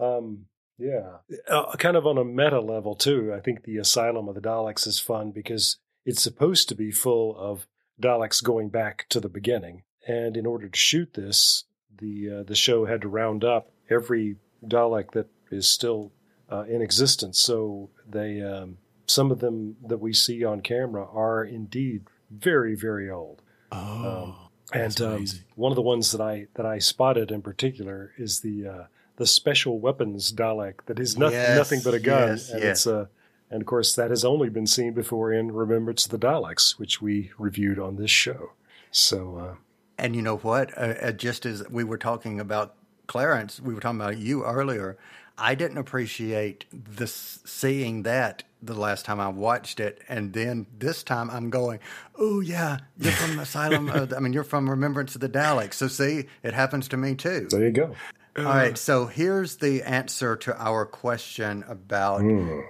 Um, 0.00 0.46
yeah. 0.78 1.18
Uh, 1.46 1.76
kind 1.76 1.94
of 1.94 2.06
on 2.06 2.16
a 2.16 2.24
meta 2.24 2.58
level, 2.58 2.94
too. 2.94 3.34
I 3.36 3.40
think 3.40 3.64
the 3.64 3.76
Asylum 3.76 4.28
of 4.28 4.34
the 4.34 4.40
Daleks 4.40 4.86
is 4.86 4.98
fun 4.98 5.30
because 5.30 5.76
it's 6.06 6.22
supposed 6.22 6.70
to 6.70 6.74
be 6.74 6.90
full 6.90 7.36
of 7.36 7.66
Daleks 8.00 8.42
going 8.42 8.70
back 8.70 9.04
to 9.10 9.20
the 9.20 9.28
beginning. 9.28 9.82
And 10.08 10.38
in 10.38 10.46
order 10.46 10.70
to 10.70 10.78
shoot 10.78 11.12
this, 11.12 11.64
the, 11.98 12.38
uh, 12.40 12.42
the 12.44 12.54
show 12.54 12.86
had 12.86 13.02
to 13.02 13.08
round 13.08 13.44
up 13.44 13.72
every 13.90 14.36
Dalek 14.66 15.10
that 15.10 15.28
is 15.50 15.68
still 15.68 16.12
uh, 16.50 16.62
in 16.62 16.80
existence. 16.80 17.38
So 17.38 17.90
they, 18.08 18.40
um, 18.40 18.78
some 19.06 19.30
of 19.30 19.40
them 19.40 19.76
that 19.86 19.98
we 19.98 20.14
see 20.14 20.44
on 20.44 20.62
camera 20.62 21.06
are 21.12 21.44
indeed 21.44 22.04
very, 22.30 22.74
very 22.74 23.10
old. 23.10 23.42
Oh. 23.70 24.49
And 24.72 25.00
um, 25.00 25.26
one 25.56 25.72
of 25.72 25.76
the 25.76 25.82
ones 25.82 26.12
that 26.12 26.20
I 26.20 26.46
that 26.54 26.66
I 26.66 26.78
spotted 26.78 27.30
in 27.30 27.42
particular 27.42 28.12
is 28.16 28.40
the 28.40 28.66
uh, 28.66 28.84
the 29.16 29.26
special 29.26 29.78
weapons 29.80 30.32
Dalek 30.32 30.84
that 30.86 30.98
is 30.98 31.18
not, 31.18 31.32
Yes, 31.32 31.56
nothing 31.56 31.80
but 31.84 31.94
a 31.94 32.00
gun, 32.00 32.28
yes, 32.28 32.50
and 32.50 32.62
yes. 32.62 32.78
it's 32.78 32.86
uh, 32.86 33.06
and 33.50 33.62
of 33.62 33.66
course 33.66 33.94
that 33.94 34.10
has 34.10 34.24
only 34.24 34.48
been 34.48 34.66
seen 34.66 34.92
before 34.92 35.32
in 35.32 35.52
Remembrance 35.52 36.04
of 36.06 36.12
the 36.12 36.18
Daleks, 36.18 36.78
which 36.78 37.02
we 37.02 37.32
reviewed 37.38 37.78
on 37.78 37.96
this 37.96 38.10
show. 38.10 38.52
So 38.90 39.36
uh, 39.36 39.54
And 39.98 40.14
you 40.16 40.22
know 40.22 40.38
what? 40.38 40.76
Uh, 40.76 40.94
uh, 41.02 41.12
just 41.12 41.44
as 41.46 41.68
we 41.68 41.84
were 41.84 41.98
talking 41.98 42.40
about 42.40 42.74
Clarence, 43.06 43.60
we 43.60 43.74
were 43.74 43.80
talking 43.80 44.00
about 44.00 44.18
you 44.18 44.44
earlier. 44.44 44.96
I 45.36 45.54
didn't 45.54 45.78
appreciate 45.78 46.64
this 46.72 47.40
seeing 47.44 48.02
that 48.04 48.44
the 48.62 48.74
last 48.74 49.04
time 49.04 49.20
I 49.20 49.28
watched 49.28 49.80
it, 49.80 50.00
and 50.08 50.32
then 50.32 50.66
this 50.78 51.02
time 51.02 51.30
I'm 51.30 51.50
going, 51.50 51.80
"Oh 52.18 52.40
yeah, 52.40 52.78
you're 52.98 53.12
from 53.12 53.38
Asylum. 53.38 53.88
uh, 53.88 54.06
I 54.16 54.20
mean, 54.20 54.32
you're 54.32 54.44
from 54.44 54.68
Remembrance 54.68 55.14
of 55.14 55.20
the 55.20 55.28
Daleks." 55.28 55.74
So 55.74 55.88
see, 55.88 56.26
it 56.42 56.54
happens 56.54 56.88
to 56.88 56.96
me 56.96 57.14
too. 57.14 57.46
there 57.50 57.64
you 57.64 57.70
go. 57.72 57.94
All 58.38 58.44
right, 58.44 58.78
so 58.78 59.06
here's 59.06 59.56
the 59.56 59.82
answer 59.82 60.36
to 60.36 60.56
our 60.62 60.86
question 60.86 61.64
about 61.66 62.20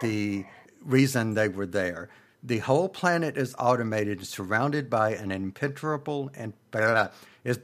the 0.00 0.46
reason 0.84 1.34
they 1.34 1.48
were 1.48 1.66
there. 1.66 2.08
The 2.42 2.58
whole 2.58 2.88
planet 2.88 3.36
is 3.36 3.54
automated 3.58 4.26
surrounded 4.26 4.88
by 4.88 5.10
an 5.14 5.30
impenetrable 5.30 6.30
and 6.34 6.54
blah, 6.70 6.80
blah. 6.80 7.08
is 7.44 7.58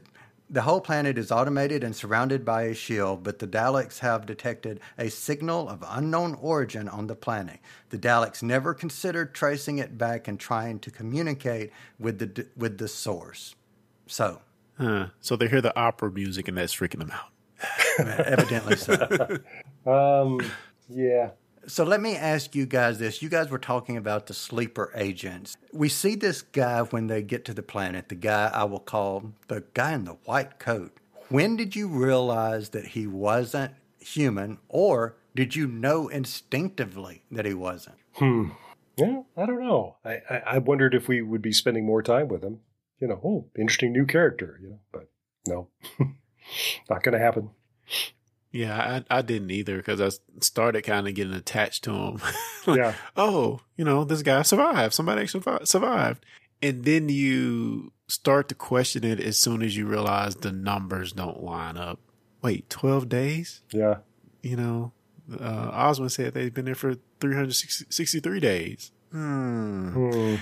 the 0.48 0.62
whole 0.62 0.80
planet 0.80 1.18
is 1.18 1.32
automated 1.32 1.82
and 1.82 1.94
surrounded 1.94 2.44
by 2.44 2.62
a 2.62 2.74
shield, 2.74 3.22
but 3.24 3.38
the 3.38 3.48
Daleks 3.48 3.98
have 3.98 4.26
detected 4.26 4.80
a 4.96 5.08
signal 5.10 5.68
of 5.68 5.84
unknown 5.88 6.34
origin 6.40 6.88
on 6.88 7.08
the 7.08 7.16
planet. 7.16 7.58
The 7.90 7.98
Daleks 7.98 8.42
never 8.42 8.72
considered 8.74 9.34
tracing 9.34 9.78
it 9.78 9.98
back 9.98 10.28
and 10.28 10.38
trying 10.38 10.78
to 10.80 10.90
communicate 10.90 11.72
with 11.98 12.18
the 12.18 12.46
with 12.56 12.78
the 12.78 12.88
source. 12.88 13.54
So, 14.06 14.40
Huh. 14.78 15.06
So 15.20 15.36
they 15.36 15.48
hear 15.48 15.60
the 15.62 15.76
opera 15.78 16.10
music 16.10 16.48
and 16.48 16.58
that's 16.58 16.74
freaking 16.74 16.98
them 16.98 17.10
out. 17.10 17.30
evidently 17.98 18.76
so. 18.76 19.38
Um, 19.86 20.40
yeah, 20.88 21.30
So 21.68 21.82
let 21.84 22.00
me 22.00 22.16
ask 22.16 22.54
you 22.54 22.64
guys 22.64 22.98
this. 22.98 23.22
You 23.22 23.28
guys 23.28 23.50
were 23.50 23.58
talking 23.58 23.96
about 23.96 24.26
the 24.26 24.34
sleeper 24.34 24.92
agents. 24.94 25.56
We 25.72 25.88
see 25.88 26.14
this 26.14 26.42
guy 26.42 26.82
when 26.82 27.08
they 27.08 27.22
get 27.22 27.44
to 27.46 27.54
the 27.54 27.62
planet, 27.62 28.08
the 28.08 28.14
guy 28.14 28.50
I 28.52 28.64
will 28.64 28.80
call 28.80 29.32
the 29.48 29.64
guy 29.74 29.92
in 29.92 30.04
the 30.04 30.16
white 30.24 30.58
coat. 30.58 30.96
When 31.28 31.56
did 31.56 31.74
you 31.74 31.88
realize 31.88 32.68
that 32.68 32.88
he 32.88 33.06
wasn't 33.08 33.74
human, 33.98 34.58
or 34.68 35.16
did 35.34 35.56
you 35.56 35.66
know 35.66 36.06
instinctively 36.06 37.24
that 37.32 37.44
he 37.44 37.54
wasn't? 37.54 37.96
Hmm. 38.14 38.50
Yeah. 38.96 39.22
I 39.36 39.44
don't 39.44 39.60
know. 39.60 39.96
I, 40.04 40.20
I 40.30 40.42
I 40.46 40.58
wondered 40.58 40.94
if 40.94 41.08
we 41.08 41.20
would 41.20 41.42
be 41.42 41.52
spending 41.52 41.84
more 41.84 42.02
time 42.02 42.28
with 42.28 42.42
him. 42.42 42.60
You 43.00 43.08
know, 43.08 43.20
oh, 43.24 43.50
interesting 43.58 43.92
new 43.92 44.06
character. 44.06 44.58
You 44.62 44.70
know, 44.70 44.78
but 44.92 45.08
no, 45.46 45.68
not 46.88 47.02
going 47.02 47.12
to 47.12 47.18
happen. 47.18 47.50
Yeah, 48.56 49.02
I, 49.10 49.18
I 49.18 49.22
didn't 49.22 49.50
either 49.50 49.76
because 49.76 50.00
I 50.00 50.10
started 50.40 50.82
kind 50.82 51.06
of 51.06 51.14
getting 51.14 51.34
attached 51.34 51.84
to 51.84 51.92
him. 51.92 52.20
Like, 52.66 52.78
Yeah. 52.78 52.94
Oh, 53.16 53.60
you 53.76 53.84
know, 53.84 54.02
this 54.02 54.22
guy 54.22 54.42
survived. 54.42 54.92
Somebody 54.92 55.22
actually 55.22 55.44
survived. 55.64 56.26
And 56.60 56.84
then 56.84 57.08
you 57.08 57.92
start 58.08 58.48
to 58.48 58.56
question 58.56 59.04
it 59.04 59.20
as 59.20 59.38
soon 59.38 59.62
as 59.62 59.76
you 59.76 59.86
realize 59.86 60.34
the 60.34 60.50
numbers 60.50 61.12
don't 61.12 61.44
line 61.44 61.76
up. 61.76 62.00
Wait, 62.42 62.68
12 62.68 63.08
days? 63.08 63.62
Yeah. 63.70 63.98
You 64.42 64.56
know, 64.56 64.92
uh, 65.32 65.70
Oswin 65.70 66.10
said 66.10 66.34
they've 66.34 66.52
been 66.52 66.64
there 66.64 66.74
for 66.74 66.96
363 67.20 68.40
days. 68.40 68.90
Hmm. 69.12 69.90
Hmm. 69.90 70.34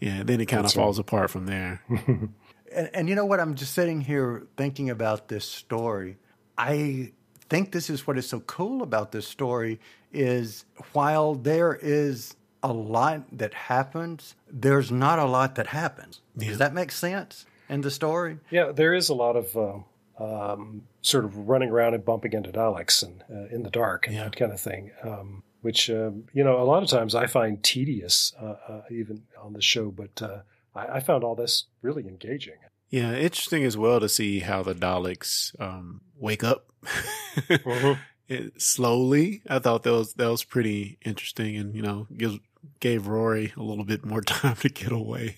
Yeah, 0.00 0.22
then 0.22 0.40
it 0.40 0.46
kind 0.46 0.60
of 0.60 0.64
That's 0.64 0.74
falls 0.74 0.98
apart 0.98 1.30
from 1.30 1.46
there. 1.46 1.82
And, 2.72 2.90
and 2.94 3.08
you 3.08 3.16
know 3.16 3.24
what? 3.24 3.40
I'm 3.40 3.56
just 3.56 3.74
sitting 3.74 4.00
here 4.00 4.46
thinking 4.56 4.90
about 4.90 5.26
this 5.26 5.44
story. 5.44 6.18
I 6.56 7.12
think 7.50 7.72
this 7.72 7.90
is 7.90 8.06
what 8.06 8.16
is 8.16 8.26
so 8.28 8.40
cool 8.40 8.82
about 8.82 9.12
this 9.12 9.26
story 9.28 9.78
is 10.12 10.64
while 10.92 11.34
there 11.34 11.78
is 11.82 12.34
a 12.62 12.72
lot 12.72 13.22
that 13.36 13.52
happens, 13.54 14.34
there's 14.50 14.90
not 14.90 15.18
a 15.18 15.24
lot 15.24 15.54
that 15.56 15.66
happens. 15.68 16.20
Does 16.36 16.58
that 16.58 16.72
make 16.72 16.92
sense 16.92 17.44
in 17.68 17.80
the 17.82 17.90
story? 17.90 18.38
Yeah, 18.50 18.72
there 18.72 18.94
is 18.94 19.08
a 19.08 19.14
lot 19.14 19.36
of 19.36 19.56
um, 19.56 19.84
um, 20.18 20.82
sort 21.02 21.24
of 21.24 21.36
running 21.48 21.70
around 21.70 21.94
and 21.94 22.04
bumping 22.04 22.32
into 22.32 22.50
Daleks 22.50 23.02
and 23.02 23.24
uh, 23.30 23.54
in 23.54 23.62
the 23.62 23.70
dark 23.70 24.06
and 24.06 24.14
Yeah. 24.16 24.24
that 24.24 24.36
kind 24.36 24.52
of 24.52 24.60
thing, 24.60 24.90
um, 25.02 25.42
which 25.62 25.90
um, 25.90 26.24
you 26.32 26.44
know 26.44 26.60
a 26.62 26.64
lot 26.64 26.82
of 26.82 26.88
times 26.88 27.14
I 27.14 27.26
find 27.26 27.62
tedious, 27.62 28.32
uh, 28.40 28.54
uh, 28.68 28.82
even 28.90 29.22
on 29.42 29.52
the 29.54 29.62
show. 29.62 29.90
But 29.90 30.20
uh, 30.22 30.40
I, 30.74 30.96
I 30.96 31.00
found 31.00 31.24
all 31.24 31.34
this 31.34 31.64
really 31.82 32.06
engaging. 32.06 32.56
Yeah, 32.90 33.14
interesting 33.14 33.64
as 33.64 33.76
well 33.76 34.00
to 34.00 34.08
see 34.08 34.40
how 34.40 34.62
the 34.62 34.74
Daleks 34.74 35.58
um, 35.60 36.00
wake 36.18 36.42
up 36.44 36.66
It- 38.28 38.60
slowly. 38.60 39.42
I 39.48 39.58
thought 39.58 39.82
that 39.84 39.92
was 39.92 40.14
that 40.14 40.28
was 40.28 40.44
pretty 40.44 40.98
interesting, 41.04 41.56
and 41.56 41.74
you 41.74 41.82
know, 41.82 42.06
gives 42.16 42.38
gave 42.78 43.06
Rory 43.06 43.52
a 43.56 43.62
little 43.62 43.84
bit 43.84 44.04
more 44.04 44.20
time 44.22 44.56
to 44.56 44.68
get 44.68 44.92
away. 44.92 45.36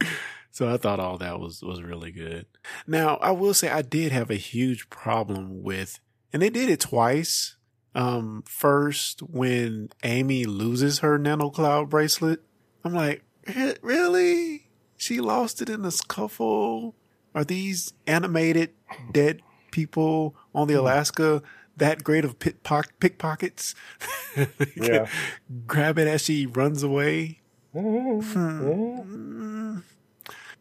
so 0.50 0.72
I 0.72 0.76
thought 0.78 1.00
all 1.00 1.18
that 1.18 1.38
was 1.40 1.62
was 1.62 1.82
really 1.82 2.10
good. 2.12 2.46
Now 2.86 3.16
I 3.16 3.32
will 3.32 3.54
say 3.54 3.68
I 3.70 3.82
did 3.82 4.12
have 4.12 4.30
a 4.30 4.34
huge 4.36 4.88
problem 4.90 5.62
with, 5.62 5.98
and 6.32 6.40
they 6.42 6.50
did 6.50 6.68
it 6.70 6.80
twice. 6.80 7.56
Um, 7.94 8.42
first 8.46 9.20
when 9.22 9.90
Amy 10.02 10.44
loses 10.46 11.00
her 11.00 11.18
nano 11.18 11.50
cloud 11.50 11.90
bracelet, 11.90 12.40
I'm 12.82 12.94
like, 12.94 13.22
really? 13.82 14.61
She 15.02 15.20
lost 15.20 15.60
it 15.60 15.68
in 15.68 15.84
a 15.84 15.90
scuffle? 15.90 16.94
Are 17.34 17.42
these 17.42 17.92
animated 18.06 18.70
dead 19.10 19.42
people 19.72 20.36
on 20.54 20.68
the 20.68 20.74
Alaska 20.74 21.42
that 21.76 22.04
great 22.04 22.24
of 22.24 22.38
pickpock- 22.38 23.00
pickpockets? 23.00 23.74
Yeah. 24.76 25.08
Grab 25.66 25.98
it 25.98 26.06
as 26.06 26.22
she 26.22 26.46
runs 26.46 26.84
away. 26.84 27.40
Hmm. 27.72 29.78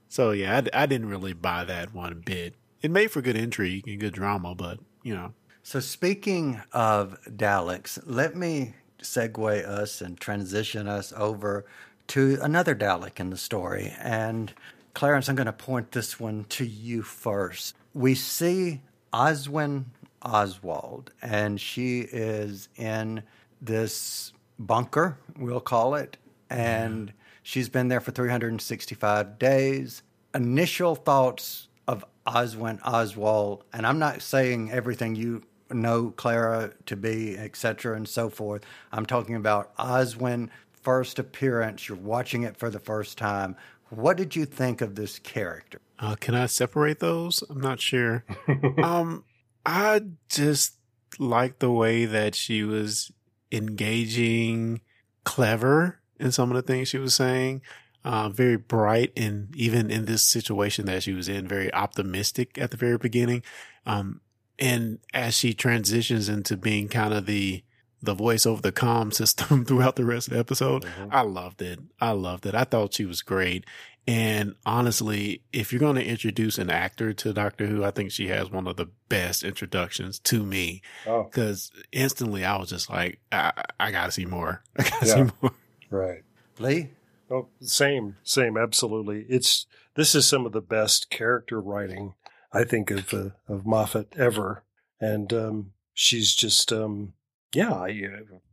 So 0.10 0.32
yeah, 0.32 0.62
I, 0.73 0.84
I 0.84 0.86
didn't 0.88 1.10
really 1.10 1.34
buy 1.34 1.63
that 1.65 1.93
one 1.93 2.23
bit. 2.25 2.56
It 2.82 2.89
made 2.89 3.12
for 3.12 3.21
good 3.21 3.38
intrigue 3.38 3.88
and 3.88 3.99
good 3.99 4.13
drama, 4.13 4.56
but 4.56 4.80
you 5.04 5.13
know, 5.13 5.34
So, 5.62 5.80
speaking 5.80 6.62
of 6.73 7.15
Daleks, 7.30 7.99
let 8.06 8.36
me 8.36 8.73
segue 9.01 9.67
us 9.67 10.01
and 10.01 10.19
transition 10.19 10.88
us 10.88 11.13
over 11.15 11.65
to 12.12 12.38
another 12.41 12.76
Dalek 12.76 13.21
in 13.21 13.30
the 13.30 13.38
story. 13.38 13.95
And 13.97 14.52
Clarence, 14.93 15.30
I'm 15.30 15.38
going 15.38 15.45
to 15.45 15.54
point 15.54 15.93
this 15.93 16.19
one 16.19 16.43
to 16.50 16.65
you 16.65 17.04
first. 17.04 17.74
We 17.93 18.15
see 18.15 18.82
Oswin 19.13 19.86
Oswald, 20.21 21.13
and 21.21 21.60
she 21.62 22.02
is 22.02 22.67
in 22.76 23.24
this 23.62 24.34
bunker, 24.60 25.19
we'll 25.38 25.62
call 25.62 25.95
it, 25.95 26.17
and 26.50 27.13
she's 27.43 27.69
been 27.69 27.88
there 27.88 28.02
for 28.02 28.12
365 28.12 29.39
days. 29.39 30.04
Initial 30.36 30.95
thoughts 30.95 31.69
of 31.88 32.04
Oswin 32.28 32.82
Oswald, 32.84 33.63
and 33.71 33.88
I'm 33.88 34.00
not 34.00 34.21
saying 34.21 34.69
everything 34.69 35.15
you 35.15 35.43
know 35.69 36.12
Clara 36.12 36.74
to 36.88 36.97
be, 36.97 37.38
etc., 37.38 37.95
and 37.95 38.06
so 38.06 38.30
forth. 38.30 38.65
I'm 38.91 39.06
talking 39.06 39.36
about 39.36 39.74
Oswin 39.78 40.50
first 40.81 41.19
appearance. 41.19 41.87
You're 41.87 41.97
watching 41.97 42.43
it 42.43 42.57
for 42.57 42.69
the 42.69 42.79
first 42.79 43.17
time. 43.17 43.55
What 43.89 44.17
did 44.17 44.35
you 44.35 44.45
think 44.45 44.81
of 44.81 44.95
this 44.95 45.19
character? 45.19 45.81
Uh, 45.99 46.15
can 46.15 46.33
I 46.33 46.45
separate 46.45 46.99
those? 46.99 47.43
I'm 47.49 47.61
not 47.61 47.79
sure. 47.79 48.23
um, 48.83 49.23
I 49.65 50.01
just 50.29 50.77
like 51.19 51.59
the 51.59 51.71
way 51.71 52.05
that 52.05 52.35
she 52.35 52.63
was 52.63 53.11
engaging, 53.51 54.81
clever 55.23 55.99
in 56.19 56.31
some 56.31 56.49
of 56.49 56.55
the 56.55 56.61
things 56.61 56.87
she 56.87 56.97
was 56.97 57.13
saying. 57.13 57.61
Uh, 58.03 58.29
very 58.29 58.57
bright, 58.57 59.13
and 59.15 59.55
even 59.55 59.91
in 59.91 60.05
this 60.05 60.23
situation 60.23 60.85
that 60.87 61.03
she 61.03 61.13
was 61.13 61.29
in, 61.29 61.47
very 61.47 61.71
optimistic 61.71 62.57
at 62.57 62.71
the 62.71 62.77
very 62.77 62.97
beginning. 62.97 63.43
Um, 63.85 64.21
and 64.57 64.97
as 65.13 65.35
she 65.35 65.53
transitions 65.53 66.27
into 66.27 66.57
being 66.57 66.87
kind 66.87 67.13
of 67.13 67.27
the 67.27 67.63
the 68.01 68.13
voice 68.13 68.45
over 68.45 68.61
the 68.61 68.71
comm 68.71 69.13
system 69.21 69.65
throughout 69.65 69.95
the 69.95 70.05
rest 70.05 70.27
of 70.27 70.33
the 70.33 70.39
episode, 70.39 70.85
I 71.09 71.21
loved 71.21 71.61
it. 71.61 71.79
I 71.99 72.11
loved 72.11 72.45
it. 72.45 72.55
I 72.55 72.63
thought 72.63 72.93
she 72.93 73.05
was 73.05 73.21
great. 73.21 73.65
And 74.07 74.55
honestly, 74.65 75.43
if 75.53 75.71
you're 75.71 75.79
going 75.79 75.95
to 75.97 76.03
introduce 76.05 76.57
an 76.57 76.71
actor 76.71 77.13
to 77.13 77.33
Doctor 77.33 77.67
Who, 77.67 77.83
I 77.83 77.91
think 77.91 78.11
she 78.11 78.29
has 78.29 78.49
one 78.49 78.67
of 78.67 78.75
the 78.75 78.87
best 79.09 79.43
introductions 79.43 80.17
to 80.19 80.43
me. 80.43 80.81
Oh. 81.05 81.23
Because 81.23 81.71
instantly 81.91 82.43
I 82.43 82.57
was 82.57 82.69
just 82.69 82.89
like, 82.89 83.19
I, 83.31 83.51
I 83.79 83.91
got 83.91 84.07
to 84.07 84.11
see 84.11 84.25
more. 84.25 84.63
I 84.79 84.83
got 84.83 84.99
to 85.01 85.05
Yeah. 85.05 85.13
see 85.27 85.31
more. 85.41 85.51
Right. 85.91 86.23
Lee? 86.57 86.89
Oh, 87.29 87.47
same, 87.61 88.17
same, 88.23 88.57
absolutely. 88.57 89.25
It's 89.29 89.65
this 89.95 90.15
is 90.15 90.27
some 90.27 90.45
of 90.45 90.51
the 90.51 90.61
best 90.61 91.09
character 91.09 91.61
writing 91.61 92.15
I 92.51 92.63
think 92.65 92.91
of 92.91 93.13
uh, 93.13 93.29
of 93.47 93.65
Moffat 93.65 94.13
ever, 94.17 94.63
and 94.99 95.31
um, 95.31 95.71
she's 95.93 96.33
just 96.35 96.73
um, 96.73 97.13
yeah, 97.53 97.73
I, 97.73 98.01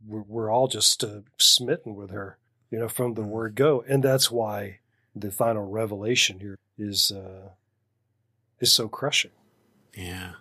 we're, 0.05 0.21
we're 0.21 0.51
all 0.51 0.67
just 0.67 1.03
uh, 1.03 1.21
smitten 1.37 1.95
with 1.95 2.11
her, 2.11 2.37
you 2.71 2.79
know, 2.79 2.87
from 2.87 3.13
the 3.13 3.23
word 3.23 3.55
go, 3.55 3.83
and 3.87 4.03
that's 4.03 4.29
why 4.29 4.79
the 5.15 5.31
final 5.31 5.65
revelation 5.65 6.39
here 6.39 6.57
is 6.77 7.11
uh, 7.11 7.49
is 8.59 8.71
so 8.71 8.87
crushing. 8.87 9.31
Yeah. 9.95 10.33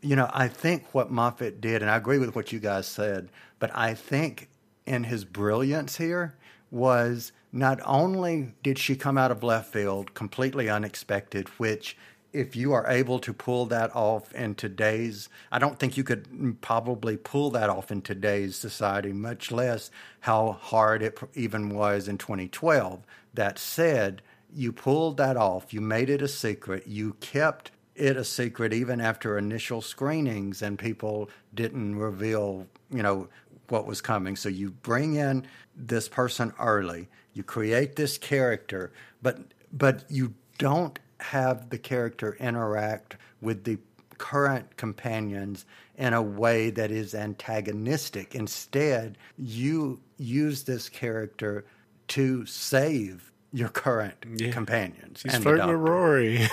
You 0.00 0.16
know, 0.16 0.28
I 0.32 0.48
think 0.48 0.92
what 0.92 1.12
Moffat 1.12 1.60
did, 1.60 1.80
and 1.82 1.90
I 1.90 1.96
agree 1.96 2.18
with 2.18 2.34
what 2.34 2.52
you 2.52 2.58
guys 2.58 2.88
said, 2.88 3.28
but 3.60 3.70
I 3.72 3.94
think 3.94 4.48
in 4.84 5.04
his 5.04 5.24
brilliance 5.24 5.96
here 5.96 6.34
was 6.72 7.32
not 7.52 7.80
only 7.84 8.54
did 8.62 8.78
she 8.78 8.96
come 8.96 9.16
out 9.16 9.30
of 9.30 9.42
left 9.42 9.72
field 9.72 10.14
completely 10.14 10.68
unexpected, 10.68 11.48
which 11.58 11.96
if 12.32 12.54
you 12.54 12.72
are 12.72 12.86
able 12.88 13.18
to 13.20 13.32
pull 13.32 13.66
that 13.66 13.94
off 13.94 14.32
in 14.34 14.54
today's, 14.54 15.28
I 15.50 15.58
don't 15.58 15.78
think 15.78 15.96
you 15.96 16.04
could 16.04 16.60
probably 16.60 17.16
pull 17.16 17.50
that 17.50 17.70
off 17.70 17.90
in 17.90 18.02
today's 18.02 18.56
society, 18.56 19.12
much 19.12 19.50
less 19.50 19.90
how 20.20 20.52
hard 20.52 21.02
it 21.02 21.18
even 21.34 21.70
was 21.70 22.08
in 22.08 22.18
2012. 22.18 23.04
That 23.34 23.58
said, 23.58 24.22
you 24.52 24.72
pulled 24.72 25.16
that 25.16 25.36
off, 25.36 25.72
you 25.72 25.80
made 25.80 26.10
it 26.10 26.22
a 26.22 26.28
secret, 26.28 26.86
you 26.86 27.14
kept 27.14 27.70
it 27.94 28.16
a 28.16 28.24
secret 28.24 28.72
even 28.72 29.00
after 29.00 29.36
initial 29.36 29.82
screenings 29.82 30.62
and 30.62 30.78
people 30.78 31.28
didn't 31.54 31.96
reveal, 31.96 32.66
you 32.90 33.02
know, 33.02 33.28
what 33.68 33.86
was 33.86 34.00
coming. 34.00 34.36
So 34.36 34.48
you 34.48 34.70
bring 34.70 35.14
in 35.14 35.46
this 35.76 36.08
person 36.08 36.52
early, 36.58 37.08
you 37.32 37.42
create 37.42 37.96
this 37.96 38.18
character, 38.18 38.92
but 39.22 39.38
but 39.72 40.04
you 40.08 40.34
don't 40.58 40.98
have 41.22 41.70
the 41.70 41.78
character 41.78 42.36
interact 42.40 43.16
with 43.40 43.64
the 43.64 43.78
current 44.18 44.76
companions 44.76 45.64
in 45.96 46.12
a 46.12 46.22
way 46.22 46.70
that 46.70 46.90
is 46.90 47.14
antagonistic. 47.14 48.34
Instead, 48.34 49.16
you 49.38 50.00
use 50.18 50.64
this 50.64 50.88
character 50.88 51.64
to 52.08 52.44
save 52.46 53.32
your 53.52 53.68
current 53.68 54.14
Yeah. 54.36 54.50
companions. 54.52 55.22
The 55.22 55.30
flirting 55.40 55.66
with 55.66 55.76
Rory. 55.76 56.48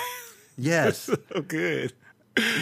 Yes, 0.58 0.98
so 1.00 1.16
good. 1.48 1.94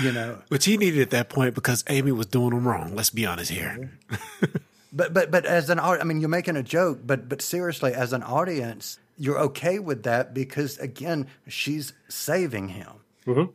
you 0.01 0.11
know. 0.11 0.39
Which 0.49 0.65
he 0.65 0.77
needed 0.77 1.01
at 1.01 1.09
that 1.11 1.29
point 1.29 1.55
because 1.55 1.83
Amy 1.87 2.11
was 2.11 2.25
doing 2.27 2.51
him 2.51 2.67
wrong. 2.67 2.95
Let's 2.95 3.09
be 3.09 3.25
honest 3.25 3.51
here. 3.51 3.91
Mm-hmm. 4.09 4.57
But 4.91 5.13
but 5.13 5.29
but 5.29 5.45
as 5.45 5.69
an 5.69 5.79
I 5.79 6.03
mean, 6.03 6.19
you're 6.21 6.29
making 6.29 6.55
a 6.55 6.63
joke, 6.63 6.99
but 7.05 7.27
but 7.29 7.41
seriously, 7.41 7.93
as 7.93 8.13
an 8.13 8.23
audience, 8.23 8.97
you're 9.17 9.39
okay 9.39 9.79
with 9.79 10.03
that 10.03 10.33
because 10.33 10.77
again, 10.77 11.27
she's 11.47 11.93
saving 12.09 12.69
him. 12.69 12.91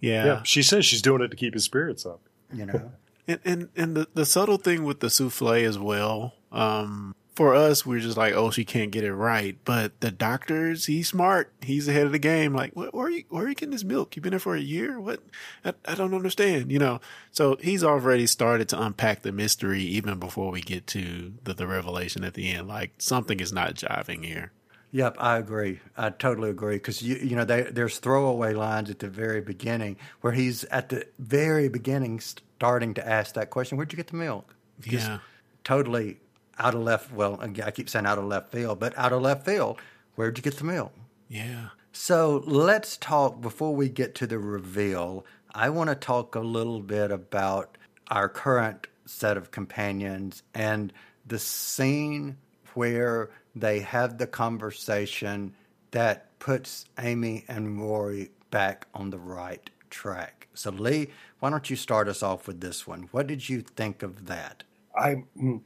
Yeah. 0.00 0.24
Yeah, 0.24 0.42
she 0.42 0.62
says 0.62 0.84
she's 0.84 1.02
doing 1.02 1.22
it 1.22 1.28
to 1.28 1.36
keep 1.36 1.54
his 1.54 1.64
spirits 1.64 2.04
up. 2.04 2.20
You 2.52 2.66
know. 2.66 2.92
And 3.28 3.40
and, 3.44 3.68
and 3.76 3.96
the, 3.96 4.08
the 4.14 4.26
subtle 4.26 4.56
thing 4.56 4.84
with 4.84 5.00
the 5.00 5.10
souffle 5.10 5.52
as 5.52 5.78
well. 5.78 6.34
Um, 6.50 7.14
for 7.36 7.54
us, 7.54 7.86
we're 7.86 8.00
just 8.00 8.16
like, 8.16 8.34
oh, 8.34 8.50
she 8.50 8.64
can't 8.64 8.90
get 8.90 9.04
it 9.04 9.14
right. 9.14 9.56
But 9.64 9.98
the 10.00 10.10
doctors, 10.10 10.86
he's 10.86 11.08
smart. 11.08 11.52
He's 11.62 11.88
ahead 11.88 12.04
of 12.04 12.12
the 12.12 12.18
game. 12.18 12.52
Like, 12.54 12.72
where, 12.74 12.88
where 12.88 13.06
are 13.06 13.10
you? 13.10 13.24
Where 13.28 13.44
are 13.44 13.48
you 13.48 13.54
getting 13.54 13.70
this 13.70 13.84
milk? 13.84 14.14
You've 14.14 14.24
been 14.24 14.32
there 14.32 14.40
for 14.40 14.56
a 14.56 14.60
year. 14.60 15.00
What? 15.00 15.22
I, 15.64 15.72
I 15.86 15.94
don't 15.94 16.12
understand. 16.12 16.72
You 16.72 16.78
know. 16.78 17.00
So 17.30 17.56
he's 17.60 17.84
already 17.84 18.26
started 18.26 18.68
to 18.70 18.82
unpack 18.82 19.22
the 19.22 19.32
mystery 19.32 19.82
even 19.82 20.18
before 20.18 20.50
we 20.50 20.60
get 20.60 20.86
to 20.88 21.32
the, 21.44 21.54
the 21.54 21.66
revelation 21.66 22.24
at 22.24 22.34
the 22.34 22.50
end. 22.50 22.68
Like 22.68 22.94
something 22.98 23.38
is 23.40 23.52
not 23.52 23.74
jiving 23.74 24.24
here. 24.24 24.52
Yep, 24.92 25.16
I 25.18 25.38
agree. 25.38 25.80
I 25.96 26.10
totally 26.10 26.50
agree 26.50 26.76
because 26.76 27.00
you 27.02 27.16
you 27.16 27.36
know 27.36 27.44
they, 27.44 27.62
there's 27.62 27.98
throwaway 27.98 28.54
lines 28.54 28.90
at 28.90 28.98
the 28.98 29.08
very 29.08 29.40
beginning 29.40 29.96
where 30.20 30.32
he's 30.32 30.64
at 30.64 30.88
the 30.88 31.06
very 31.18 31.68
beginning 31.68 32.20
starting 32.20 32.94
to 32.94 33.08
ask 33.08 33.34
that 33.34 33.50
question. 33.50 33.78
Where'd 33.78 33.92
you 33.92 33.96
get 33.96 34.08
the 34.08 34.16
milk? 34.16 34.54
Just 34.80 35.06
Yeah. 35.06 35.18
totally 35.64 36.18
out 36.58 36.74
of 36.74 36.82
left. 36.82 37.12
Well, 37.12 37.38
I 37.40 37.70
keep 37.70 37.88
saying 37.88 38.06
out 38.06 38.18
of 38.18 38.24
left 38.24 38.50
field, 38.52 38.80
but 38.80 38.96
out 38.98 39.12
of 39.12 39.22
left 39.22 39.44
field. 39.44 39.78
Where'd 40.16 40.36
you 40.36 40.42
get 40.42 40.56
the 40.56 40.64
milk? 40.64 40.92
Yeah. 41.28 41.68
So 41.92 42.42
let's 42.46 42.96
talk 42.96 43.40
before 43.40 43.74
we 43.74 43.88
get 43.88 44.14
to 44.16 44.26
the 44.26 44.38
reveal. 44.38 45.24
I 45.54 45.70
want 45.70 45.88
to 45.90 45.96
talk 45.96 46.34
a 46.34 46.40
little 46.40 46.80
bit 46.80 47.10
about 47.10 47.76
our 48.08 48.28
current 48.28 48.86
set 49.06 49.36
of 49.36 49.50
companions 49.50 50.42
and 50.54 50.92
the 51.26 51.38
scene 51.38 52.36
where 52.74 53.30
they 53.54 53.80
have 53.80 54.18
the 54.18 54.26
conversation 54.26 55.54
that 55.90 56.38
puts 56.38 56.84
Amy 56.98 57.44
and 57.48 57.80
Rory 57.80 58.30
back 58.50 58.86
on 58.94 59.10
the 59.10 59.18
right 59.18 59.68
track. 59.90 60.48
So, 60.54 60.70
Lee, 60.70 61.08
why 61.40 61.50
don't 61.50 61.70
you 61.70 61.76
start 61.76 62.08
us 62.08 62.22
off 62.22 62.46
with 62.46 62.60
this 62.60 62.86
one? 62.86 63.08
What 63.12 63.26
did 63.26 63.48
you 63.48 63.62
think 63.62 64.02
of 64.02 64.26
that? 64.26 64.64
I, 64.96 65.24
mm, 65.40 65.62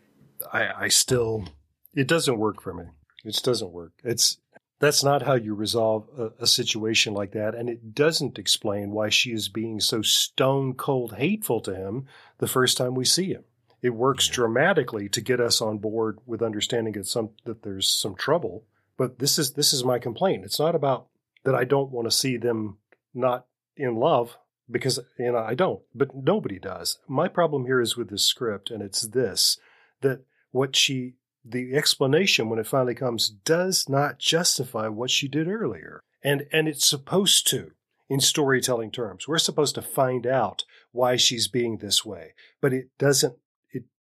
I, 0.53 0.85
I 0.85 0.89
still, 0.89 1.49
it 1.95 2.09
doesn't 2.09 2.39
work 2.39 2.63
for 2.63 2.75
me. 2.75 2.85
It 3.25 3.41
doesn't 3.43 3.73
work. 3.73 3.93
It's 4.03 4.39
that's 4.81 5.05
not 5.05 5.23
how 5.23 5.35
you 5.35 5.55
resolve 5.55 6.09
a, 6.19 6.43
a 6.43 6.47
situation 6.47 7.15
like 7.15 7.33
that, 7.33 7.55
and 7.55 7.71
it 7.71 7.95
doesn't 7.95 8.39
explain 8.39 8.91
why 8.91 9.09
she 9.09 9.33
is 9.33 9.49
being 9.49 9.81
so 9.81 10.03
stone 10.03 10.75
cold 10.75 11.15
hateful 11.15 11.61
to 11.63 11.75
him 11.75 12.07
the 12.39 12.49
first 12.49 12.77
time 12.77 12.95
we 12.95 13.05
see 13.05 13.33
him. 13.33 13.45
It 13.85 13.95
works 13.95 14.29
dramatically 14.29 15.11
to 15.11 15.21
get 15.21 15.41
us 15.41 15.61
on 15.61 15.77
board 15.77 16.19
with 16.25 16.41
understanding 16.41 16.95
that 16.95 17.07
some 17.07 17.33
that 17.45 17.65
there's 17.65 17.87
some 17.87 18.15
trouble. 18.15 18.65
But 18.97 19.19
this 19.19 19.39
is 19.39 19.53
this 19.53 19.75
is 19.75 19.85
my 19.85 19.99
complaint. 19.99 20.47
It's 20.47 20.59
not 20.59 20.75
about 20.75 21.09
that 21.45 21.55
I 21.55 21.65
don't 21.65 21.91
want 21.91 22.07
to 22.07 22.17
see 22.17 22.39
them 22.39 22.79
not 23.13 23.45
in 23.77 23.97
love 23.97 24.39
because 24.71 25.01
you 25.19 25.33
know 25.33 25.39
I 25.39 25.53
don't, 25.53 25.83
but 25.95 26.17
nobody 26.17 26.59
does. 26.59 26.99
My 27.07 27.29
problem 27.29 27.67
here 27.67 27.79
is 27.79 27.95
with 27.95 28.09
the 28.09 28.17
script, 28.17 28.71
and 28.71 28.83
it's 28.83 29.03
this 29.03 29.59
that 30.01 30.25
what 30.51 30.75
she 30.75 31.17
the 31.45 31.75
explanation 31.75 32.49
when 32.49 32.59
it 32.59 32.67
finally 32.67 32.95
comes 32.95 33.29
does 33.29 33.87
not 33.87 34.19
justify 34.19 34.89
what 34.89 35.11
she 35.11 35.29
did 35.29 35.47
earlier, 35.47 36.03
and 36.23 36.47
and 36.55 36.69
it's 36.69 36.87
supposed 36.87 37.47
to 37.49 37.73
in 38.09 38.21
storytelling 38.21 38.93
terms. 38.93 39.29
We're 39.29 39.37
supposed 39.37 39.75
to 39.75 39.83
find 39.83 40.27
out 40.27 40.65
why 40.91 41.17
she's 41.17 41.49
being 41.49 41.77
this 41.77 42.03
way, 42.03 42.33
but 42.63 42.73
it 42.73 42.89
doesn't. 42.99 43.35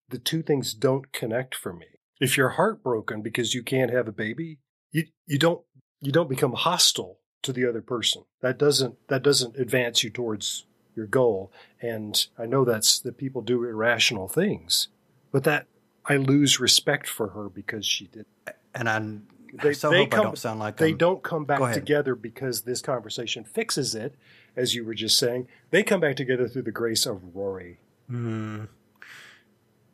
The 0.08 0.18
two 0.18 0.42
things 0.42 0.74
don't 0.74 1.12
connect 1.12 1.54
for 1.54 1.72
me. 1.72 1.86
If 2.20 2.36
you're 2.36 2.50
heartbroken 2.50 3.22
because 3.22 3.54
you 3.54 3.62
can't 3.62 3.90
have 3.90 4.06
a 4.08 4.12
baby, 4.12 4.58
you 4.92 5.04
you 5.26 5.38
don't 5.38 5.62
you 6.00 6.12
don't 6.12 6.28
become 6.28 6.52
hostile 6.52 7.18
to 7.42 7.52
the 7.52 7.68
other 7.68 7.82
person. 7.82 8.24
That 8.40 8.58
doesn't 8.58 8.96
that 9.08 9.22
doesn't 9.22 9.56
advance 9.56 10.04
you 10.04 10.10
towards 10.10 10.66
your 10.94 11.06
goal. 11.06 11.52
And 11.80 12.26
I 12.38 12.46
know 12.46 12.64
that's 12.64 13.00
that 13.00 13.16
people 13.18 13.42
do 13.42 13.64
irrational 13.64 14.28
things, 14.28 14.88
but 15.32 15.44
that 15.44 15.66
I 16.06 16.16
lose 16.16 16.60
respect 16.60 17.08
for 17.08 17.28
her 17.28 17.48
because 17.48 17.86
she 17.86 18.06
did. 18.06 18.26
And 18.74 18.88
I, 18.88 19.66
I 19.66 19.72
so 19.72 19.90
hope 19.92 20.12
I 20.14 20.22
don't 20.22 20.38
sound 20.38 20.60
like 20.60 20.76
they 20.76 20.88
I'm- 20.88 20.98
don't 20.98 21.22
come 21.22 21.44
back 21.44 21.74
together 21.74 22.14
because 22.14 22.62
this 22.62 22.80
conversation 22.82 23.44
fixes 23.44 23.94
it, 23.94 24.14
as 24.56 24.74
you 24.74 24.84
were 24.84 24.94
just 24.94 25.18
saying. 25.18 25.48
They 25.70 25.82
come 25.82 26.00
back 26.00 26.16
together 26.16 26.48
through 26.48 26.62
the 26.62 26.72
grace 26.72 27.06
of 27.06 27.34
Rory. 27.34 27.78
Hmm. 28.08 28.64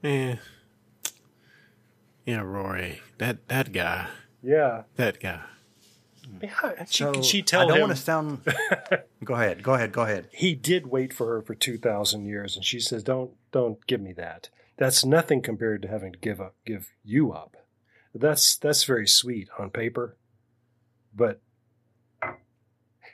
Yeah. 0.03 0.37
Yeah, 2.25 2.41
Rory. 2.41 3.03
That 3.19 3.49
that 3.49 3.73
guy. 3.73 4.07
Yeah, 4.43 4.83
That 4.97 5.21
guy. 5.21 5.41
Yeah, 6.43 6.85
she, 6.89 7.03
So 7.05 7.23
she 7.23 7.43
tell 7.43 7.63
I 7.63 7.67
don't 7.67 7.77
him 7.77 7.81
want 7.83 7.97
to 7.97 8.03
sound. 8.03 8.41
go 9.25 9.35
ahead. 9.35 9.63
Go 9.63 9.75
ahead. 9.75 9.93
Go 9.93 10.03
ahead. 10.03 10.29
he 10.33 10.55
did 10.55 10.87
wait 10.87 11.13
for 11.13 11.27
her 11.27 11.43
for 11.43 11.55
two 11.55 11.77
thousand 11.77 12.25
years, 12.27 12.57
and 12.57 12.65
she 12.65 12.79
says, 12.81 13.03
"Don't, 13.03 13.33
don't 13.53 13.85
give 13.87 14.01
me 14.01 14.13
that. 14.15 14.49
That's 14.77 15.05
nothing 15.05 15.43
compared 15.43 15.83
to 15.83 15.89
having 15.89 16.13
to 16.13 16.19
give 16.19 16.41
up, 16.41 16.55
give 16.65 16.93
you 17.05 17.33
up. 17.33 17.57
That's 18.15 18.57
that's 18.57 18.85
very 18.85 19.07
sweet 19.09 19.49
on 19.59 19.71
paper, 19.71 20.17
but 21.15 21.41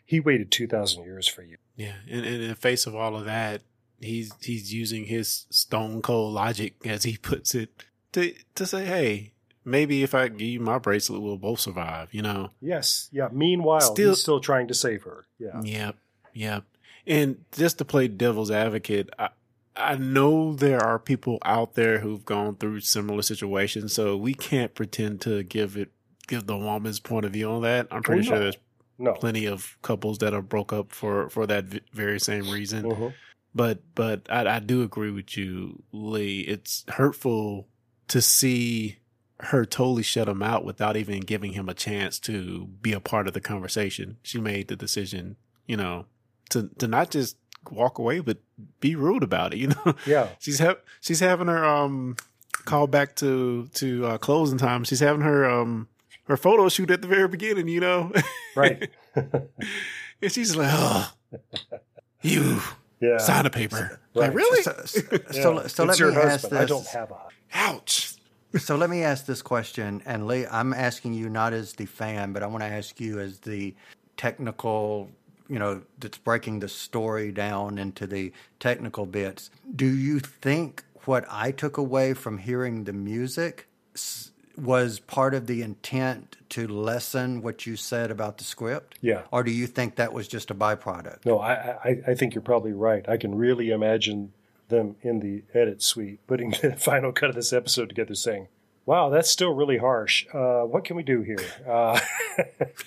he 0.05 0.20
waited 0.20 0.51
two 0.53 0.66
thousand 0.68 1.05
years 1.05 1.26
for 1.26 1.43
you. 1.43 1.57
Yeah, 1.74 1.95
and, 2.09 2.24
and 2.24 2.43
in 2.43 2.49
the 2.49 2.55
face 2.55 2.87
of 2.87 2.95
all 2.95 3.16
of 3.16 3.24
that, 3.24 3.62
he's 4.01 4.32
he's 4.40 4.72
using 4.72 5.05
his 5.07 5.47
stone 5.51 6.03
cold 6.03 6.34
logic, 6.34 6.74
as 6.84 7.05
he 7.05 7.16
puts 7.16 7.55
it, 7.55 7.70
to 8.12 8.32
to 8.55 8.66
say, 8.66 8.84
hey, 8.84 9.32
maybe 9.64 10.03
if 10.03 10.14
I 10.14 10.28
give 10.28 10.40
you 10.40 10.61
my 10.61 10.78
bracelet, 10.78 11.22
we'll 11.22 11.36
both 11.38 11.61
survive. 11.61 12.12
You 12.12 12.22
know. 12.22 12.51
Yes, 12.61 13.09
yeah. 13.12 13.28
Meanwhile, 13.32 13.80
Still- 13.80 14.11
he's 14.11 14.22
still 14.22 14.40
trying 14.40 14.68
to 14.68 14.74
save 14.74 15.03
her. 15.05 15.26
Yeah, 15.38 15.61
Yep, 15.62 15.97
yep. 16.34 16.64
And 17.07 17.44
just 17.53 17.78
to 17.78 17.84
play 17.84 18.09
devil's 18.09 18.51
advocate, 18.51 19.11
I, 19.18 19.28
I 19.76 19.97
know 19.97 20.55
there 20.55 20.82
are 20.82 20.99
people 20.99 21.38
out 21.44 21.74
there 21.74 21.99
who've 22.01 22.24
gone 22.24 22.57
through 22.57 22.80
similar 22.80 23.22
situations, 23.22 23.92
so 23.92 24.16
we 24.16 24.34
can't 24.34 24.74
pretend 24.74 25.20
to 25.22 25.42
give 25.42 25.76
it 25.76 25.90
give 26.26 26.47
the 26.47 26.57
woman's 26.57 26.99
point 26.99 27.24
of 27.24 27.32
view 27.32 27.49
on 27.51 27.62
that. 27.62 27.86
I'm 27.92 28.03
pretty 28.03 28.22
Oh, 28.22 28.30
sure 28.30 28.38
there's 28.40 28.57
no. 28.99 29.12
plenty 29.12 29.47
of 29.47 29.76
couples 29.82 30.18
that 30.18 30.34
are 30.34 30.42
broke 30.42 30.72
up 30.72 30.90
for 30.90 31.28
for 31.30 31.47
that 31.47 31.64
v- 31.66 31.80
very 31.92 32.18
same 32.18 32.51
reason. 32.51 32.82
Mhm. 32.84 33.12
But 33.57 33.79
but 33.95 34.27
I, 34.29 34.57
I 34.57 34.59
do 34.59 34.83
agree 34.83 35.11
with 35.11 35.35
you, 35.37 35.83
Lee. 35.91 36.41
It's 36.41 36.85
hurtful 36.89 37.67
to 38.09 38.21
see 38.21 38.99
her 39.41 39.65
totally 39.65 40.03
shut 40.03 40.29
him 40.29 40.43
out 40.43 40.65
without 40.65 40.97
even 40.97 41.21
giving 41.21 41.53
him 41.53 41.69
a 41.69 41.75
chance 41.75 42.19
to 42.21 42.67
be 42.83 42.93
a 42.93 43.01
part 43.01 43.27
of 43.27 43.33
the 43.33 43.41
conversation. 43.41 44.19
She 44.23 44.39
made 44.39 44.69
the 44.69 44.77
decision, 44.77 45.37
you 45.67 45.77
know, 45.79 46.05
to 46.51 46.69
to 46.79 46.87
not 46.87 47.11
just 47.11 47.39
walk 47.71 47.99
away, 47.99 48.21
but 48.21 48.39
be 48.81 48.95
rude 48.95 49.23
about 49.23 49.55
it. 49.55 49.59
You 49.61 49.69
know, 49.69 49.95
Yeah, 50.07 50.29
she's 50.39 50.59
ha- 50.59 50.77
she's 51.01 51.21
having 51.21 51.47
her 51.47 51.65
um 51.65 52.17
call 52.67 52.87
back 52.87 53.17
to 53.17 53.69
to 53.75 54.07
uh, 54.07 54.19
closing 54.19 54.59
time. 54.59 54.85
She's 54.85 55.01
having 55.01 55.23
her 55.23 55.49
um 55.49 55.89
her 56.25 56.37
photo 56.37 56.69
shoot 56.69 56.91
at 56.91 57.01
the 57.01 57.09
very 57.09 57.29
beginning. 57.29 57.69
You 57.69 57.81
know, 57.81 58.13
right. 58.55 58.91
and 59.15 60.31
she's 60.31 60.55
like, 60.57 60.71
oh, 60.73 61.11
you 62.21 62.61
yeah. 63.01 63.18
sign 63.18 63.47
a 63.47 63.51
paper. 63.51 64.01
Right. 64.14 64.26
Like 64.28 64.34
really? 64.34 64.62
So, 64.62 64.82
so, 64.86 65.01
Yeah. 65.12 65.42
so, 65.42 65.66
so 65.66 65.84
let 65.84 65.99
your 65.99 66.11
me 66.12 66.16
ask 66.18 66.49
this. 66.49 66.53
I 66.53 66.64
don't 66.64 66.86
have 66.88 67.11
a. 67.11 67.18
Ouch. 67.55 68.14
So 68.59 68.76
let 68.76 68.88
me 68.88 69.03
ask 69.03 69.26
this 69.26 69.42
question, 69.42 70.03
and 70.07 70.26
Lee, 70.26 70.47
I'm 70.51 70.72
asking 70.72 71.12
you 71.14 71.28
not 71.28 71.53
as 71.53 71.74
the 71.74 71.84
fan, 71.86 72.32
but 72.32 72.42
I 72.42 72.47
want 72.47 72.62
to 72.62 72.68
ask 72.68 72.99
you 73.01 73.20
as 73.20 73.40
the 73.40 73.74
technical, 74.16 75.11
you 75.49 75.59
know, 75.59 75.82
that's 75.99 76.16
breaking 76.18 76.61
the 76.61 76.68
story 76.68 77.32
down 77.32 77.76
into 77.78 78.07
the 78.07 78.32
technical 78.59 79.05
bits. 79.05 79.51
Do 79.74 79.86
you 79.86 80.20
think 80.20 80.84
what 81.05 81.24
I 81.30 81.51
took 81.51 81.76
away 81.76 82.14
from 82.14 82.38
hearing 82.38 82.84
the 82.84 82.92
music 82.94 83.68
s- 83.94 84.30
was 84.57 85.01
part 85.01 85.35
of 85.35 85.47
the 85.47 85.63
intent 85.63 86.37
to 86.51 86.67
lessen 86.67 87.43
what 87.43 87.67
you 87.67 87.77
said 87.77 88.11
about 88.11 88.39
the 88.39 88.45
script? 88.45 88.97
Yeah. 89.01 89.23
Or 89.31 89.43
do 89.43 89.51
you 89.51 89.67
think 89.67 89.97
that 89.97 90.13
was 90.13 90.29
just 90.29 90.51
a 90.51 90.55
byproduct? 90.55 91.27
No, 91.27 91.39
I, 91.39 91.53
I, 91.85 92.03
I 92.09 92.15
think 92.15 92.35
you're 92.35 92.43
probably 92.43 92.73
right. 92.73 93.07
I 93.09 93.17
can 93.17 93.35
really 93.35 93.71
imagine 93.71 94.33
them 94.69 94.97
in 95.03 95.21
the 95.21 95.43
edit 95.59 95.83
suite 95.83 96.21
putting 96.27 96.51
the 96.63 96.77
final 96.77 97.13
cut 97.13 97.31
of 97.31 97.37
this 97.37 97.53
episode 97.53 97.89
together 97.89 98.15
saying, 98.15 98.49
wow, 98.85 99.09
that's 99.09 99.31
still 99.31 99.53
really 99.53 99.79
harsh. 99.79 100.27
Uh, 100.33 100.63
what 100.63 100.85
can 100.85 100.97
we 100.97 101.03
do 101.03 101.23
here? 101.23 101.39
Uh, 101.69 102.01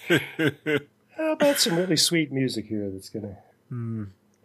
how 1.18 1.32
about 1.34 1.60
some 1.60 1.76
really 1.76 1.98
sweet 1.98 2.32
music 2.32 2.68
here 2.68 2.90
that's 2.90 3.10
going 3.10 3.24
to. 3.24 3.38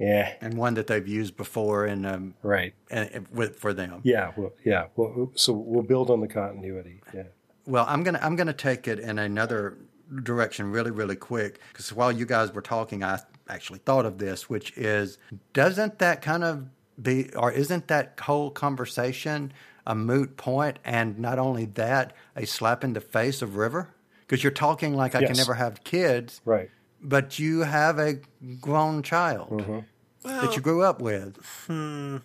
Yeah, 0.09 0.35
And 0.41 0.55
one 0.55 0.75
that 0.75 0.87
they've 0.87 1.07
used 1.21 1.37
before 1.37 1.87
in 1.87 2.05
um, 2.05 2.35
right. 2.43 2.75
and, 2.91 3.11
and 3.15 3.29
with 3.33 3.57
for 3.59 3.73
them. 3.73 4.01
Yeah, 4.03 4.33
well, 4.37 4.53
yeah. 4.65 4.87
Well, 4.97 5.31
so 5.35 5.53
we'll 5.53 5.83
build 5.95 6.11
on 6.11 6.21
the 6.21 6.29
continuity. 6.29 7.01
Yeah. 7.15 7.25
Well, 7.67 7.87
I'm 7.89 8.03
gonna 8.03 8.21
I'm 8.23 8.37
gonna 8.37 8.53
take 8.53 8.87
it 8.89 8.99
in 8.99 9.19
another 9.19 9.79
direction 10.23 10.71
really 10.71 10.91
really 10.91 11.17
quick 11.17 11.59
because 11.73 11.93
while 11.93 12.13
you 12.13 12.27
guys 12.27 12.53
were 12.53 12.61
talking, 12.63 13.03
I 13.03 13.19
actually 13.49 13.81
thought 13.81 14.05
of 14.05 14.19
this, 14.19 14.51
which 14.51 14.77
is 14.77 15.19
doesn't 15.53 15.99
that 15.99 16.21
kind 16.23 16.45
of 16.45 16.67
be 17.01 17.33
or 17.35 17.51
isn't 17.53 17.89
that 17.89 18.19
whole 18.21 18.51
conversation 18.51 19.53
a 19.87 19.95
moot 19.95 20.37
point? 20.37 20.79
And 20.85 21.19
not 21.19 21.39
only 21.39 21.65
that, 21.67 22.15
a 22.37 22.45
slap 22.47 22.85
in 22.85 22.93
the 22.93 23.01
face 23.01 23.43
of 23.43 23.57
River 23.57 23.89
because 24.21 24.43
you're 24.45 24.53
talking 24.53 24.95
like 24.95 25.15
I 25.15 25.25
can 25.25 25.37
never 25.37 25.55
have 25.55 25.85
kids, 25.85 26.41
Right. 26.45 26.71
but 27.03 27.39
you 27.39 27.61
have 27.61 27.99
a 27.99 28.21
grown 28.61 29.03
child 29.03 29.51
Mm-hmm. 29.51 29.79
That 30.25 30.57
you 30.57 30.63
grew 30.63 30.83
up 30.83 31.01
with. 31.01 31.37
Hmm. 31.67 32.19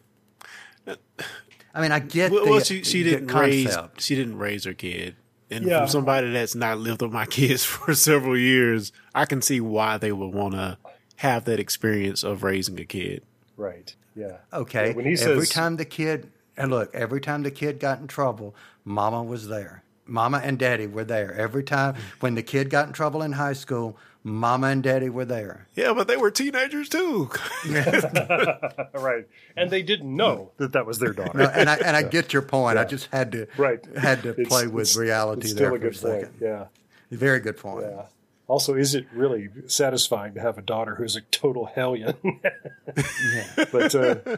I 1.74 1.82
mean, 1.82 1.91
I 1.91 2.00
get 2.00 2.32
Well, 2.32 2.45
the, 2.45 2.52
well, 2.52 2.60
she 2.62 2.84
she 2.84 3.04
the 3.04 3.12
didn't 3.12 3.28
raise 3.34 3.78
she 3.97 4.16
didn't 4.16 4.38
raise 4.38 4.64
her 4.64 4.74
kid, 4.74 5.16
and 5.52 5.66
Yeah. 5.66 5.80
from 5.82 5.88
somebody 5.89 6.32
that's 6.32 6.56
not 6.56 6.80
lived 6.80 7.02
with 7.02 7.12
my 7.12 7.26
kids 7.28 7.64
for 7.64 7.93
several 7.93 8.38
years, 8.38 8.91
I 9.14 9.26
can 9.26 9.41
see 9.41 9.62
why 9.62 9.97
they 9.97 10.12
would 10.12 10.34
want 10.34 10.54
to 10.56 10.78
have 11.18 11.45
that 11.45 11.60
experience 11.60 12.24
of 12.24 12.43
raising 12.43 12.80
a 12.80 12.86
kid. 12.86 13.24
Right. 13.56 13.93
Yeah. 14.16 14.38
Okay. 14.52 14.89
Yeah, 14.89 14.95
when 14.95 15.06
he 15.06 15.16
says, 15.16 15.28
every 15.28 15.45
time 15.45 15.76
the 15.76 15.86
kid, 15.86 16.32
and 16.58 16.72
look, 16.72 16.93
every 16.95 17.22
time 17.22 17.43
the 17.43 17.52
kid 17.52 17.80
got 17.80 18.00
in 18.00 18.08
trouble, 18.08 18.56
Mama 18.84 19.22
was 19.24 19.47
there. 19.47 19.84
Mama 20.08 20.41
and 20.43 20.58
Daddy 20.58 20.88
were 20.88 21.04
there. 21.04 21.34
Every 21.36 21.64
time 21.64 21.95
when 22.20 22.34
the 22.34 22.41
kid 22.41 22.70
got 22.72 22.88
in 22.88 22.93
trouble 22.93 23.22
in 23.22 23.34
high 23.34 23.54
school, 23.54 23.95
Mama 24.24 24.67
and 24.67 24.84
Daddy 24.84 25.09
were 25.09 25.26
there. 25.26 25.67
Yeah, 25.76 25.93
but 25.93 26.07
they 26.07 26.17
were 26.17 26.30
teenagers 26.32 26.89
too. 26.89 27.30
right. 28.93 29.26
And 29.55 29.70
they 29.72 29.82
didn't 29.82 30.15
know 30.15 30.51
that 30.57 30.74
that 30.74 30.86
was 30.86 30.99
their 30.99 31.13
daughter. 31.13 31.38
No, 31.38 31.45
and 31.45 31.70
I 31.70 31.76
and 31.78 31.95
I 31.95 32.03
get 32.17 32.34
your 32.34 32.41
point. 32.41 32.78
I 32.78 32.86
just 32.86 33.07
had 33.11 33.32
to 33.34 33.47
Right. 33.57 33.84
had 33.97 34.24
to 34.24 34.30
It's- 34.32 34.47
play 34.47 34.67
with 34.67 34.89
it's- 34.89 34.97
reality 34.97 35.41
it's 35.43 35.53
there 35.53 35.67
still 35.67 35.70
for 35.70 35.76
a 35.76 35.88
a 35.88 35.91
good 35.91 36.01
point. 36.01 36.24
second. 36.24 36.36
Yeah. 36.41 36.65
Very 37.11 37.39
good 37.39 37.57
point. 37.57 37.86
Yeah. 37.89 38.03
Also, 38.47 38.74
is 38.76 38.95
it 38.95 39.05
really 39.13 39.49
satisfying 39.67 40.34
to 40.34 40.41
have 40.41 40.57
a 40.57 40.61
daughter 40.63 40.95
who's 40.95 41.15
a 41.15 41.22
total 41.22 41.65
hellion? 41.67 42.15
But 43.72 43.93
uh, 43.95 44.38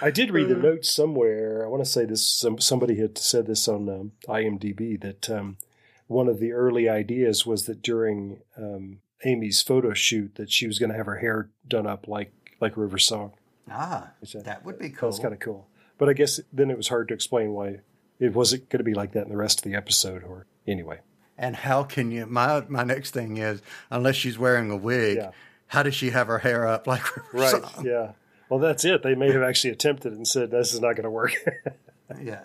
I 0.00 0.10
did 0.10 0.30
read 0.30 0.48
the 0.48 0.54
notes 0.56 0.90
somewhere. 0.90 1.64
I 1.64 1.68
want 1.68 1.84
to 1.84 1.90
say 1.90 2.04
this. 2.06 2.24
Some, 2.26 2.58
somebody 2.58 2.96
had 2.98 3.18
said 3.18 3.46
this 3.46 3.68
on 3.68 3.88
um, 3.88 4.12
IMDb 4.28 5.00
that 5.02 5.28
um, 5.30 5.58
one 6.06 6.28
of 6.28 6.38
the 6.40 6.52
early 6.52 6.88
ideas 6.88 7.44
was 7.46 7.66
that 7.66 7.82
during 7.82 8.40
um, 8.56 8.98
Amy's 9.24 9.62
photo 9.62 9.92
shoot 9.94 10.34
that 10.36 10.50
she 10.52 10.66
was 10.66 10.78
going 10.78 10.90
to 10.90 10.96
have 10.96 11.06
her 11.06 11.16
hair 11.16 11.50
done 11.66 11.86
up 11.86 12.06
like 12.08 12.32
like 12.60 12.76
River 12.76 12.98
Song. 12.98 13.32
Ah, 13.70 14.10
I- 14.22 14.38
that 14.42 14.64
would 14.64 14.78
be 14.78 14.90
cool. 14.90 15.10
That's 15.10 15.20
kind 15.20 15.34
of 15.34 15.40
cool. 15.40 15.68
But 15.98 16.08
I 16.08 16.12
guess 16.12 16.40
then 16.52 16.70
it 16.70 16.76
was 16.76 16.88
hard 16.88 17.08
to 17.08 17.14
explain 17.14 17.52
why 17.52 17.80
it 18.20 18.34
wasn't 18.34 18.68
going 18.68 18.78
to 18.78 18.84
be 18.84 18.94
like 18.94 19.12
that 19.12 19.24
in 19.24 19.30
the 19.30 19.36
rest 19.36 19.58
of 19.58 19.64
the 19.70 19.76
episode. 19.76 20.22
Or 20.24 20.46
anyway, 20.66 21.00
And 21.38 21.56
how 21.56 21.82
can 21.82 22.10
you? 22.10 22.26
My 22.26 22.64
my 22.68 22.84
next 22.84 23.10
thing 23.12 23.36
is, 23.38 23.60
unless 23.90 24.16
she's 24.16 24.38
wearing 24.38 24.70
a 24.70 24.76
wig, 24.76 25.16
Yeah. 25.16 25.30
how 25.68 25.82
does 25.82 25.94
she 25.94 26.10
have 26.10 26.26
her 26.28 26.38
hair 26.38 26.66
up 26.66 26.86
like 26.86 27.16
River 27.16 27.28
right? 27.32 27.62
Song? 27.64 27.84
Yeah. 27.86 28.12
Well, 28.48 28.60
that's 28.60 28.84
it. 28.84 29.02
They 29.02 29.14
may 29.16 29.32
have 29.32 29.42
actually 29.42 29.70
attempted 29.72 30.12
it 30.12 30.16
and 30.16 30.28
said 30.28 30.50
this 30.52 30.72
is 30.72 30.80
not 30.80 30.92
going 30.94 31.02
to 31.04 31.10
work. 31.10 31.32
Yeah. 32.22 32.40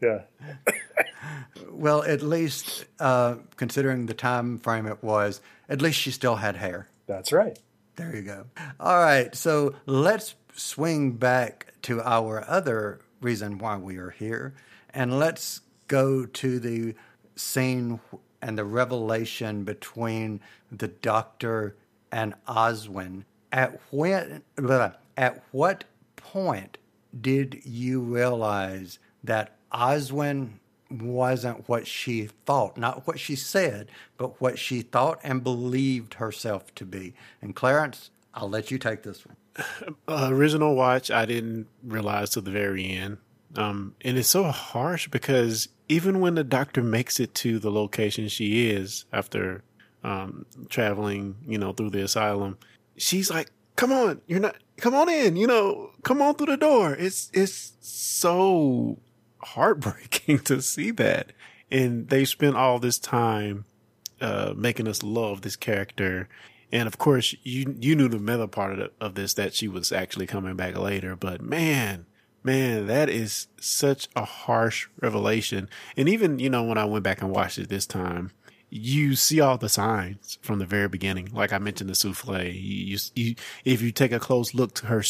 yeah. 0.00 0.22
Well, 1.70 2.02
at 2.02 2.22
least 2.22 2.84
uh, 3.00 3.36
considering 3.56 4.06
the 4.06 4.14
time 4.14 4.58
frame 4.58 4.86
it 4.86 5.02
was, 5.02 5.40
at 5.68 5.82
least 5.82 5.98
she 5.98 6.10
still 6.10 6.36
had 6.36 6.56
hair. 6.56 6.88
That's 7.06 7.32
right. 7.32 7.58
There 7.96 8.14
you 8.14 8.22
go. 8.22 8.46
All 8.80 8.98
right, 8.98 9.34
so 9.34 9.74
let's 9.86 10.34
swing 10.54 11.12
back 11.12 11.74
to 11.82 12.00
our 12.02 12.44
other 12.48 13.00
reason 13.20 13.58
why 13.58 13.76
we 13.76 13.96
are 13.96 14.10
here, 14.10 14.54
and 14.94 15.18
let's 15.18 15.60
go 15.88 16.24
to 16.24 16.58
the 16.58 16.94
scene 17.36 18.00
and 18.40 18.58
the 18.58 18.64
revelation 18.64 19.64
between 19.64 20.40
the 20.70 20.88
Doctor 20.88 21.76
and 22.10 22.34
Oswin. 22.46 23.24
At 23.52 23.80
when, 23.90 24.42
at 25.16 25.44
what 25.52 25.84
point 26.16 26.78
did 27.18 27.60
you 27.64 28.00
realize 28.00 28.98
that 29.24 29.56
Oswin 29.72 30.54
wasn't 30.90 31.68
what 31.68 31.86
she 31.86 32.28
thought, 32.44 32.76
not 32.76 33.06
what 33.06 33.18
she 33.18 33.36
said, 33.36 33.88
but 34.16 34.40
what 34.40 34.58
she 34.58 34.82
thought 34.82 35.18
and 35.22 35.42
believed 35.42 36.14
herself 36.14 36.74
to 36.74 36.84
be. 36.84 37.14
And 37.40 37.54
Clarence, 37.54 38.10
I'll 38.34 38.50
let 38.50 38.70
you 38.70 38.78
take 38.78 39.02
this 39.02 39.24
one. 39.26 39.36
uh, 40.08 40.28
original 40.30 40.74
watch, 40.74 41.10
I 41.10 41.24
didn't 41.24 41.68
realize 41.82 42.30
till 42.30 42.42
the 42.42 42.50
very 42.50 42.90
end. 42.90 43.18
Um, 43.56 43.94
and 44.02 44.16
it's 44.16 44.28
so 44.28 44.44
harsh 44.44 45.08
because 45.08 45.68
even 45.88 46.20
when 46.20 46.34
the 46.34 46.44
doctor 46.44 46.82
makes 46.82 47.20
it 47.20 47.34
to 47.36 47.58
the 47.58 47.70
location 47.70 48.28
she 48.28 48.70
is 48.70 49.04
after 49.12 49.62
um, 50.02 50.46
traveling, 50.68 51.36
you 51.46 51.58
know, 51.58 51.72
through 51.72 51.90
the 51.90 52.02
asylum, 52.02 52.56
she's 52.96 53.30
like, 53.30 53.50
"Come 53.76 53.92
on, 53.92 54.20
you're 54.26 54.40
not. 54.40 54.56
Come 54.78 54.94
on 54.94 55.08
in. 55.08 55.36
You 55.36 55.46
know, 55.46 55.90
come 56.02 56.22
on 56.22 56.34
through 56.34 56.46
the 56.46 56.56
door." 56.56 56.94
It's 56.94 57.30
it's 57.32 57.72
so 57.80 58.98
heartbreaking 59.42 60.38
to 60.44 60.62
see 60.62 60.90
that, 60.92 61.32
and 61.70 62.08
they 62.08 62.24
spent 62.24 62.56
all 62.56 62.78
this 62.78 62.98
time 62.98 63.64
uh, 64.20 64.54
making 64.56 64.88
us 64.88 65.02
love 65.02 65.42
this 65.42 65.56
character. 65.56 66.28
And 66.70 66.86
of 66.86 66.96
course, 66.96 67.34
you 67.42 67.76
you 67.80 67.94
knew 67.94 68.08
the 68.08 68.18
meta 68.18 68.48
part 68.48 68.72
of, 68.72 68.78
the, 68.78 68.90
of 69.00 69.14
this 69.14 69.34
that 69.34 69.54
she 69.54 69.68
was 69.68 69.92
actually 69.92 70.26
coming 70.26 70.56
back 70.56 70.76
later. 70.78 71.16
But 71.16 71.42
man, 71.42 72.06
man, 72.42 72.86
that 72.86 73.08
is 73.10 73.48
such 73.60 74.08
a 74.16 74.24
harsh 74.24 74.88
revelation. 75.00 75.68
And 75.96 76.08
even 76.08 76.38
you 76.38 76.48
know 76.48 76.62
when 76.62 76.78
I 76.78 76.84
went 76.86 77.04
back 77.04 77.20
and 77.20 77.30
watched 77.30 77.58
it 77.58 77.68
this 77.68 77.86
time, 77.86 78.30
you 78.74 79.16
see 79.16 79.38
all 79.38 79.58
the 79.58 79.68
signs 79.68 80.38
from 80.40 80.58
the 80.58 80.64
very 80.64 80.88
beginning. 80.88 81.28
Like 81.30 81.52
I 81.52 81.58
mentioned, 81.58 81.90
the 81.90 81.94
souffle. 81.94 82.42
You, 82.42 82.96
you 83.14 83.34
if 83.66 83.82
you 83.82 83.92
take 83.92 84.12
a 84.12 84.18
close 84.18 84.54
look 84.54 84.72
to 84.76 84.86
her, 84.86 85.04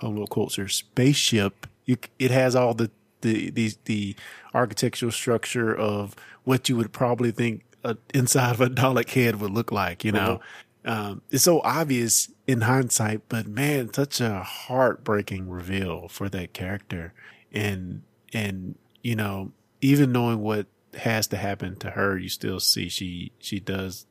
oh, 0.00 0.26
quotes 0.26 0.54
her 0.54 0.68
spaceship, 0.68 1.66
you, 1.86 1.96
it 2.20 2.30
has 2.30 2.54
all 2.54 2.72
the 2.72 2.88
the 3.22 3.50
the 3.50 3.72
the 3.86 4.16
architectural 4.54 5.10
structure 5.10 5.74
of 5.74 6.14
what 6.44 6.68
you 6.68 6.76
would 6.76 6.92
probably 6.92 7.32
think 7.32 7.64
a, 7.82 7.96
inside 8.14 8.52
of 8.52 8.60
a 8.60 8.68
Dalek 8.70 9.10
head 9.10 9.40
would 9.40 9.50
look 9.50 9.72
like. 9.72 10.04
You 10.04 10.12
know, 10.12 10.40
um, 10.84 11.22
it's 11.32 11.42
so 11.42 11.60
obvious 11.62 12.30
in 12.46 12.60
hindsight, 12.60 13.22
but 13.28 13.48
man, 13.48 13.92
such 13.92 14.20
a 14.20 14.38
heartbreaking 14.38 15.50
reveal 15.50 16.06
for 16.06 16.28
that 16.28 16.52
character, 16.52 17.12
and 17.52 18.02
and 18.32 18.76
you 19.02 19.16
know, 19.16 19.50
even 19.80 20.12
knowing 20.12 20.42
what 20.42 20.68
has 20.94 21.26
to 21.28 21.36
happen 21.36 21.76
to 21.76 21.90
her, 21.90 22.18
you 22.18 22.28
still 22.28 22.60
see 22.60 22.88
she 22.88 23.32
she 23.38 23.60
does 23.60 24.06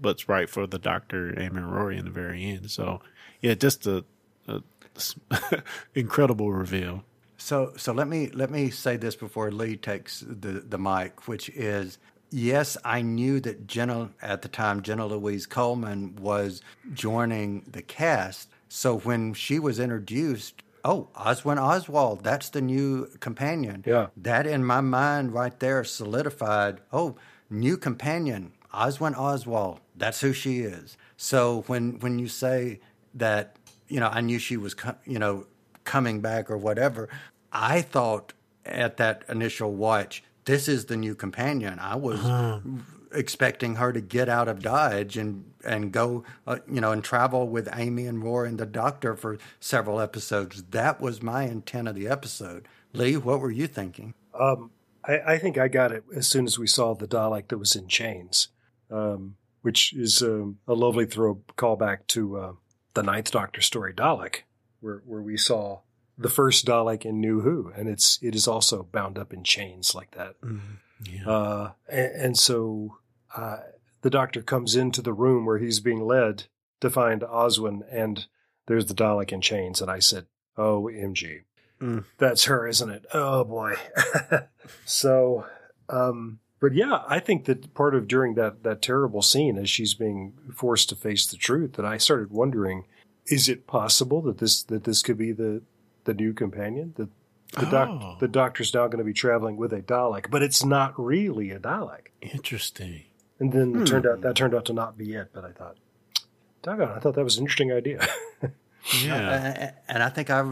what's 0.00 0.28
right 0.28 0.48
for 0.48 0.66
the 0.66 0.78
Doctor 0.78 1.38
Amy 1.38 1.58
and 1.58 1.72
Rory 1.72 1.96
in 1.96 2.04
the 2.04 2.10
very 2.10 2.44
end. 2.44 2.70
So 2.70 3.00
yeah, 3.40 3.54
just 3.54 3.86
a, 3.86 4.04
a 4.48 4.62
incredible 5.94 6.52
reveal. 6.52 7.04
So, 7.36 7.72
so 7.76 7.92
let 7.92 8.06
me 8.06 8.28
let 8.28 8.50
me 8.50 8.70
say 8.70 8.96
this 8.96 9.16
before 9.16 9.50
Lee 9.50 9.76
takes 9.76 10.20
the 10.20 10.60
the 10.60 10.78
mic, 10.78 11.26
which 11.26 11.48
is 11.50 11.98
yes, 12.30 12.76
I 12.84 13.02
knew 13.02 13.40
that 13.40 13.66
Jenna 13.66 14.10
at 14.22 14.42
the 14.42 14.48
time, 14.48 14.82
Jenna 14.82 15.06
Louise 15.06 15.46
Coleman 15.46 16.16
was 16.16 16.62
joining 16.94 17.64
the 17.70 17.82
cast. 17.82 18.48
So 18.68 18.98
when 18.98 19.34
she 19.34 19.58
was 19.58 19.78
introduced, 19.78 20.62
oh, 20.84 21.08
Oswin 21.14 21.60
Oswald, 21.60 22.24
that's 22.24 22.48
the 22.50 22.60
new 22.60 23.06
companion. 23.20 23.84
Yeah. 23.86 24.08
That 24.16 24.46
in 24.46 24.64
my 24.64 24.80
mind 24.80 25.32
right 25.32 25.58
there 25.58 25.84
solidified, 25.84 26.80
oh, 26.92 27.16
new 27.48 27.76
companion, 27.76 28.52
Oswin 28.72 29.16
Oswald, 29.16 29.80
that's 29.96 30.20
who 30.20 30.32
she 30.32 30.60
is. 30.60 30.96
So 31.16 31.64
when 31.66 31.98
when 32.00 32.18
you 32.18 32.28
say 32.28 32.80
that, 33.14 33.56
you 33.88 34.00
know, 34.00 34.08
I 34.08 34.20
knew 34.20 34.38
she 34.38 34.56
was, 34.56 34.74
you 35.04 35.18
know, 35.18 35.46
coming 35.84 36.20
back 36.20 36.50
or 36.50 36.56
whatever, 36.56 37.08
I 37.52 37.82
thought 37.82 38.32
at 38.64 38.96
that 38.96 39.24
initial 39.28 39.72
watch, 39.72 40.22
this 40.44 40.68
is 40.68 40.86
the 40.86 40.96
new 40.96 41.14
companion. 41.14 41.78
I 41.78 41.96
was 41.96 42.20
uh-huh. 42.20 42.60
Expecting 43.14 43.76
her 43.76 43.92
to 43.92 44.00
get 44.00 44.28
out 44.28 44.48
of 44.48 44.62
Dodge 44.62 45.16
and 45.16 45.44
and 45.64 45.92
go, 45.92 46.24
uh, 46.46 46.58
you 46.70 46.80
know, 46.80 46.92
and 46.92 47.04
travel 47.04 47.48
with 47.48 47.68
Amy 47.74 48.06
and 48.06 48.22
Roy 48.22 48.46
and 48.46 48.58
the 48.58 48.66
Doctor 48.66 49.16
for 49.16 49.38
several 49.60 50.00
episodes. 50.00 50.62
That 50.70 51.00
was 51.00 51.22
my 51.22 51.44
intent 51.44 51.88
of 51.88 51.94
the 51.94 52.08
episode. 52.08 52.66
Lee, 52.92 53.16
what 53.16 53.40
were 53.40 53.50
you 53.50 53.66
thinking? 53.66 54.14
Um, 54.38 54.70
I, 55.04 55.20
I, 55.34 55.38
think 55.38 55.58
I 55.58 55.68
got 55.68 55.92
it 55.92 56.04
as 56.14 56.26
soon 56.26 56.46
as 56.46 56.58
we 56.58 56.66
saw 56.66 56.94
the 56.94 57.08
Dalek 57.08 57.48
that 57.48 57.58
was 57.58 57.76
in 57.76 57.88
chains, 57.88 58.48
um, 58.90 59.36
which 59.62 59.92
is 59.92 60.22
um, 60.22 60.58
a 60.66 60.74
lovely 60.74 61.06
throw 61.06 61.42
callback 61.56 62.06
to 62.08 62.36
uh, 62.38 62.52
the 62.94 63.02
Ninth 63.02 63.30
Doctor 63.30 63.60
story 63.60 63.92
Dalek, 63.92 64.42
where 64.80 65.02
where 65.06 65.22
we 65.22 65.36
saw 65.36 65.80
the 66.18 66.28
first 66.28 66.66
Dalek 66.66 67.04
in 67.04 67.20
New 67.20 67.40
Who, 67.40 67.72
and 67.76 67.88
it's 67.88 68.18
it 68.22 68.34
is 68.34 68.46
also 68.46 68.82
bound 68.84 69.18
up 69.18 69.32
in 69.32 69.44
chains 69.44 69.94
like 69.94 70.12
that. 70.12 70.40
Mm, 70.40 70.60
yeah. 71.04 71.28
uh, 71.28 71.72
and, 71.88 72.12
and, 72.14 72.38
so 72.38 72.98
uh, 73.36 73.58
the 74.02 74.10
Doctor 74.10 74.42
comes 74.42 74.76
into 74.76 75.02
the 75.02 75.12
room 75.12 75.46
where 75.46 75.58
he's 75.58 75.80
being 75.80 76.04
led 76.04 76.44
to 76.80 76.90
find 76.90 77.22
Oswin, 77.22 77.82
and 77.90 78.26
there's 78.66 78.86
the 78.86 78.94
Dalek 78.94 79.32
in 79.32 79.40
chains. 79.40 79.80
And 79.80 79.90
I 79.90 80.00
said, 80.00 80.26
"Oh, 80.56 80.88
MG, 80.92 81.42
mm. 81.80 82.04
that's 82.18 82.44
her, 82.44 82.66
isn't 82.66 82.90
it? 82.90 83.06
Oh 83.14 83.44
boy." 83.44 83.74
so, 84.84 85.46
um, 85.88 86.40
but 86.60 86.74
yeah, 86.74 87.02
I 87.06 87.20
think 87.20 87.44
that 87.46 87.74
part 87.74 87.94
of 87.94 88.08
during 88.08 88.34
that 88.34 88.62
that 88.64 88.82
terrible 88.82 89.22
scene, 89.22 89.56
as 89.56 89.70
she's 89.70 89.94
being 89.94 90.34
forced 90.54 90.88
to 90.90 90.96
face 90.96 91.26
the 91.26 91.36
truth, 91.36 91.74
that 91.74 91.86
I 91.86 91.96
started 91.98 92.30
wondering 92.30 92.84
is 93.26 93.48
it 93.48 93.66
possible 93.66 94.20
that 94.22 94.38
this 94.38 94.62
that 94.64 94.84
this 94.84 95.02
could 95.02 95.18
be 95.18 95.32
the 95.32 95.62
the 96.04 96.14
new 96.14 96.32
companion. 96.32 96.94
The 96.96 97.08
the, 97.58 97.66
doc, 97.66 97.88
oh. 97.90 98.16
the 98.18 98.28
doctor's 98.28 98.72
now 98.72 98.86
going 98.86 98.98
to 98.98 99.04
be 99.04 99.12
traveling 99.12 99.58
with 99.58 99.74
a 99.74 99.82
Dalek, 99.82 100.30
but 100.30 100.42
it's 100.42 100.64
not 100.64 100.98
really 100.98 101.50
a 101.50 101.58
Dalek. 101.58 102.06
Interesting. 102.22 103.02
And 103.42 103.52
then 103.52 103.72
hmm. 103.72 103.82
it 103.82 103.86
turned 103.86 104.06
out 104.06 104.20
that 104.20 104.36
turned 104.36 104.54
out 104.54 104.66
to 104.66 104.72
not 104.72 104.96
be 104.96 105.14
it. 105.14 105.30
But 105.32 105.44
I 105.44 105.50
thought, 105.50 105.76
doggone, 106.62 106.92
I 106.96 107.00
thought 107.00 107.16
that 107.16 107.24
was 107.24 107.38
an 107.38 107.42
interesting 107.42 107.72
idea. 107.72 108.06
yeah, 109.04 109.72
uh, 109.76 109.80
and 109.88 110.00
I 110.00 110.10
think 110.10 110.30
I 110.30 110.48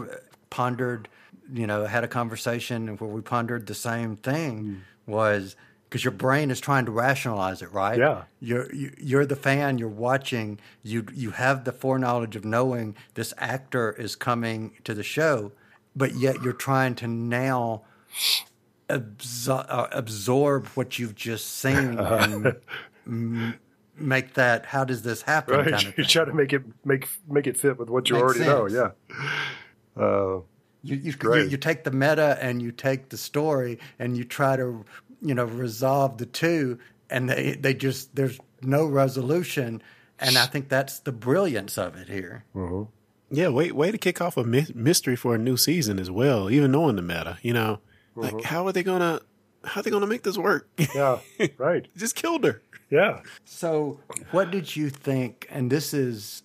pondered, 0.49 1.07
you 1.53 1.65
know, 1.65 1.85
had 1.85 2.03
a 2.03 2.09
conversation 2.09 2.89
where 2.97 3.09
we 3.09 3.21
pondered 3.21 3.67
the 3.67 3.75
same 3.75 4.17
thing. 4.17 4.63
Mm. 4.63 4.79
Was 5.07 5.55
because 5.87 6.03
your 6.03 6.11
brain 6.11 6.51
is 6.51 6.59
trying 6.59 6.83
to 6.85 6.91
rationalize 6.91 7.61
it, 7.61 7.71
right? 7.71 7.97
Yeah. 7.97 8.23
You're 8.41 8.73
you, 8.75 8.89
are 8.89 9.01
you 9.01 9.19
are 9.19 9.25
the 9.25 9.37
fan. 9.37 9.77
You're 9.77 9.87
watching. 9.87 10.59
You 10.83 11.05
you 11.13 11.31
have 11.31 11.63
the 11.63 11.71
foreknowledge 11.71 12.35
of 12.35 12.43
knowing 12.43 12.97
this 13.13 13.33
actor 13.37 13.93
is 13.93 14.17
coming 14.17 14.73
to 14.83 14.93
the 14.93 15.03
show, 15.03 15.53
but 15.95 16.15
yet 16.15 16.41
you're 16.43 16.51
trying 16.51 16.95
to 16.95 17.07
now 17.07 17.83
absor- 18.99 19.65
uh, 19.69 19.87
absorb 19.91 20.67
what 20.69 20.99
you've 20.99 21.15
just 21.15 21.47
seen 21.59 21.97
and 21.99 22.55
m- 23.07 23.59
make 23.97 24.33
that. 24.35 24.65
How 24.65 24.83
does 24.85 25.01
this 25.03 25.21
happen? 25.21 25.55
Right. 25.57 25.71
Kind 25.71 25.87
of 25.87 25.93
you 25.97 26.03
try 26.05 26.25
to 26.25 26.33
make 26.33 26.53
it 26.53 26.63
make 26.85 27.07
make 27.27 27.47
it 27.47 27.57
fit 27.57 27.77
with 27.79 27.89
what 27.89 28.09
you 28.09 28.15
Makes 28.15 28.23
already 28.23 28.39
sense. 28.39 28.73
know. 28.73 28.93
Yeah. 29.97 30.03
Uh, 30.03 30.41
you 30.83 30.95
you, 30.97 31.13
you, 31.21 31.35
you, 31.49 31.57
take 31.57 31.83
the 31.83 31.91
meta 31.91 32.37
and 32.41 32.61
you 32.61 32.71
take 32.71 33.09
the 33.09 33.17
story 33.17 33.77
and 33.99 34.17
you 34.17 34.23
try 34.23 34.55
to 34.55 34.83
you 35.21 35.35
know 35.35 35.45
resolve 35.45 36.17
the 36.17 36.25
two, 36.25 36.79
and 37.09 37.29
they 37.29 37.53
they 37.53 37.73
just 37.73 38.15
there's 38.15 38.39
no 38.61 38.85
resolution, 38.85 39.81
and 40.19 40.37
I 40.37 40.45
think 40.47 40.69
that's 40.69 40.99
the 40.99 41.11
brilliance 41.11 41.77
of 41.77 41.95
it 41.97 42.07
here. 42.09 42.45
Mm-hmm. 42.55 42.83
Yeah, 43.33 43.49
way 43.49 43.71
way 43.71 43.91
to 43.91 43.97
kick 43.97 44.21
off 44.21 44.37
a 44.37 44.43
my- 44.43 44.65
mystery 44.73 45.15
for 45.15 45.35
a 45.35 45.37
new 45.37 45.55
season 45.55 45.99
as 45.99 46.09
well, 46.09 46.49
even 46.49 46.71
knowing 46.71 46.95
the 46.95 47.01
meta. 47.03 47.37
You 47.43 47.53
know, 47.53 47.79
mm-hmm. 48.15 48.35
like 48.35 48.43
how 48.43 48.67
are 48.67 48.71
they 48.71 48.83
gonna 48.83 49.21
how 49.63 49.79
are 49.79 49.83
they 49.83 49.91
gonna 49.91 50.07
make 50.07 50.23
this 50.23 50.37
work? 50.37 50.67
Yeah, 50.95 51.19
right. 51.57 51.87
just 51.97 52.15
killed 52.15 52.43
her. 52.43 52.61
Yeah. 52.89 53.21
So, 53.45 53.99
what 54.31 54.51
did 54.51 54.75
you 54.75 54.89
think? 54.89 55.47
And 55.49 55.71
this 55.71 55.93
is, 55.93 56.43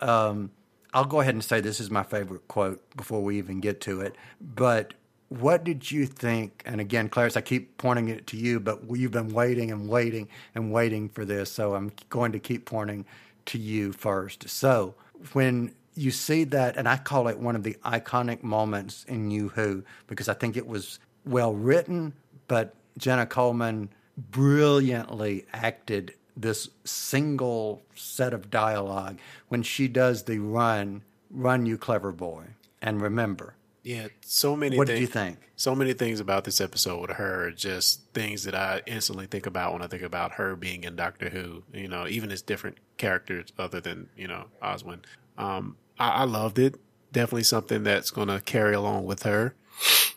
um, 0.00 0.50
I'll 0.92 1.04
go 1.04 1.20
ahead 1.20 1.34
and 1.34 1.44
say 1.44 1.60
this 1.60 1.78
is 1.78 1.90
my 1.90 2.02
favorite 2.02 2.48
quote 2.48 2.82
before 2.96 3.22
we 3.22 3.38
even 3.38 3.60
get 3.60 3.80
to 3.82 4.00
it. 4.00 4.16
But 4.40 4.94
what 5.28 5.64
did 5.64 5.90
you 5.90 6.06
think? 6.06 6.62
And 6.66 6.80
again, 6.80 7.08
Clarence, 7.08 7.36
I 7.36 7.40
keep 7.40 7.78
pointing 7.78 8.08
it 8.08 8.26
to 8.28 8.36
you, 8.36 8.58
but 8.60 8.80
you've 8.90 9.12
been 9.12 9.32
waiting 9.32 9.70
and 9.70 9.88
waiting 9.88 10.28
and 10.54 10.72
waiting 10.72 11.08
for 11.08 11.24
this, 11.24 11.50
so 11.50 11.74
I'm 11.74 11.92
going 12.10 12.32
to 12.32 12.38
keep 12.38 12.64
pointing 12.64 13.04
to 13.46 13.58
you 13.58 13.92
first. 13.92 14.48
So 14.48 14.94
when 15.32 15.72
you 15.96 16.10
see 16.10 16.44
that, 16.44 16.76
and 16.76 16.88
I 16.88 16.96
call 16.96 17.28
it 17.28 17.38
one 17.38 17.56
of 17.56 17.62
the 17.62 17.76
iconic 17.84 18.42
moments 18.42 19.04
in 19.08 19.28
New 19.28 19.48
Who 19.48 19.82
because 20.06 20.28
I 20.28 20.34
think 20.34 20.56
it 20.56 20.66
was 20.66 20.98
well 21.24 21.54
written, 21.54 22.12
but 22.48 22.74
Jenna 22.98 23.26
Coleman 23.26 23.88
brilliantly 24.16 25.46
acted 25.52 26.14
this 26.36 26.68
single 26.84 27.82
set 27.94 28.34
of 28.34 28.50
dialogue 28.50 29.18
when 29.48 29.62
she 29.62 29.88
does 29.88 30.24
the 30.24 30.38
run, 30.38 31.02
run, 31.30 31.66
you 31.66 31.78
clever 31.78 32.12
boy. 32.12 32.44
And 32.82 33.00
remember, 33.00 33.54
yeah, 33.82 34.08
so 34.20 34.54
many. 34.54 34.76
What 34.76 34.88
did 34.88 35.00
you 35.00 35.06
think? 35.06 35.38
So 35.56 35.74
many 35.74 35.94
things 35.94 36.20
about 36.20 36.44
this 36.44 36.60
episode 36.60 37.00
with 37.00 37.10
her, 37.16 37.50
just 37.52 38.02
things 38.12 38.44
that 38.44 38.54
I 38.54 38.82
instantly 38.86 39.26
think 39.26 39.46
about 39.46 39.72
when 39.72 39.80
I 39.80 39.86
think 39.86 40.02
about 40.02 40.32
her 40.32 40.56
being 40.56 40.84
in 40.84 40.94
Doctor 40.94 41.30
Who. 41.30 41.62
You 41.72 41.88
know, 41.88 42.06
even 42.06 42.30
as 42.30 42.42
different 42.42 42.78
characters 42.98 43.52
other 43.58 43.80
than 43.80 44.08
you 44.16 44.28
know 44.28 44.44
Oswin. 44.62 45.00
Um, 45.38 45.76
I, 45.98 46.08
I 46.08 46.24
loved 46.24 46.58
it. 46.58 46.76
Definitely 47.12 47.44
something 47.44 47.82
that's 47.82 48.10
going 48.10 48.28
to 48.28 48.40
carry 48.40 48.74
along 48.74 49.06
with 49.06 49.22
her. 49.22 49.54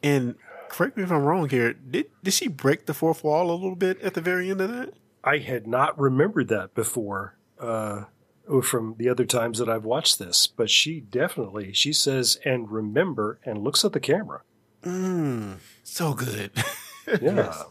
And 0.03 0.35
correct 0.69 0.97
me 0.97 1.03
if 1.03 1.11
I'm 1.11 1.23
wrong 1.23 1.49
here. 1.49 1.73
Did 1.73 2.07
did 2.23 2.33
she 2.33 2.47
break 2.47 2.85
the 2.85 2.93
fourth 2.93 3.23
wall 3.23 3.51
a 3.51 3.53
little 3.53 3.75
bit 3.75 4.01
at 4.01 4.13
the 4.13 4.21
very 4.21 4.49
end 4.49 4.61
of 4.61 4.69
that? 4.69 4.93
I 5.23 5.37
had 5.37 5.67
not 5.67 5.99
remembered 5.99 6.47
that 6.49 6.73
before. 6.73 7.35
Uh, 7.59 8.05
from 8.63 8.95
the 8.97 9.07
other 9.07 9.25
times 9.25 9.59
that 9.59 9.69
I've 9.69 9.85
watched 9.85 10.17
this, 10.17 10.47
but 10.47 10.69
she 10.69 10.99
definitely 10.99 11.71
she 11.71 11.93
says 11.93 12.39
and 12.43 12.71
remember 12.71 13.39
and 13.45 13.63
looks 13.63 13.85
at 13.85 13.93
the 13.93 13.99
camera. 13.99 14.41
Mm, 14.83 15.57
so 15.83 16.13
good. 16.13 16.51
yeah. 17.21 17.63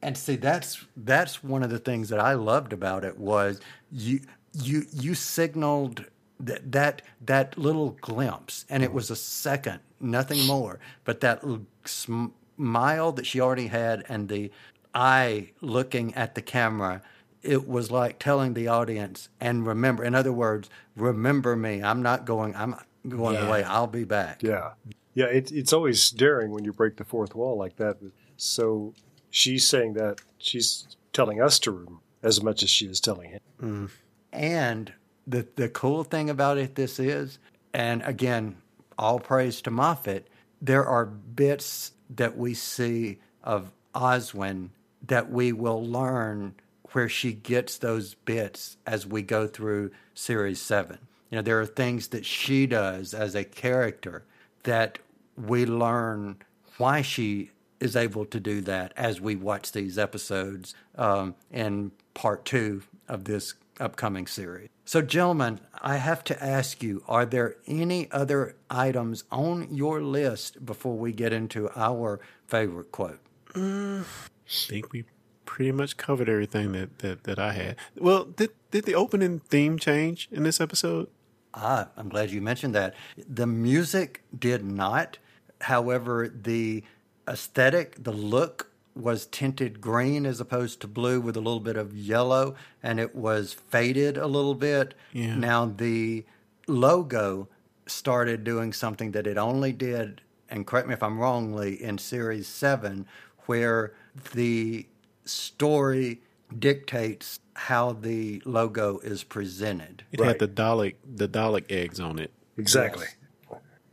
And 0.00 0.16
see 0.16 0.36
that's 0.36 0.86
that's 0.96 1.42
one 1.42 1.64
of 1.64 1.70
the 1.70 1.80
things 1.80 2.10
that 2.10 2.20
I 2.20 2.34
loved 2.34 2.72
about 2.72 3.04
it 3.04 3.18
was 3.18 3.60
you 3.90 4.20
you 4.52 4.84
you 4.92 5.14
signaled 5.14 6.04
that 6.40 6.72
that 6.72 7.02
that 7.20 7.56
little 7.58 7.90
glimpse 8.00 8.64
and 8.68 8.82
it 8.82 8.92
was 8.92 9.10
a 9.10 9.16
second, 9.16 9.80
nothing 10.00 10.44
more, 10.46 10.78
but 11.04 11.20
that 11.20 11.42
smile 11.84 13.12
that 13.12 13.26
she 13.26 13.40
already 13.40 13.68
had 13.68 14.04
and 14.08 14.28
the 14.28 14.50
eye 14.94 15.50
looking 15.60 16.14
at 16.14 16.34
the 16.34 16.42
camera 16.42 17.02
it 17.42 17.68
was 17.68 17.90
like 17.92 18.18
telling 18.18 18.54
the 18.54 18.66
audience, 18.66 19.28
and 19.40 19.66
remember, 19.66 20.02
in 20.02 20.16
other 20.16 20.32
words, 20.32 20.68
remember 20.96 21.54
me. 21.54 21.80
I'm 21.80 22.02
not 22.02 22.24
going, 22.24 22.56
I'm 22.56 22.74
going 23.08 23.36
Yeah. 23.36 23.46
away. 23.46 23.62
I'll 23.62 23.86
be 23.86 24.02
back. 24.02 24.42
Yeah. 24.42 24.72
Yeah, 25.14 25.26
it, 25.26 25.52
it's 25.52 25.72
always 25.72 26.10
daring 26.10 26.50
when 26.50 26.64
you 26.64 26.72
break 26.72 26.96
the 26.96 27.04
fourth 27.04 27.36
wall 27.36 27.56
like 27.56 27.76
that. 27.76 27.98
So 28.36 28.94
she's 29.30 29.66
saying 29.68 29.92
that 29.94 30.20
she's 30.38 30.96
telling 31.12 31.40
us 31.40 31.58
to 31.60 31.70
remember 31.70 32.00
as 32.22 32.42
much 32.42 32.62
as 32.64 32.70
she 32.70 32.86
is 32.86 33.00
telling 33.00 33.30
him. 33.30 33.40
Mm. 33.62 33.90
And 34.32 34.92
the 35.26 35.46
the 35.56 35.68
cool 35.68 36.04
thing 36.04 36.30
about 36.30 36.58
it 36.58 36.74
this 36.74 36.98
is, 36.98 37.38
and 37.72 38.02
again, 38.02 38.56
all 38.98 39.18
praise 39.18 39.60
to 39.62 39.70
Moffat, 39.70 40.28
there 40.60 40.84
are 40.84 41.06
bits 41.06 41.92
that 42.10 42.36
we 42.36 42.54
see 42.54 43.18
of 43.42 43.72
Oswin 43.94 44.70
that 45.06 45.30
we 45.30 45.52
will 45.52 45.84
learn 45.84 46.54
where 46.92 47.08
she 47.08 47.32
gets 47.32 47.78
those 47.78 48.14
bits 48.14 48.76
as 48.86 49.06
we 49.06 49.22
go 49.22 49.46
through 49.46 49.90
series 50.14 50.60
seven. 50.60 50.98
You 51.30 51.36
know, 51.36 51.42
there 51.42 51.60
are 51.60 51.66
things 51.66 52.08
that 52.08 52.24
she 52.24 52.66
does 52.66 53.12
as 53.12 53.34
a 53.34 53.44
character 53.44 54.24
that 54.62 54.98
we 55.36 55.66
learn 55.66 56.36
why 56.78 57.02
she 57.02 57.50
is 57.80 57.96
able 57.96 58.24
to 58.26 58.40
do 58.40 58.60
that 58.62 58.92
as 58.96 59.20
we 59.20 59.36
watch 59.36 59.72
these 59.72 59.98
episodes 59.98 60.74
um, 60.96 61.34
in 61.50 61.92
part 62.14 62.44
two 62.44 62.82
of 63.08 63.24
this 63.24 63.54
upcoming 63.80 64.26
series. 64.26 64.68
So, 64.84 65.02
gentlemen, 65.02 65.60
I 65.80 65.96
have 65.96 66.22
to 66.24 66.44
ask 66.44 66.82
you 66.82 67.02
are 67.08 67.26
there 67.26 67.56
any 67.66 68.10
other 68.10 68.56
items 68.70 69.24
on 69.30 69.74
your 69.74 70.00
list 70.00 70.64
before 70.64 70.96
we 70.96 71.12
get 71.12 71.32
into 71.32 71.70
our 71.74 72.20
favorite 72.46 72.92
quote? 72.92 73.20
I 73.54 74.04
think 74.46 74.92
we 74.92 75.04
pretty 75.44 75.72
much 75.72 75.96
covered 75.96 76.28
everything 76.28 76.72
that, 76.72 76.98
that, 76.98 77.24
that 77.24 77.38
I 77.38 77.52
had. 77.52 77.76
Well, 77.96 78.24
did 78.24 78.50
did 78.70 78.84
the 78.84 78.94
opening 78.94 79.40
theme 79.40 79.78
change 79.78 80.28
in 80.30 80.42
this 80.42 80.60
episode? 80.60 81.08
Ah, 81.54 81.88
I'm 81.96 82.08
glad 82.10 82.30
you 82.30 82.42
mentioned 82.42 82.74
that. 82.74 82.94
The 83.16 83.46
music 83.46 84.22
did 84.38 84.64
not. 84.64 85.18
However, 85.62 86.28
the 86.28 86.84
aesthetic, 87.26 88.04
the 88.04 88.12
look 88.12 88.70
was 88.96 89.26
tinted 89.26 89.80
green 89.80 90.24
as 90.26 90.40
opposed 90.40 90.80
to 90.80 90.86
blue 90.88 91.20
with 91.20 91.36
a 91.36 91.40
little 91.40 91.60
bit 91.60 91.76
of 91.76 91.96
yellow, 91.96 92.54
and 92.82 92.98
it 92.98 93.14
was 93.14 93.52
faded 93.52 94.16
a 94.16 94.26
little 94.26 94.54
bit. 94.54 94.94
Yeah. 95.12 95.34
Now, 95.36 95.66
the 95.66 96.24
logo 96.66 97.48
started 97.86 98.42
doing 98.44 98.72
something 98.72 99.12
that 99.12 99.26
it 99.26 99.36
only 99.38 99.72
did, 99.72 100.22
and 100.48 100.66
correct 100.66 100.88
me 100.88 100.94
if 100.94 101.02
I'm 101.02 101.18
wrongly, 101.18 101.80
in 101.82 101.98
series 101.98 102.48
seven, 102.48 103.06
where 103.46 103.92
the 104.34 104.86
story 105.24 106.20
dictates 106.58 107.40
how 107.54 107.92
the 107.92 108.40
logo 108.44 108.98
is 108.98 109.24
presented. 109.24 110.04
It 110.12 110.20
Right. 110.20 110.28
had 110.28 110.38
the 110.38 110.48
Dalek 110.48 110.94
the 111.04 111.28
Dalek 111.28 111.70
eggs 111.70 112.00
on 112.00 112.18
it. 112.18 112.32
Exactly. 112.56 113.06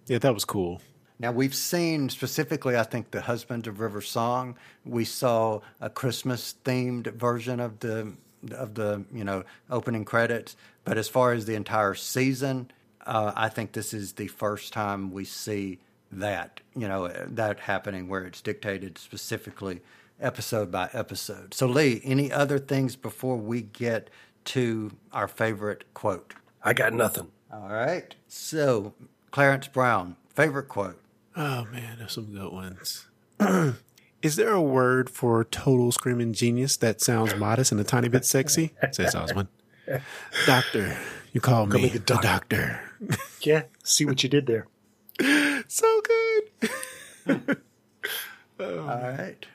Yeah, 0.08 0.18
that 0.20 0.34
was 0.34 0.46
cool. 0.46 0.82
Now 1.20 1.32
we've 1.32 1.56
seen 1.56 2.10
specifically, 2.10 2.78
I 2.78 2.84
think, 2.84 3.12
the 3.12 3.22
Husband 3.22 3.68
of 3.68 3.80
River 3.80 4.02
Song. 4.02 4.56
We 4.84 5.06
saw 5.06 5.62
a 5.80 5.90
Christmas 5.90 6.56
themed 6.66 7.14
version 7.14 7.60
of 7.60 7.80
the 7.80 8.14
of 8.52 8.76
the 8.76 9.06
you 9.14 9.24
know 9.24 9.44
opening 9.70 10.06
credits. 10.06 10.56
But 10.84 10.98
as 10.98 11.08
far 11.08 11.32
as 11.32 11.46
the 11.46 11.56
entire 11.56 11.96
season, 11.96 12.72
uh, 13.06 13.32
I 13.36 13.50
think 13.50 13.72
this 13.72 13.94
is 13.94 14.14
the 14.14 14.28
first 14.28 14.74
time 14.74 15.12
we 15.12 15.26
see 15.26 15.80
that 16.12 16.60
you 16.76 16.88
know 16.88 17.08
that 17.08 17.62
happening 17.62 18.08
where 18.08 18.26
it's 18.26 18.42
dictated 18.42 18.98
specifically 18.98 19.82
episode 20.20 20.72
by 20.72 20.90
episode. 20.94 21.54
So 21.54 21.68
Lee, 21.68 22.02
any 22.04 22.32
other 22.32 22.60
things 22.60 22.96
before 22.96 23.38
we 23.38 23.62
get 23.62 24.10
to 24.46 24.92
our 25.12 25.28
favorite 25.28 25.86
quote? 25.94 26.34
I 26.64 26.74
got 26.74 26.94
nothing. 26.94 27.30
All 27.52 27.70
right. 27.70 28.16
So 28.28 28.94
Clarence 29.32 29.68
Brown, 29.68 30.16
favorite 30.30 30.68
quote. 30.68 31.00
Oh 31.36 31.66
man, 31.72 31.98
there's 32.00 32.12
some 32.14 32.26
good 32.34 32.52
ones. 32.52 33.08
Is 34.22 34.36
there 34.38 34.54
a 34.54 34.62
word 34.62 35.10
for 35.10 35.44
total 35.44 35.92
screaming 35.92 36.32
genius 36.34 36.78
that 36.78 37.02
sounds 37.02 37.36
modest 37.36 37.72
and 37.72 37.82
a 37.82 37.84
tiny 37.84 38.08
bit 38.08 38.24
sexy? 38.26 38.74
Says 38.92 39.14
Oswin. 39.16 39.48
Doctor, 40.46 40.98
you 41.34 41.42
call 41.42 41.66
me 41.66 41.82
me 41.84 41.90
the 41.90 42.00
the 42.00 42.16
doctor. 42.22 42.80
Yeah, 43.42 43.64
see 43.84 44.06
what 44.06 44.24
you 44.24 44.30
did 44.30 44.46
there. 44.48 44.68
so 45.68 46.02
good. 47.28 47.58
All 48.60 48.68
right. 48.88 49.46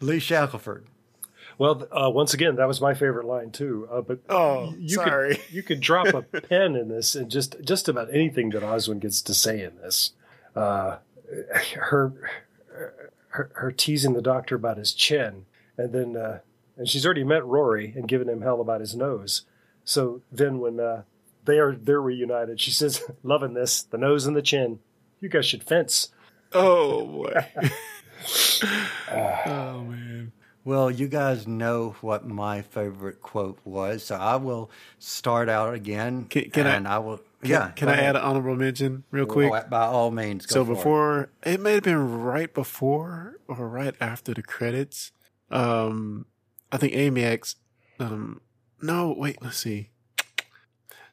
Lee 0.00 0.18
Shackelford. 0.18 0.84
Well, 1.58 1.88
uh, 1.90 2.10
once 2.10 2.34
again, 2.34 2.56
that 2.56 2.68
was 2.68 2.82
my 2.82 2.92
favorite 2.92 3.24
line 3.26 3.50
too. 3.50 3.88
Uh, 3.90 4.02
but 4.02 4.18
Oh, 4.28 4.74
you 4.78 4.96
sorry. 4.96 5.36
could 5.36 5.44
you 5.50 5.62
could 5.62 5.80
drop 5.80 6.08
a 6.08 6.20
pen 6.42 6.76
in 6.76 6.88
this 6.88 7.14
and 7.14 7.30
just 7.30 7.56
just 7.64 7.88
about 7.88 8.12
anything 8.12 8.50
that 8.50 8.62
Oswin 8.62 9.00
gets 9.00 9.22
to 9.22 9.32
say 9.32 9.62
in 9.62 9.76
this. 9.76 10.12
Uh, 10.56 10.98
her, 11.76 12.12
her 13.28 13.50
her 13.54 13.72
teasing 13.72 14.14
the 14.14 14.22
doctor 14.22 14.54
about 14.56 14.78
his 14.78 14.92
chin, 14.94 15.44
and 15.76 15.92
then 15.92 16.16
uh, 16.16 16.38
and 16.76 16.88
she's 16.88 17.04
already 17.04 17.24
met 17.24 17.44
Rory 17.44 17.92
and 17.94 18.08
given 18.08 18.28
him 18.28 18.40
hell 18.42 18.60
about 18.60 18.80
his 18.80 18.96
nose. 18.96 19.42
So 19.84 20.22
then 20.32 20.58
when 20.58 20.80
uh, 20.80 21.02
they 21.44 21.58
are 21.58 21.74
they're 21.76 22.00
reunited, 22.00 22.60
she 22.60 22.70
says, 22.70 23.02
"Loving 23.22 23.54
this, 23.54 23.82
the 23.82 23.98
nose 23.98 24.26
and 24.26 24.34
the 24.36 24.42
chin. 24.42 24.78
You 25.20 25.28
guys 25.28 25.46
should 25.46 25.62
fence." 25.64 26.08
Oh 26.52 27.04
boy. 27.06 27.46
oh 29.12 29.84
man. 29.84 30.32
Well, 30.64 30.90
you 30.90 31.06
guys 31.06 31.46
know 31.46 31.94
what 32.00 32.26
my 32.26 32.62
favorite 32.62 33.20
quote 33.22 33.58
was, 33.64 34.02
so 34.04 34.16
I 34.16 34.34
will 34.36 34.68
start 34.98 35.48
out 35.48 35.74
again. 35.74 36.24
Can- 36.24 36.50
can 36.50 36.66
I- 36.66 36.74
and 36.76 36.88
I, 36.88 36.98
will. 36.98 37.20
Can, 37.46 37.52
yeah. 37.52 37.70
Can 37.70 37.88
I 37.88 37.92
ahead. 37.92 38.04
add 38.04 38.16
an 38.16 38.22
honorable 38.22 38.56
mention 38.56 39.04
real 39.10 39.26
quick? 39.26 39.52
Oh, 39.52 39.68
by 39.68 39.82
all 39.86 40.10
means. 40.10 40.46
Go 40.46 40.54
so 40.54 40.64
for 40.64 40.72
it. 40.72 40.74
before 40.74 41.30
it. 41.44 41.60
may 41.60 41.72
have 41.74 41.82
been 41.82 42.22
right 42.22 42.52
before 42.52 43.38
or 43.48 43.68
right 43.68 43.94
after 44.00 44.34
the 44.34 44.42
credits. 44.42 45.12
Um, 45.50 46.26
I 46.72 46.76
think 46.76 46.94
Amy 46.94 47.24
asks, 47.24 47.56
um, 48.00 48.40
no, 48.82 49.14
wait, 49.16 49.40
let's 49.42 49.58
see. 49.58 49.90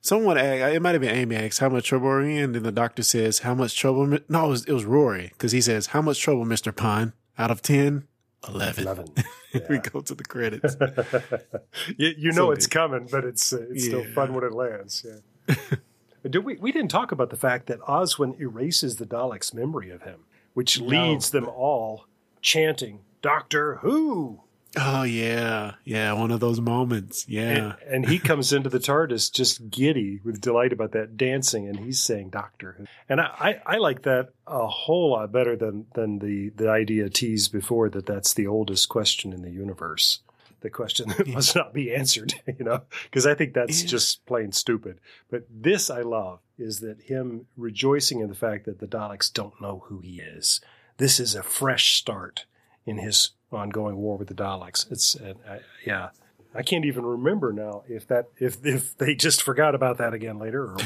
Someone 0.02 0.38
asked, 0.38 0.76
it 0.76 0.82
might 0.82 0.92
have 0.92 1.02
been 1.02 1.16
Amy 1.16 1.36
asks, 1.38 1.60
how 1.60 1.70
much 1.70 1.88
trouble 1.88 2.08
are 2.10 2.22
you 2.22 2.38
in? 2.38 2.44
And 2.44 2.56
then 2.56 2.64
the 2.64 2.72
doctor 2.72 3.04
says, 3.04 3.40
how 3.40 3.54
much 3.56 3.78
trouble? 3.78 4.18
No, 4.28 4.46
it 4.46 4.50
was, 4.50 4.66
it 4.66 4.74
was 4.74 4.84
Rory 4.86 5.30
because 5.30 5.54
he 5.54 5.62
says, 5.62 5.88
how 5.88 6.02
much 6.02 6.20
trouble, 6.20 6.46
Mr. 6.46 6.76
Pond? 6.76 7.14
Out 7.38 7.52
of 7.52 7.62
10? 7.62 8.06
11. 8.50 8.84
Eleven. 8.84 9.06
we 9.70 9.78
go 9.78 10.02
to 10.02 10.14
the 10.16 10.24
credits. 10.26 10.76
you, 11.98 12.14
you 12.18 12.32
know 12.32 12.48
So 12.48 12.52
it's 12.52 12.66
big. 12.66 12.72
coming, 12.74 13.08
but 13.10 13.24
it's 13.24 13.54
uh, 13.54 13.66
it's 13.70 13.86
still 13.86 14.04
fun 14.14 14.34
when 14.34 14.44
it 14.44 14.52
lands. 14.54 15.06
Yeah. 15.48 15.56
Did 16.30 16.46
we 16.46 16.56
we 16.56 16.72
didn't 16.72 16.92
talk 16.92 17.12
about 17.12 17.30
the 17.30 17.36
fact 17.36 17.68
that 17.68 17.80
Oswin 17.82 18.40
erases 18.40 18.96
the 18.96 19.06
Daleks' 19.06 19.54
memory 19.54 19.90
of 19.90 20.04
him, 20.04 20.22
which 20.54 20.80
leads 20.80 21.32
them 21.32 21.48
all 21.48 22.06
chanting 22.42 23.02
"Doctor 23.22 23.76
Who," 23.76 24.42
oh, 24.78 25.04
yeah. 25.04 25.74
Yeah. 25.84 26.14
One 26.14 26.32
of 26.32 26.40
those 26.40 26.60
moments. 26.60 27.28
Yeah. 27.28 27.76
and, 27.86 27.94
and 27.94 28.10
he 28.10 28.20
comes 28.20 28.54
into 28.54 28.70
the 28.70 28.80
TARDIS 28.80 29.32
just 29.32 29.70
giddy 29.70 30.20
with 30.24 30.42
delight 30.42 30.74
about 30.74 30.92
that 30.94 31.18
dancing, 31.18 31.68
and 31.68 31.80
he's 31.80 32.02
saying 32.02 32.30
"Doctor 32.30 32.76
Who," 32.78 32.86
and 33.10 33.22
I, 33.22 33.62
I, 33.66 33.76
I 33.76 33.78
like 33.78 34.04
that 34.04 34.30
a 34.48 34.68
whole 34.68 35.12
lot 35.12 35.32
better 35.32 35.56
than 35.56 35.88
than 35.94 36.20
the 36.20 36.50
the 36.56 36.70
idea 36.70 37.10
teased 37.10 37.52
before 37.52 37.90
that 37.90 38.06
that's 38.06 38.34
the 38.34 38.48
oldest 38.48 38.90
question 38.90 39.34
in 39.34 39.42
the 39.42 39.52
universe. 39.52 40.20
The 40.64 40.70
question 40.70 41.10
that 41.18 41.28
must 41.28 41.56
not 41.56 41.74
be 41.74 41.94
answered, 41.94 42.36
you 42.48 42.64
know, 42.66 42.84
because 43.04 43.28
I 43.28 43.36
think 43.36 43.54
that's 43.54 43.84
just 43.84 44.26
plain 44.26 44.54
stupid. 44.54 45.00
But 45.30 45.46
this 45.50 45.90
I 45.90 46.02
love 46.02 46.40
is 46.58 46.80
that 46.80 47.02
him 47.02 47.48
rejoicing 47.58 48.22
in 48.22 48.30
the 48.30 48.36
fact 48.36 48.66
that 48.66 48.80
the 48.80 48.88
Daleks 48.88 49.32
don't 49.32 49.60
know 49.62 49.84
who 49.88 50.00
he 50.00 50.22
is. 50.22 50.62
This 50.98 51.20
is 51.20 51.36
a 51.36 51.44
fresh 51.44 51.96
start 51.96 52.46
in 52.86 52.98
his 52.98 53.32
ongoing 53.52 53.98
war 53.98 54.18
with 54.18 54.30
the 54.30 54.34
Daleks. 54.34 54.90
It's 54.90 55.18
uh, 55.18 55.34
I, 55.48 55.60
yeah, 55.86 56.10
I 56.56 56.64
can't 56.64 56.86
even 56.86 57.06
remember 57.06 57.52
now 57.52 57.84
if 57.90 58.08
that 58.08 58.30
if 58.38 58.66
if 58.66 58.98
they 58.98 59.16
just 59.16 59.44
forgot 59.44 59.76
about 59.76 59.98
that 59.98 60.14
again 60.14 60.40
later, 60.40 60.64
or 60.64 60.78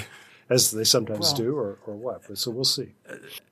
as 0.50 0.72
they 0.72 0.84
sometimes 0.84 1.20
Well- 1.28 1.36
do, 1.36 1.56
or 1.58 1.78
or 1.86 1.95
what. 1.95 2.22
But 2.28 2.38
so 2.38 2.52
we'll 2.52 2.64
see. 2.64 2.93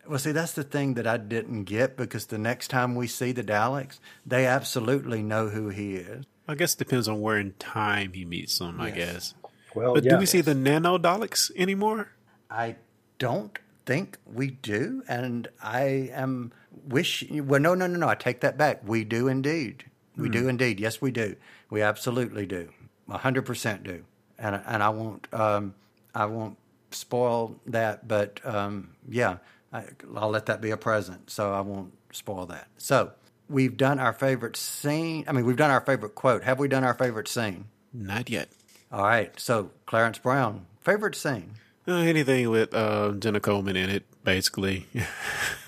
Well, 0.07 0.19
see, 0.19 0.31
that's 0.31 0.53
the 0.53 0.63
thing 0.63 0.93
that 0.95 1.07
I 1.07 1.17
didn't 1.17 1.63
get 1.65 1.97
because 1.97 2.27
the 2.27 2.37
next 2.37 2.69
time 2.69 2.95
we 2.95 3.07
see 3.07 3.31
the 3.31 3.43
Daleks, 3.43 3.99
they 4.25 4.45
absolutely 4.45 5.21
know 5.23 5.49
who 5.49 5.69
he 5.69 5.95
is. 5.95 6.25
I 6.47 6.55
guess 6.55 6.75
it 6.75 6.77
depends 6.79 7.07
on 7.07 7.21
where 7.21 7.37
in 7.39 7.53
time 7.53 8.13
he 8.13 8.23
meets 8.23 8.59
them, 8.59 8.79
I 8.79 8.91
guess. 8.91 9.33
Well, 9.73 9.95
But 9.95 10.03
yeah. 10.03 10.11
do 10.11 10.17
we 10.19 10.25
see 10.27 10.41
the 10.41 10.53
nano 10.53 10.97
Daleks 10.97 11.51
anymore? 11.55 12.11
I 12.49 12.75
don't 13.17 13.57
think 13.85 14.17
we 14.25 14.51
do, 14.51 15.03
and 15.07 15.47
I 15.61 16.09
am 16.13 16.53
wish. 16.87 17.25
Well, 17.31 17.59
no, 17.59 17.73
no, 17.75 17.87
no, 17.87 17.97
no. 17.97 18.07
I 18.07 18.15
take 18.15 18.41
that 18.41 18.57
back. 18.57 18.87
We 18.87 19.03
do 19.03 19.27
indeed. 19.27 19.85
We 20.17 20.29
do 20.29 20.47
indeed. 20.47 20.79
Yes, 20.79 21.01
we 21.01 21.11
do. 21.11 21.35
We 21.69 21.81
absolutely 21.81 22.45
do. 22.45 22.69
A 23.09 23.17
hundred 23.17 23.45
percent 23.45 23.83
do. 23.83 24.05
And 24.39 24.61
and 24.65 24.81
I 24.81 24.89
won't. 24.89 25.27
Um, 25.33 25.73
I 26.13 26.25
won't 26.27 26.57
spoil 26.95 27.59
that. 27.67 28.07
But 28.07 28.39
um, 28.45 28.95
yeah, 29.07 29.37
I, 29.71 29.85
I'll 30.15 30.29
let 30.29 30.47
that 30.47 30.61
be 30.61 30.71
a 30.71 30.77
present. 30.77 31.29
So 31.29 31.53
I 31.53 31.61
won't 31.61 31.93
spoil 32.11 32.45
that. 32.47 32.67
So 32.77 33.11
we've 33.49 33.77
done 33.77 33.99
our 33.99 34.13
favorite 34.13 34.57
scene. 34.57 35.25
I 35.27 35.31
mean, 35.31 35.45
we've 35.45 35.57
done 35.57 35.71
our 35.71 35.81
favorite 35.81 36.15
quote. 36.15 36.43
Have 36.43 36.59
we 36.59 36.67
done 36.67 36.83
our 36.83 36.93
favorite 36.93 37.27
scene? 37.27 37.65
Not 37.93 38.29
yet. 38.29 38.49
All 38.91 39.03
right. 39.03 39.37
So, 39.39 39.71
Clarence 39.85 40.17
Brown, 40.17 40.67
favorite 40.81 41.15
scene. 41.15 41.55
Uh, 41.87 41.97
anything 41.97 42.49
with 42.49 42.73
uh, 42.73 43.11
Jenna 43.11 43.39
Coleman 43.39 43.75
in 43.75 43.89
it, 43.89 44.05
basically. 44.23 44.87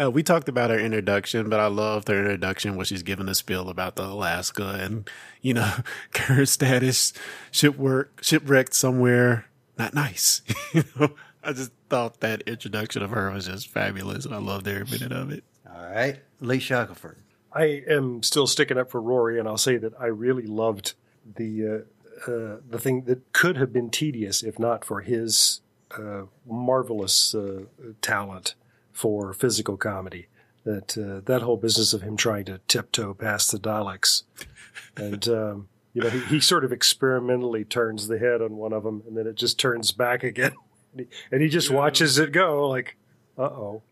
uh, 0.00 0.10
we 0.10 0.22
talked 0.24 0.48
about 0.48 0.70
her 0.70 0.78
introduction, 0.78 1.48
but 1.48 1.60
I 1.60 1.68
loved 1.68 2.08
her 2.08 2.18
introduction 2.18 2.74
where 2.74 2.84
she's 2.84 3.04
giving 3.04 3.28
a 3.28 3.34
spiel 3.34 3.68
about 3.68 3.94
the 3.94 4.04
Alaska 4.04 4.78
and, 4.80 5.08
you 5.42 5.54
know, 5.54 5.72
her 6.16 6.46
status, 6.46 7.12
shipwork, 7.52 8.08
shipwrecked 8.22 8.74
somewhere 8.74 9.46
not 9.78 9.94
nice. 9.94 10.42
you 10.72 10.84
know, 10.98 11.10
I 11.42 11.52
just 11.52 11.72
thought 11.88 12.20
that 12.20 12.42
introduction 12.42 13.02
of 13.02 13.10
her 13.10 13.30
was 13.30 13.46
just 13.46 13.68
fabulous, 13.68 14.24
and 14.24 14.34
I 14.34 14.38
loved 14.38 14.66
every 14.66 14.84
minute 14.84 15.12
of 15.12 15.30
it. 15.30 15.44
All 15.68 15.90
right. 15.90 16.18
Lee 16.40 16.58
Shackelford. 16.58 17.18
I 17.52 17.82
am 17.88 18.22
still 18.22 18.46
sticking 18.46 18.78
up 18.78 18.90
for 18.90 19.00
Rory, 19.00 19.38
and 19.38 19.48
I'll 19.48 19.56
say 19.56 19.76
that 19.78 19.94
I 19.98 20.06
really 20.06 20.46
loved 20.46 20.94
the 21.36 21.66
uh, 21.66 22.30
uh, 22.30 22.56
the 22.68 22.78
thing 22.78 23.02
that 23.04 23.32
could 23.32 23.56
have 23.56 23.72
been 23.72 23.90
tedious 23.90 24.42
if 24.42 24.58
not 24.58 24.84
for 24.84 25.00
his 25.00 25.60
uh, 25.98 26.22
marvelous 26.46 27.34
uh, 27.34 27.64
talent 28.02 28.54
for 28.92 29.32
physical 29.32 29.76
comedy. 29.76 30.26
That 30.64 30.98
uh, 30.98 31.20
that 31.26 31.42
whole 31.42 31.56
business 31.56 31.94
of 31.94 32.02
him 32.02 32.16
trying 32.16 32.44
to 32.46 32.60
tiptoe 32.68 33.14
past 33.14 33.52
the 33.52 33.58
Daleks, 33.58 34.24
and 34.96 35.26
um, 35.28 35.68
you 35.96 36.02
know 36.02 36.10
he, 36.10 36.20
he, 36.26 36.40
sort 36.40 36.62
of 36.62 36.72
experimentally 36.72 37.64
turns 37.64 38.06
the 38.06 38.18
head 38.18 38.42
on 38.42 38.58
one 38.58 38.74
of 38.74 38.82
them, 38.82 39.02
and 39.08 39.16
then 39.16 39.26
it 39.26 39.34
just 39.34 39.58
turns 39.58 39.92
back 39.92 40.22
again, 40.22 40.52
and 40.92 41.00
he, 41.00 41.06
and 41.32 41.40
he 41.40 41.48
just 41.48 41.70
yeah. 41.70 41.76
watches 41.76 42.18
it 42.18 42.32
go 42.32 42.68
like, 42.68 42.98
uh 43.38 43.44
oh. 43.44 43.82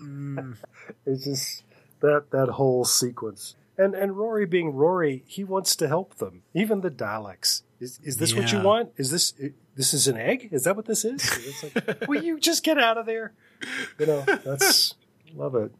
mm. 0.00 0.56
It's 1.04 1.24
just 1.24 1.64
that 2.00 2.30
that 2.30 2.48
whole 2.52 2.86
sequence. 2.86 3.54
And 3.76 3.94
and 3.94 4.16
Rory 4.16 4.46
being 4.46 4.70
Rory, 4.70 5.24
he 5.26 5.44
wants 5.44 5.76
to 5.76 5.88
help 5.88 6.14
them, 6.14 6.42
even 6.54 6.80
the 6.80 6.90
Daleks. 6.90 7.64
Is 7.80 8.00
is 8.02 8.16
this 8.16 8.32
yeah. 8.32 8.40
what 8.40 8.52
you 8.52 8.60
want? 8.60 8.92
Is 8.96 9.10
this 9.10 9.34
this 9.74 9.92
is 9.92 10.08
an 10.08 10.16
egg? 10.16 10.48
Is 10.52 10.64
that 10.64 10.74
what 10.74 10.86
this 10.86 11.04
is? 11.04 11.62
Like, 11.62 12.08
Will 12.08 12.24
you 12.24 12.40
just 12.40 12.64
get 12.64 12.78
out 12.78 12.96
of 12.96 13.04
there? 13.04 13.34
You 13.98 14.06
know, 14.06 14.20
that's 14.22 14.94
love 15.34 15.54
it. 15.54 15.70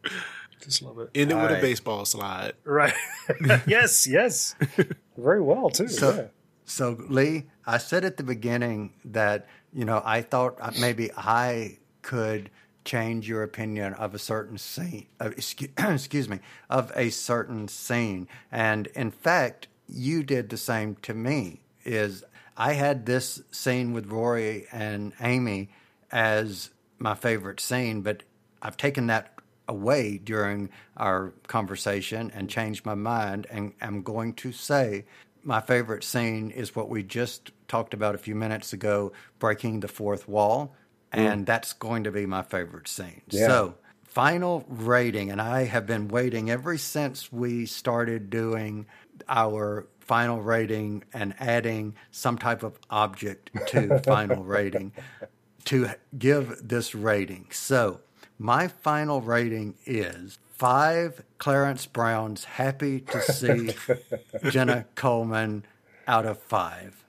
Just 0.61 0.81
love 0.81 0.99
it. 0.99 1.09
End 1.15 1.31
it 1.31 1.33
All 1.33 1.41
with 1.41 1.51
right. 1.51 1.59
a 1.59 1.61
baseball 1.61 2.05
slide. 2.05 2.53
Right. 2.63 2.93
yes, 3.67 4.07
yes. 4.07 4.55
Very 5.17 5.41
well 5.41 5.69
too. 5.69 5.87
So, 5.87 6.15
yeah. 6.15 6.25
so 6.65 6.97
Lee, 7.09 7.45
I 7.65 7.77
said 7.77 8.03
at 8.05 8.17
the 8.17 8.23
beginning 8.23 8.93
that 9.05 9.47
you 9.73 9.85
know 9.85 10.01
I 10.03 10.21
thought 10.21 10.57
maybe 10.79 11.11
I 11.15 11.77
could 12.01 12.49
change 12.85 13.27
your 13.27 13.43
opinion 13.43 13.93
of 13.95 14.15
a 14.15 14.19
certain 14.19 14.57
scene, 14.57 15.07
uh, 15.19 15.29
excuse, 15.35 15.69
excuse 15.77 16.29
me, 16.29 16.39
of 16.69 16.91
a 16.95 17.09
certain 17.09 17.67
scene. 17.67 18.27
And 18.51 18.87
in 18.87 19.11
fact, 19.11 19.67
you 19.89 20.23
did 20.23 20.49
the 20.49 20.57
same 20.57 20.95
to 21.03 21.13
me. 21.13 21.61
Is 21.83 22.23
I 22.55 22.73
had 22.73 23.05
this 23.05 23.41
scene 23.51 23.93
with 23.93 24.07
Rory 24.07 24.67
and 24.71 25.13
Amy 25.21 25.69
as 26.11 26.71
my 26.97 27.13
favorite 27.13 27.59
scene, 27.59 28.01
but 28.01 28.23
I've 28.61 28.77
taken 28.77 29.07
that 29.07 29.36
away 29.67 30.17
during 30.17 30.69
our 30.95 31.33
conversation 31.47 32.31
and 32.33 32.49
changed 32.49 32.85
my 32.85 32.95
mind 32.95 33.47
and 33.49 33.73
I'm 33.81 34.01
going 34.01 34.33
to 34.35 34.51
say 34.51 35.05
my 35.43 35.61
favorite 35.61 36.03
scene 36.03 36.51
is 36.51 36.75
what 36.75 36.89
we 36.89 37.03
just 37.03 37.51
talked 37.67 37.93
about 37.93 38.15
a 38.15 38.17
few 38.17 38.35
minutes 38.35 38.73
ago 38.73 39.11
breaking 39.39 39.79
the 39.79 39.87
fourth 39.87 40.27
wall 40.27 40.75
and 41.11 41.43
mm. 41.43 41.45
that's 41.45 41.73
going 41.73 42.03
to 42.03 42.11
be 42.11 42.25
my 42.25 42.43
favorite 42.43 42.87
scene. 42.87 43.21
Yeah. 43.29 43.47
So, 43.47 43.75
final 44.03 44.65
rating, 44.67 45.31
and 45.31 45.41
I 45.41 45.65
have 45.65 45.85
been 45.85 46.07
waiting 46.07 46.49
ever 46.49 46.77
since 46.77 47.31
we 47.31 47.65
started 47.65 48.29
doing 48.29 48.87
our 49.27 49.87
final 49.99 50.41
rating 50.41 51.03
and 51.13 51.33
adding 51.39 51.95
some 52.11 52.37
type 52.37 52.63
of 52.63 52.79
object 52.89 53.51
to 53.67 53.99
final 54.05 54.43
rating 54.43 54.93
to 55.65 55.89
give 56.17 56.57
this 56.67 56.95
rating. 56.95 57.47
So, 57.51 57.99
my 58.37 58.67
final 58.67 59.21
rating 59.21 59.75
is 59.85 60.39
five 60.57 61.23
Clarence 61.37 61.85
Browns 61.85 62.43
happy 62.43 63.01
to 63.01 63.21
see 63.21 63.71
Jenna 64.49 64.85
Coleman 64.95 65.65
out 66.07 66.25
of 66.25 66.39
five. 66.39 67.03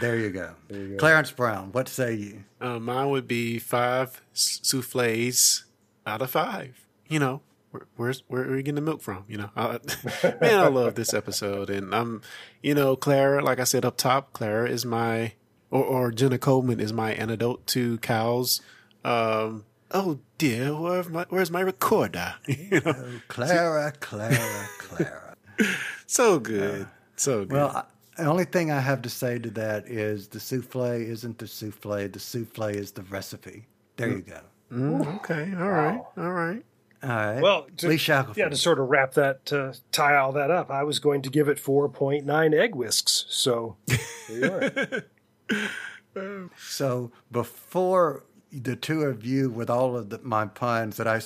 There 0.00 0.16
you 0.16 0.30
go. 0.30 0.54
There 0.68 0.80
you 0.80 0.88
go. 0.90 0.96
Clarence 0.96 1.30
Brown, 1.30 1.72
what 1.72 1.88
say 1.88 2.14
you? 2.14 2.44
Uh, 2.60 2.78
mine 2.78 3.10
would 3.10 3.26
be 3.26 3.58
five 3.58 4.20
souffles 4.32 5.64
out 6.06 6.22
of 6.22 6.30
five. 6.30 6.86
You 7.08 7.18
know, 7.18 7.40
where, 7.70 7.86
where's 7.96 8.22
where 8.28 8.42
are 8.42 8.52
we 8.52 8.62
getting 8.62 8.74
the 8.74 8.80
milk 8.80 9.00
from? 9.00 9.24
You 9.28 9.38
know, 9.38 9.50
I, 9.56 9.78
man, 10.40 10.60
I 10.60 10.68
love 10.68 10.94
this 10.94 11.14
episode, 11.14 11.70
and 11.70 11.94
I'm, 11.94 12.22
you 12.62 12.74
know, 12.74 12.96
Clara. 12.96 13.42
Like 13.42 13.60
I 13.60 13.64
said 13.64 13.84
up 13.84 13.96
top, 13.96 14.32
Clara 14.32 14.68
is 14.68 14.84
my, 14.84 15.32
or, 15.70 15.84
or 15.84 16.10
Jenna 16.10 16.38
Coleman 16.38 16.80
is 16.80 16.92
my 16.92 17.12
antidote 17.12 17.66
to 17.68 17.98
cows. 17.98 18.60
Um, 19.04 19.64
oh 19.90 20.18
dear, 20.38 20.74
where's 20.74 21.08
my 21.08 21.26
where's 21.28 21.50
my 21.50 21.60
recorder? 21.60 22.34
you 22.46 22.80
know, 22.80 22.94
oh, 22.96 23.20
Clara, 23.28 23.92
Clara, 24.00 24.68
Clara. 24.78 25.36
so 26.06 26.38
good, 26.38 26.82
uh, 26.82 26.86
so 27.16 27.44
good. 27.44 27.52
Well. 27.52 27.68
I, 27.68 27.84
the 28.16 28.24
only 28.24 28.46
thing 28.46 28.70
I 28.70 28.80
have 28.80 29.02
to 29.02 29.10
say 29.10 29.38
to 29.38 29.50
that 29.50 29.88
is 29.88 30.28
the 30.28 30.40
souffle 30.40 30.86
isn't 30.86 31.36
the 31.36 31.46
souffle. 31.46 32.10
The 32.10 32.18
souffle 32.18 32.74
is 32.74 32.92
the 32.92 33.02
recipe. 33.02 33.66
There 33.96 34.08
you 34.08 34.22
go. 34.22 34.40
Mm, 34.72 35.16
okay. 35.16 35.52
All 35.58 35.70
right. 35.70 35.96
Wow. 35.96 36.08
All 36.16 36.32
right. 36.32 36.62
All 37.02 37.10
right. 37.10 37.40
Well, 37.42 37.66
to, 37.76 37.94
yeah, 37.94 38.48
to 38.48 38.56
sort 38.56 38.78
of 38.80 38.88
wrap 38.88 39.12
that, 39.14 39.44
to 39.46 39.74
tie 39.92 40.16
all 40.16 40.32
that 40.32 40.50
up, 40.50 40.70
I 40.70 40.82
was 40.82 40.98
going 40.98 41.22
to 41.22 41.30
give 41.30 41.48
it 41.48 41.58
4.9 41.58 42.54
egg 42.54 42.74
whisks. 42.74 43.26
So 43.28 43.76
there 44.28 45.04
you 45.50 45.56
are. 46.16 46.50
so 46.56 47.12
before 47.30 48.24
the 48.62 48.76
two 48.76 49.02
of 49.02 49.24
you, 49.24 49.50
with 49.50 49.70
all 49.70 49.96
of 49.96 50.10
the, 50.10 50.20
my 50.22 50.46
puns 50.46 50.96
that 50.96 51.06
I 51.06 51.20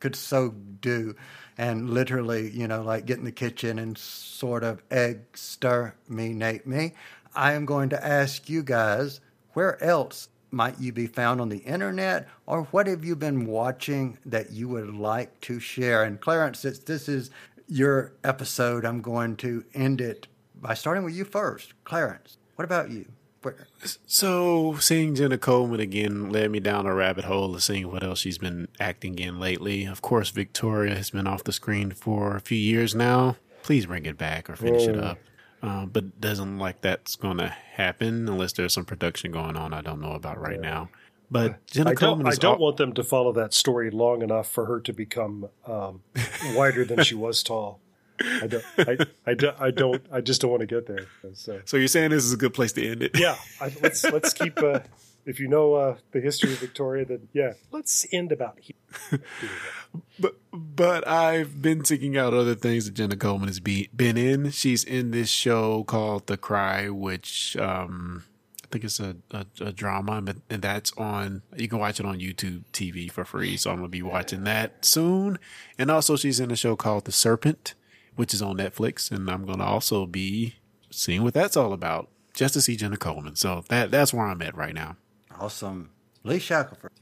could 0.00 0.16
so 0.16 0.50
do, 0.80 1.14
and 1.56 1.90
literally, 1.90 2.50
you 2.50 2.68
know, 2.68 2.82
like 2.82 3.06
get 3.06 3.18
in 3.18 3.24
the 3.24 3.32
kitchen 3.32 3.78
and 3.78 3.96
sort 3.96 4.64
of 4.64 4.82
exterminate 4.90 6.66
me. 6.66 6.92
I 7.34 7.52
am 7.52 7.64
going 7.64 7.88
to 7.90 8.04
ask 8.04 8.48
you 8.48 8.62
guys 8.62 9.20
where 9.52 9.82
else 9.82 10.28
might 10.50 10.80
you 10.80 10.92
be 10.92 11.06
found 11.06 11.40
on 11.40 11.48
the 11.48 11.58
internet 11.58 12.28
or 12.46 12.62
what 12.64 12.86
have 12.86 13.04
you 13.04 13.16
been 13.16 13.46
watching 13.46 14.18
that 14.24 14.52
you 14.52 14.68
would 14.68 14.94
like 14.94 15.40
to 15.42 15.58
share? 15.58 16.04
And 16.04 16.20
Clarence, 16.20 16.60
since 16.60 16.78
this 16.78 17.08
is 17.08 17.30
your 17.66 18.12
episode, 18.22 18.84
I'm 18.84 19.00
going 19.00 19.36
to 19.36 19.64
end 19.74 20.00
it 20.00 20.28
by 20.60 20.74
starting 20.74 21.04
with 21.04 21.14
you 21.14 21.24
first. 21.24 21.74
Clarence, 21.84 22.36
what 22.56 22.64
about 22.64 22.90
you? 22.90 23.06
So 24.06 24.76
seeing 24.78 25.14
Jenna 25.14 25.38
Coleman 25.38 25.80
again 25.80 26.30
led 26.30 26.50
me 26.50 26.60
down 26.60 26.86
a 26.86 26.94
rabbit 26.94 27.24
hole 27.24 27.54
of 27.54 27.62
seeing 27.62 27.90
what 27.90 28.02
else 28.02 28.20
she's 28.20 28.38
been 28.38 28.68
acting 28.80 29.18
in 29.18 29.38
lately. 29.38 29.84
Of 29.84 30.02
course, 30.02 30.30
Victoria 30.30 30.94
has 30.94 31.10
been 31.10 31.26
off 31.26 31.44
the 31.44 31.52
screen 31.52 31.90
for 31.90 32.36
a 32.36 32.40
few 32.40 32.58
years 32.58 32.94
now. 32.94 33.36
Please 33.62 33.86
bring 33.86 34.06
it 34.06 34.18
back 34.18 34.48
or 34.48 34.56
finish 34.56 34.86
it 34.86 34.98
up. 34.98 35.18
Uh, 35.62 35.86
but 35.86 36.20
doesn't 36.20 36.58
like 36.58 36.82
that's 36.82 37.16
going 37.16 37.38
to 37.38 37.48
happen 37.48 38.28
unless 38.28 38.52
there's 38.52 38.74
some 38.74 38.84
production 38.84 39.32
going 39.32 39.56
on 39.56 39.72
I 39.72 39.80
don't 39.80 40.00
know 40.00 40.12
about 40.12 40.38
right 40.38 40.60
yeah. 40.62 40.70
now. 40.70 40.88
But 41.30 41.66
Jenna 41.66 41.90
I 41.90 41.94
Coleman 41.94 42.26
don't, 42.26 42.34
I 42.34 42.36
don't 42.36 42.54
all- 42.54 42.60
want 42.60 42.76
them 42.76 42.92
to 42.92 43.02
follow 43.02 43.32
that 43.32 43.54
story 43.54 43.90
long 43.90 44.22
enough 44.22 44.48
for 44.48 44.66
her 44.66 44.80
to 44.80 44.92
become 44.92 45.48
um, 45.66 46.02
wider 46.54 46.84
than 46.84 47.02
she 47.02 47.14
was 47.14 47.42
tall. 47.42 47.80
I 48.20 48.46
don't, 48.46 48.64
I, 48.78 48.96
I, 49.26 49.34
don't, 49.34 49.60
I 49.60 49.70
don't, 49.70 50.02
I 50.12 50.20
just 50.20 50.40
don't 50.40 50.50
want 50.50 50.60
to 50.60 50.66
get 50.66 50.86
there. 50.86 51.06
So, 51.34 51.60
so 51.64 51.76
you're 51.76 51.88
saying 51.88 52.10
this 52.10 52.24
is 52.24 52.32
a 52.32 52.36
good 52.36 52.54
place 52.54 52.72
to 52.72 52.86
end 52.86 53.02
it? 53.02 53.18
Yeah. 53.18 53.36
I, 53.60 53.72
let's, 53.82 54.04
let's 54.04 54.32
keep, 54.32 54.62
uh, 54.62 54.80
if 55.26 55.40
you 55.40 55.48
know 55.48 55.74
uh, 55.74 55.96
the 56.12 56.20
history 56.20 56.52
of 56.52 56.58
Victoria, 56.58 57.04
then 57.04 57.28
yeah, 57.32 57.54
let's 57.72 58.06
end 58.12 58.32
about 58.32 58.58
here. 58.60 59.20
but 60.18 60.36
but 60.52 61.06
I've 61.06 61.62
been 61.62 61.84
seeking 61.84 62.16
out 62.16 62.34
other 62.34 62.54
things 62.54 62.84
that 62.86 62.94
Jenna 62.94 63.16
Coleman 63.16 63.48
has 63.48 63.60
be, 63.60 63.88
been 63.94 64.16
in. 64.16 64.50
She's 64.50 64.84
in 64.84 65.10
this 65.10 65.28
show 65.28 65.84
called 65.84 66.26
The 66.26 66.36
Cry, 66.36 66.88
which 66.88 67.56
um, 67.56 68.24
I 68.62 68.66
think 68.70 68.84
it's 68.84 69.00
a, 69.00 69.16
a, 69.30 69.46
a 69.60 69.72
drama, 69.72 70.22
and 70.50 70.62
that's 70.62 70.92
on. 70.96 71.42
You 71.56 71.68
can 71.68 71.78
watch 71.78 72.00
it 72.00 72.06
on 72.06 72.18
YouTube 72.18 72.64
TV 72.72 73.10
for 73.10 73.24
free. 73.24 73.56
So 73.56 73.70
I'm 73.70 73.76
gonna 73.76 73.88
be 73.88 74.02
watching 74.02 74.44
that 74.44 74.84
soon. 74.84 75.38
And 75.78 75.90
also, 75.90 76.16
she's 76.16 76.40
in 76.40 76.50
a 76.50 76.56
show 76.56 76.76
called 76.76 77.06
The 77.06 77.12
Serpent 77.12 77.74
which 78.16 78.34
is 78.34 78.42
on 78.42 78.56
Netflix, 78.56 79.10
and 79.10 79.30
I'm 79.30 79.44
going 79.44 79.58
to 79.58 79.64
also 79.64 80.06
be 80.06 80.56
seeing 80.90 81.22
what 81.22 81.34
that's 81.34 81.56
all 81.56 81.72
about 81.72 82.08
just 82.34 82.54
to 82.54 82.60
see 82.60 82.76
Jenna 82.76 82.96
Coleman. 82.96 83.36
So 83.36 83.64
that 83.68 83.90
that's 83.90 84.12
where 84.12 84.26
I'm 84.26 84.42
at 84.42 84.56
right 84.56 84.74
now. 84.74 84.96
Awesome, 85.38 85.90
Lee 86.22 86.38
Shackelford. 86.38 86.92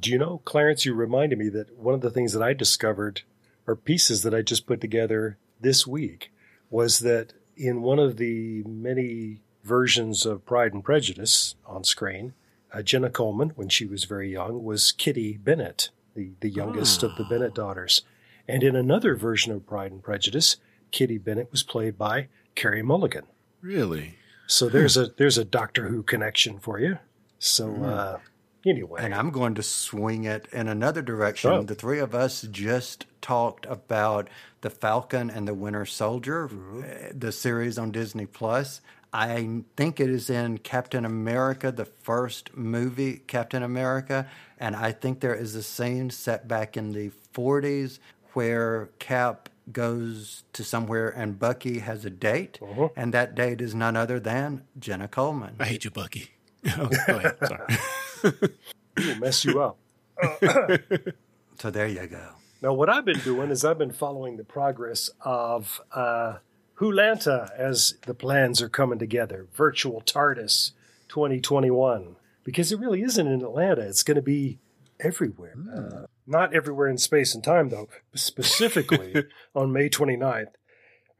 Do 0.00 0.10
you 0.10 0.18
know, 0.18 0.40
Clarence? 0.44 0.84
You 0.84 0.94
reminded 0.94 1.38
me 1.38 1.48
that 1.50 1.76
one 1.76 1.94
of 1.94 2.00
the 2.00 2.10
things 2.10 2.32
that 2.32 2.42
I 2.42 2.54
discovered, 2.54 3.22
or 3.66 3.76
pieces 3.76 4.22
that 4.22 4.34
I 4.34 4.42
just 4.42 4.66
put 4.66 4.80
together 4.80 5.36
this 5.60 5.86
week, 5.86 6.32
was 6.70 7.00
that 7.00 7.34
in 7.56 7.82
one 7.82 7.98
of 7.98 8.16
the 8.16 8.62
many 8.64 9.42
versions 9.62 10.26
of 10.26 10.46
Pride 10.46 10.72
and 10.72 10.84
Prejudice 10.84 11.54
on 11.66 11.84
screen, 11.84 12.34
uh, 12.72 12.82
Jenna 12.82 13.10
Coleman, 13.10 13.50
when 13.50 13.68
she 13.68 13.86
was 13.86 14.04
very 14.04 14.32
young, 14.32 14.64
was 14.64 14.92
Kitty 14.92 15.36
Bennet, 15.36 15.90
the 16.14 16.32
the 16.40 16.50
youngest 16.50 17.04
oh. 17.04 17.08
of 17.08 17.16
the 17.16 17.24
Bennet 17.24 17.54
daughters 17.54 18.02
And 18.48 18.62
in 18.62 18.76
another 18.76 19.14
version 19.16 19.52
of 19.52 19.66
Pride 19.66 19.92
and 19.92 20.02
Prejudice, 20.02 20.56
Kitty 20.90 21.18
Bennet 21.18 21.50
was 21.50 21.62
played 21.62 21.96
by 21.98 22.28
Carey 22.54 22.82
Mulligan. 22.82 23.24
Really? 23.60 24.16
So 24.46 24.68
there's 24.68 24.96
a 24.96 25.06
there's 25.16 25.38
a 25.38 25.44
Doctor 25.44 25.88
Who 25.88 26.02
connection 26.02 26.58
for 26.58 26.78
you. 26.78 26.98
So 27.38 27.82
uh, 27.82 28.18
anyway, 28.66 29.00
And 29.02 29.14
I'm 29.14 29.30
going 29.30 29.54
to 29.54 29.62
swing 29.62 30.24
it 30.24 30.46
in 30.52 30.68
another 30.68 31.02
direction. 31.02 31.50
Oh. 31.50 31.62
The 31.62 31.74
three 31.74 31.98
of 31.98 32.14
us 32.14 32.42
just 32.42 33.06
talked 33.22 33.64
about 33.66 34.28
The 34.60 34.70
Falcon 34.70 35.30
and 35.30 35.48
the 35.48 35.54
Winter 35.54 35.86
Soldier, 35.86 36.48
Mm-hmm. 36.48 36.82
uh, 36.82 37.12
the 37.18 37.32
series 37.32 37.78
on 37.78 37.90
Disney 37.90 38.26
Plus. 38.26 38.80
I 39.12 39.60
think 39.76 40.00
it 40.00 40.10
is 40.10 40.28
in 40.28 40.58
Captain 40.58 41.04
America, 41.04 41.70
the 41.70 41.84
first 41.84 42.56
movie, 42.56 43.22
Captain 43.26 43.62
America. 43.62 44.26
And 44.58 44.74
I 44.74 44.90
think 44.92 45.20
there 45.20 45.34
is 45.36 45.54
a 45.54 45.62
scene 45.62 46.10
set 46.10 46.48
back 46.48 46.76
in 46.76 46.92
the 46.92 47.12
40s 47.32 47.98
where 48.34 48.90
Cap 48.98 49.48
goes 49.72 50.44
to 50.52 50.62
somewhere 50.62 51.08
and 51.08 51.38
Bucky 51.38 51.78
has 51.78 52.04
a 52.04 52.10
date. 52.10 52.58
Uh-huh. 52.62 52.88
And 52.96 53.14
that 53.14 53.34
date 53.34 53.60
is 53.60 53.74
none 53.74 53.96
other 53.96 54.20
than 54.20 54.64
Jenna 54.78 55.08
Coleman. 55.08 55.56
I 55.58 55.64
hate 55.64 55.84
you, 55.84 55.90
Bucky. 55.90 56.30
Oh, 56.78 56.88
go 57.06 57.16
ahead. 57.16 57.36
Sorry. 57.46 57.76
it'll 58.96 59.20
mess 59.20 59.44
you 59.44 59.60
up. 59.60 59.76
So 61.58 61.70
there 61.70 61.86
you 61.86 62.06
go. 62.06 62.30
Now, 62.62 62.72
what 62.72 62.88
I've 62.88 63.04
been 63.04 63.20
doing 63.20 63.50
is 63.50 63.64
I've 63.64 63.78
been 63.78 63.92
following 63.92 64.36
the 64.36 64.44
progress 64.44 65.10
of 65.20 65.80
uh, 65.92 66.38
Wholanta 66.78 67.50
as 67.56 67.94
the 68.06 68.14
plans 68.14 68.60
are 68.60 68.68
coming 68.68 68.98
together. 68.98 69.46
Virtual 69.54 70.00
TARDIS 70.00 70.72
2021. 71.08 72.16
Because 72.42 72.72
it 72.72 72.78
really 72.78 73.02
isn't 73.02 73.26
in 73.26 73.42
Atlanta. 73.42 73.82
It's 73.82 74.02
going 74.02 74.16
to 74.16 74.22
be 74.22 74.58
everywhere. 75.04 75.54
Uh, 75.72 76.06
not 76.26 76.54
everywhere 76.54 76.88
in 76.88 76.98
space 76.98 77.34
and 77.34 77.44
time, 77.44 77.68
though. 77.68 77.88
Specifically 78.14 79.24
on 79.54 79.72
May 79.72 79.88
29th 79.88 80.52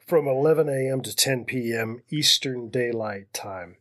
from 0.06 0.26
11 0.26 0.68
a.m. 0.68 1.02
to 1.02 1.14
10 1.14 1.44
p.m. 1.44 2.02
Eastern 2.10 2.68
Daylight 2.70 3.32
Time. 3.32 3.76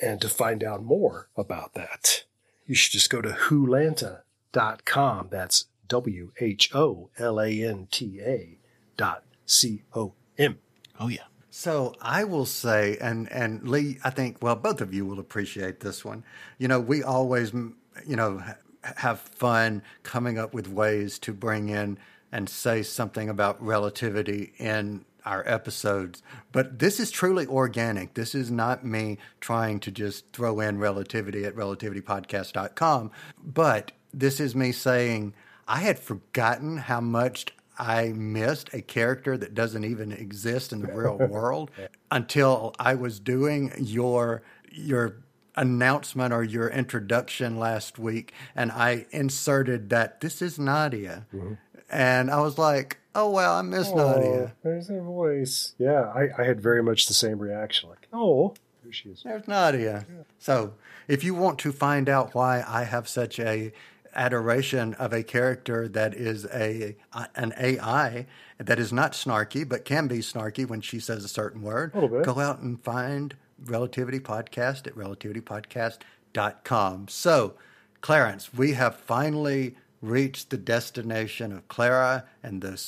And 0.00 0.20
to 0.20 0.28
find 0.28 0.62
out 0.62 0.82
more 0.82 1.28
about 1.36 1.74
that, 1.74 2.24
you 2.66 2.74
should 2.74 2.92
just 2.92 3.10
go 3.10 3.20
to 3.20 3.30
wholanta.com. 3.30 5.28
That's 5.30 5.66
W 5.88 6.32
H 6.38 6.74
O 6.74 7.10
L 7.18 7.40
A 7.40 7.64
N 7.64 7.88
T 7.90 8.20
A 8.20 8.58
dot 8.96 9.24
C 9.46 9.82
O 9.94 10.14
M. 10.36 10.58
Oh, 11.00 11.08
yeah. 11.08 11.24
So 11.50 11.94
I 12.00 12.22
will 12.22 12.46
say, 12.46 12.96
and 13.00 13.30
and 13.32 13.68
Lee, 13.68 13.98
I 14.04 14.10
think, 14.10 14.36
well, 14.40 14.54
both 14.54 14.80
of 14.80 14.94
you 14.94 15.04
will 15.04 15.18
appreciate 15.18 15.80
this 15.80 16.04
one. 16.04 16.22
You 16.58 16.68
know, 16.68 16.78
we 16.78 17.02
always, 17.02 17.52
you 17.52 18.14
know, 18.14 18.38
ha- 18.38 18.58
have 18.82 19.20
fun 19.20 19.82
coming 20.02 20.38
up 20.38 20.54
with 20.54 20.68
ways 20.68 21.18
to 21.20 21.32
bring 21.32 21.68
in 21.68 21.98
and 22.30 22.48
say 22.48 22.82
something 22.82 23.28
about 23.28 23.62
relativity 23.62 24.52
in 24.58 25.04
our 25.24 25.46
episodes. 25.46 26.22
But 26.52 26.78
this 26.78 26.98
is 26.98 27.10
truly 27.10 27.46
organic. 27.46 28.14
This 28.14 28.34
is 28.34 28.50
not 28.50 28.84
me 28.84 29.18
trying 29.40 29.80
to 29.80 29.90
just 29.90 30.32
throw 30.32 30.60
in 30.60 30.78
relativity 30.78 31.44
at 31.44 31.54
relativitypodcast.com. 31.54 33.10
But 33.42 33.92
this 34.12 34.40
is 34.40 34.54
me 34.54 34.72
saying, 34.72 35.34
I 35.66 35.80
had 35.80 35.98
forgotten 35.98 36.78
how 36.78 37.00
much 37.00 37.54
I 37.78 38.08
missed 38.08 38.70
a 38.72 38.80
character 38.80 39.36
that 39.36 39.54
doesn't 39.54 39.84
even 39.84 40.12
exist 40.12 40.72
in 40.72 40.80
the 40.80 40.92
real 40.92 41.16
world 41.28 41.70
until 42.10 42.74
I 42.78 42.94
was 42.94 43.20
doing 43.20 43.72
your 43.78 44.42
your 44.70 45.16
announcement 45.58 46.32
or 46.32 46.44
your 46.44 46.68
introduction 46.68 47.58
last 47.58 47.98
week 47.98 48.32
and 48.54 48.70
I 48.70 49.06
inserted 49.10 49.90
that 49.90 50.20
this 50.20 50.40
is 50.40 50.58
Nadia. 50.58 51.26
Mm-hmm. 51.34 51.54
And 51.90 52.30
I 52.30 52.40
was 52.40 52.58
like, 52.58 52.98
"Oh 53.14 53.30
well, 53.30 53.54
I 53.54 53.62
miss 53.62 53.88
oh, 53.88 53.96
Nadia." 53.96 54.54
there's 54.62 54.88
her 54.88 55.00
voice. 55.00 55.74
Yeah, 55.78 56.12
I, 56.14 56.28
I 56.38 56.44
had 56.44 56.60
very 56.60 56.82
much 56.82 57.06
the 57.06 57.14
same 57.14 57.38
reaction. 57.38 57.88
Like, 57.88 58.06
oh, 58.12 58.54
there 58.84 58.92
she 58.92 59.08
is. 59.08 59.22
There's 59.22 59.48
Nadia. 59.48 60.04
So, 60.38 60.74
if 61.08 61.24
you 61.24 61.34
want 61.34 61.58
to 61.60 61.72
find 61.72 62.10
out 62.10 62.34
why 62.34 62.62
I 62.66 62.84
have 62.84 63.08
such 63.08 63.40
a 63.40 63.72
adoration 64.14 64.94
of 64.94 65.12
a 65.12 65.22
character 65.22 65.88
that 65.88 66.14
is 66.14 66.44
a 66.46 66.96
uh, 67.12 67.26
an 67.34 67.54
AI 67.58 68.26
that 68.58 68.78
is 68.78 68.92
not 68.92 69.12
snarky 69.12 69.66
but 69.66 69.84
can 69.84 70.08
be 70.08 70.18
snarky 70.18 70.68
when 70.68 70.80
she 70.80 71.00
says 71.00 71.24
a 71.24 71.28
certain 71.28 71.62
word, 71.62 71.92
bit. 71.94 72.24
go 72.24 72.38
out 72.38 72.58
and 72.58 72.82
find 72.82 73.34
Relativity 73.64 74.20
Podcast 74.20 74.86
at 74.86 74.94
relativitypodcast.com. 74.94 77.08
So, 77.08 77.54
Clarence, 78.00 78.54
we 78.54 78.74
have 78.74 78.96
finally 78.96 79.74
reached 80.00 80.50
the 80.50 80.56
destination 80.56 81.52
of 81.52 81.66
Clara 81.68 82.24
and 82.42 82.62
the 82.62 82.80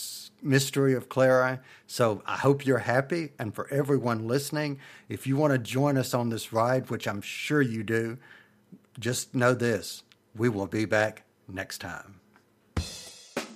mystery 0.42 0.94
of 0.94 1.08
Clara. 1.08 1.60
So 1.86 2.22
I 2.26 2.36
hope 2.36 2.64
you're 2.64 2.78
happy. 2.78 3.32
And 3.38 3.54
for 3.54 3.68
everyone 3.72 4.28
listening, 4.28 4.78
if 5.08 5.26
you 5.26 5.36
want 5.36 5.52
to 5.52 5.58
join 5.58 5.96
us 5.96 6.14
on 6.14 6.30
this 6.30 6.52
ride, 6.52 6.90
which 6.90 7.08
I'm 7.08 7.20
sure 7.20 7.60
you 7.60 7.82
do, 7.82 8.18
just 8.98 9.34
know 9.34 9.54
this 9.54 10.02
we 10.36 10.48
will 10.48 10.66
be 10.66 10.84
back 10.84 11.24
next 11.48 11.78
time. 11.78 12.20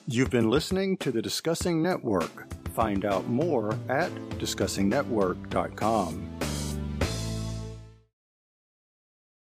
You've 0.06 0.30
been 0.30 0.50
listening 0.50 0.96
to 0.98 1.10
the 1.10 1.22
Discussing 1.22 1.82
Network. 1.82 2.46
Find 2.74 3.04
out 3.04 3.28
more 3.28 3.78
at 3.88 4.10
discussingnetwork.com. 4.38 6.53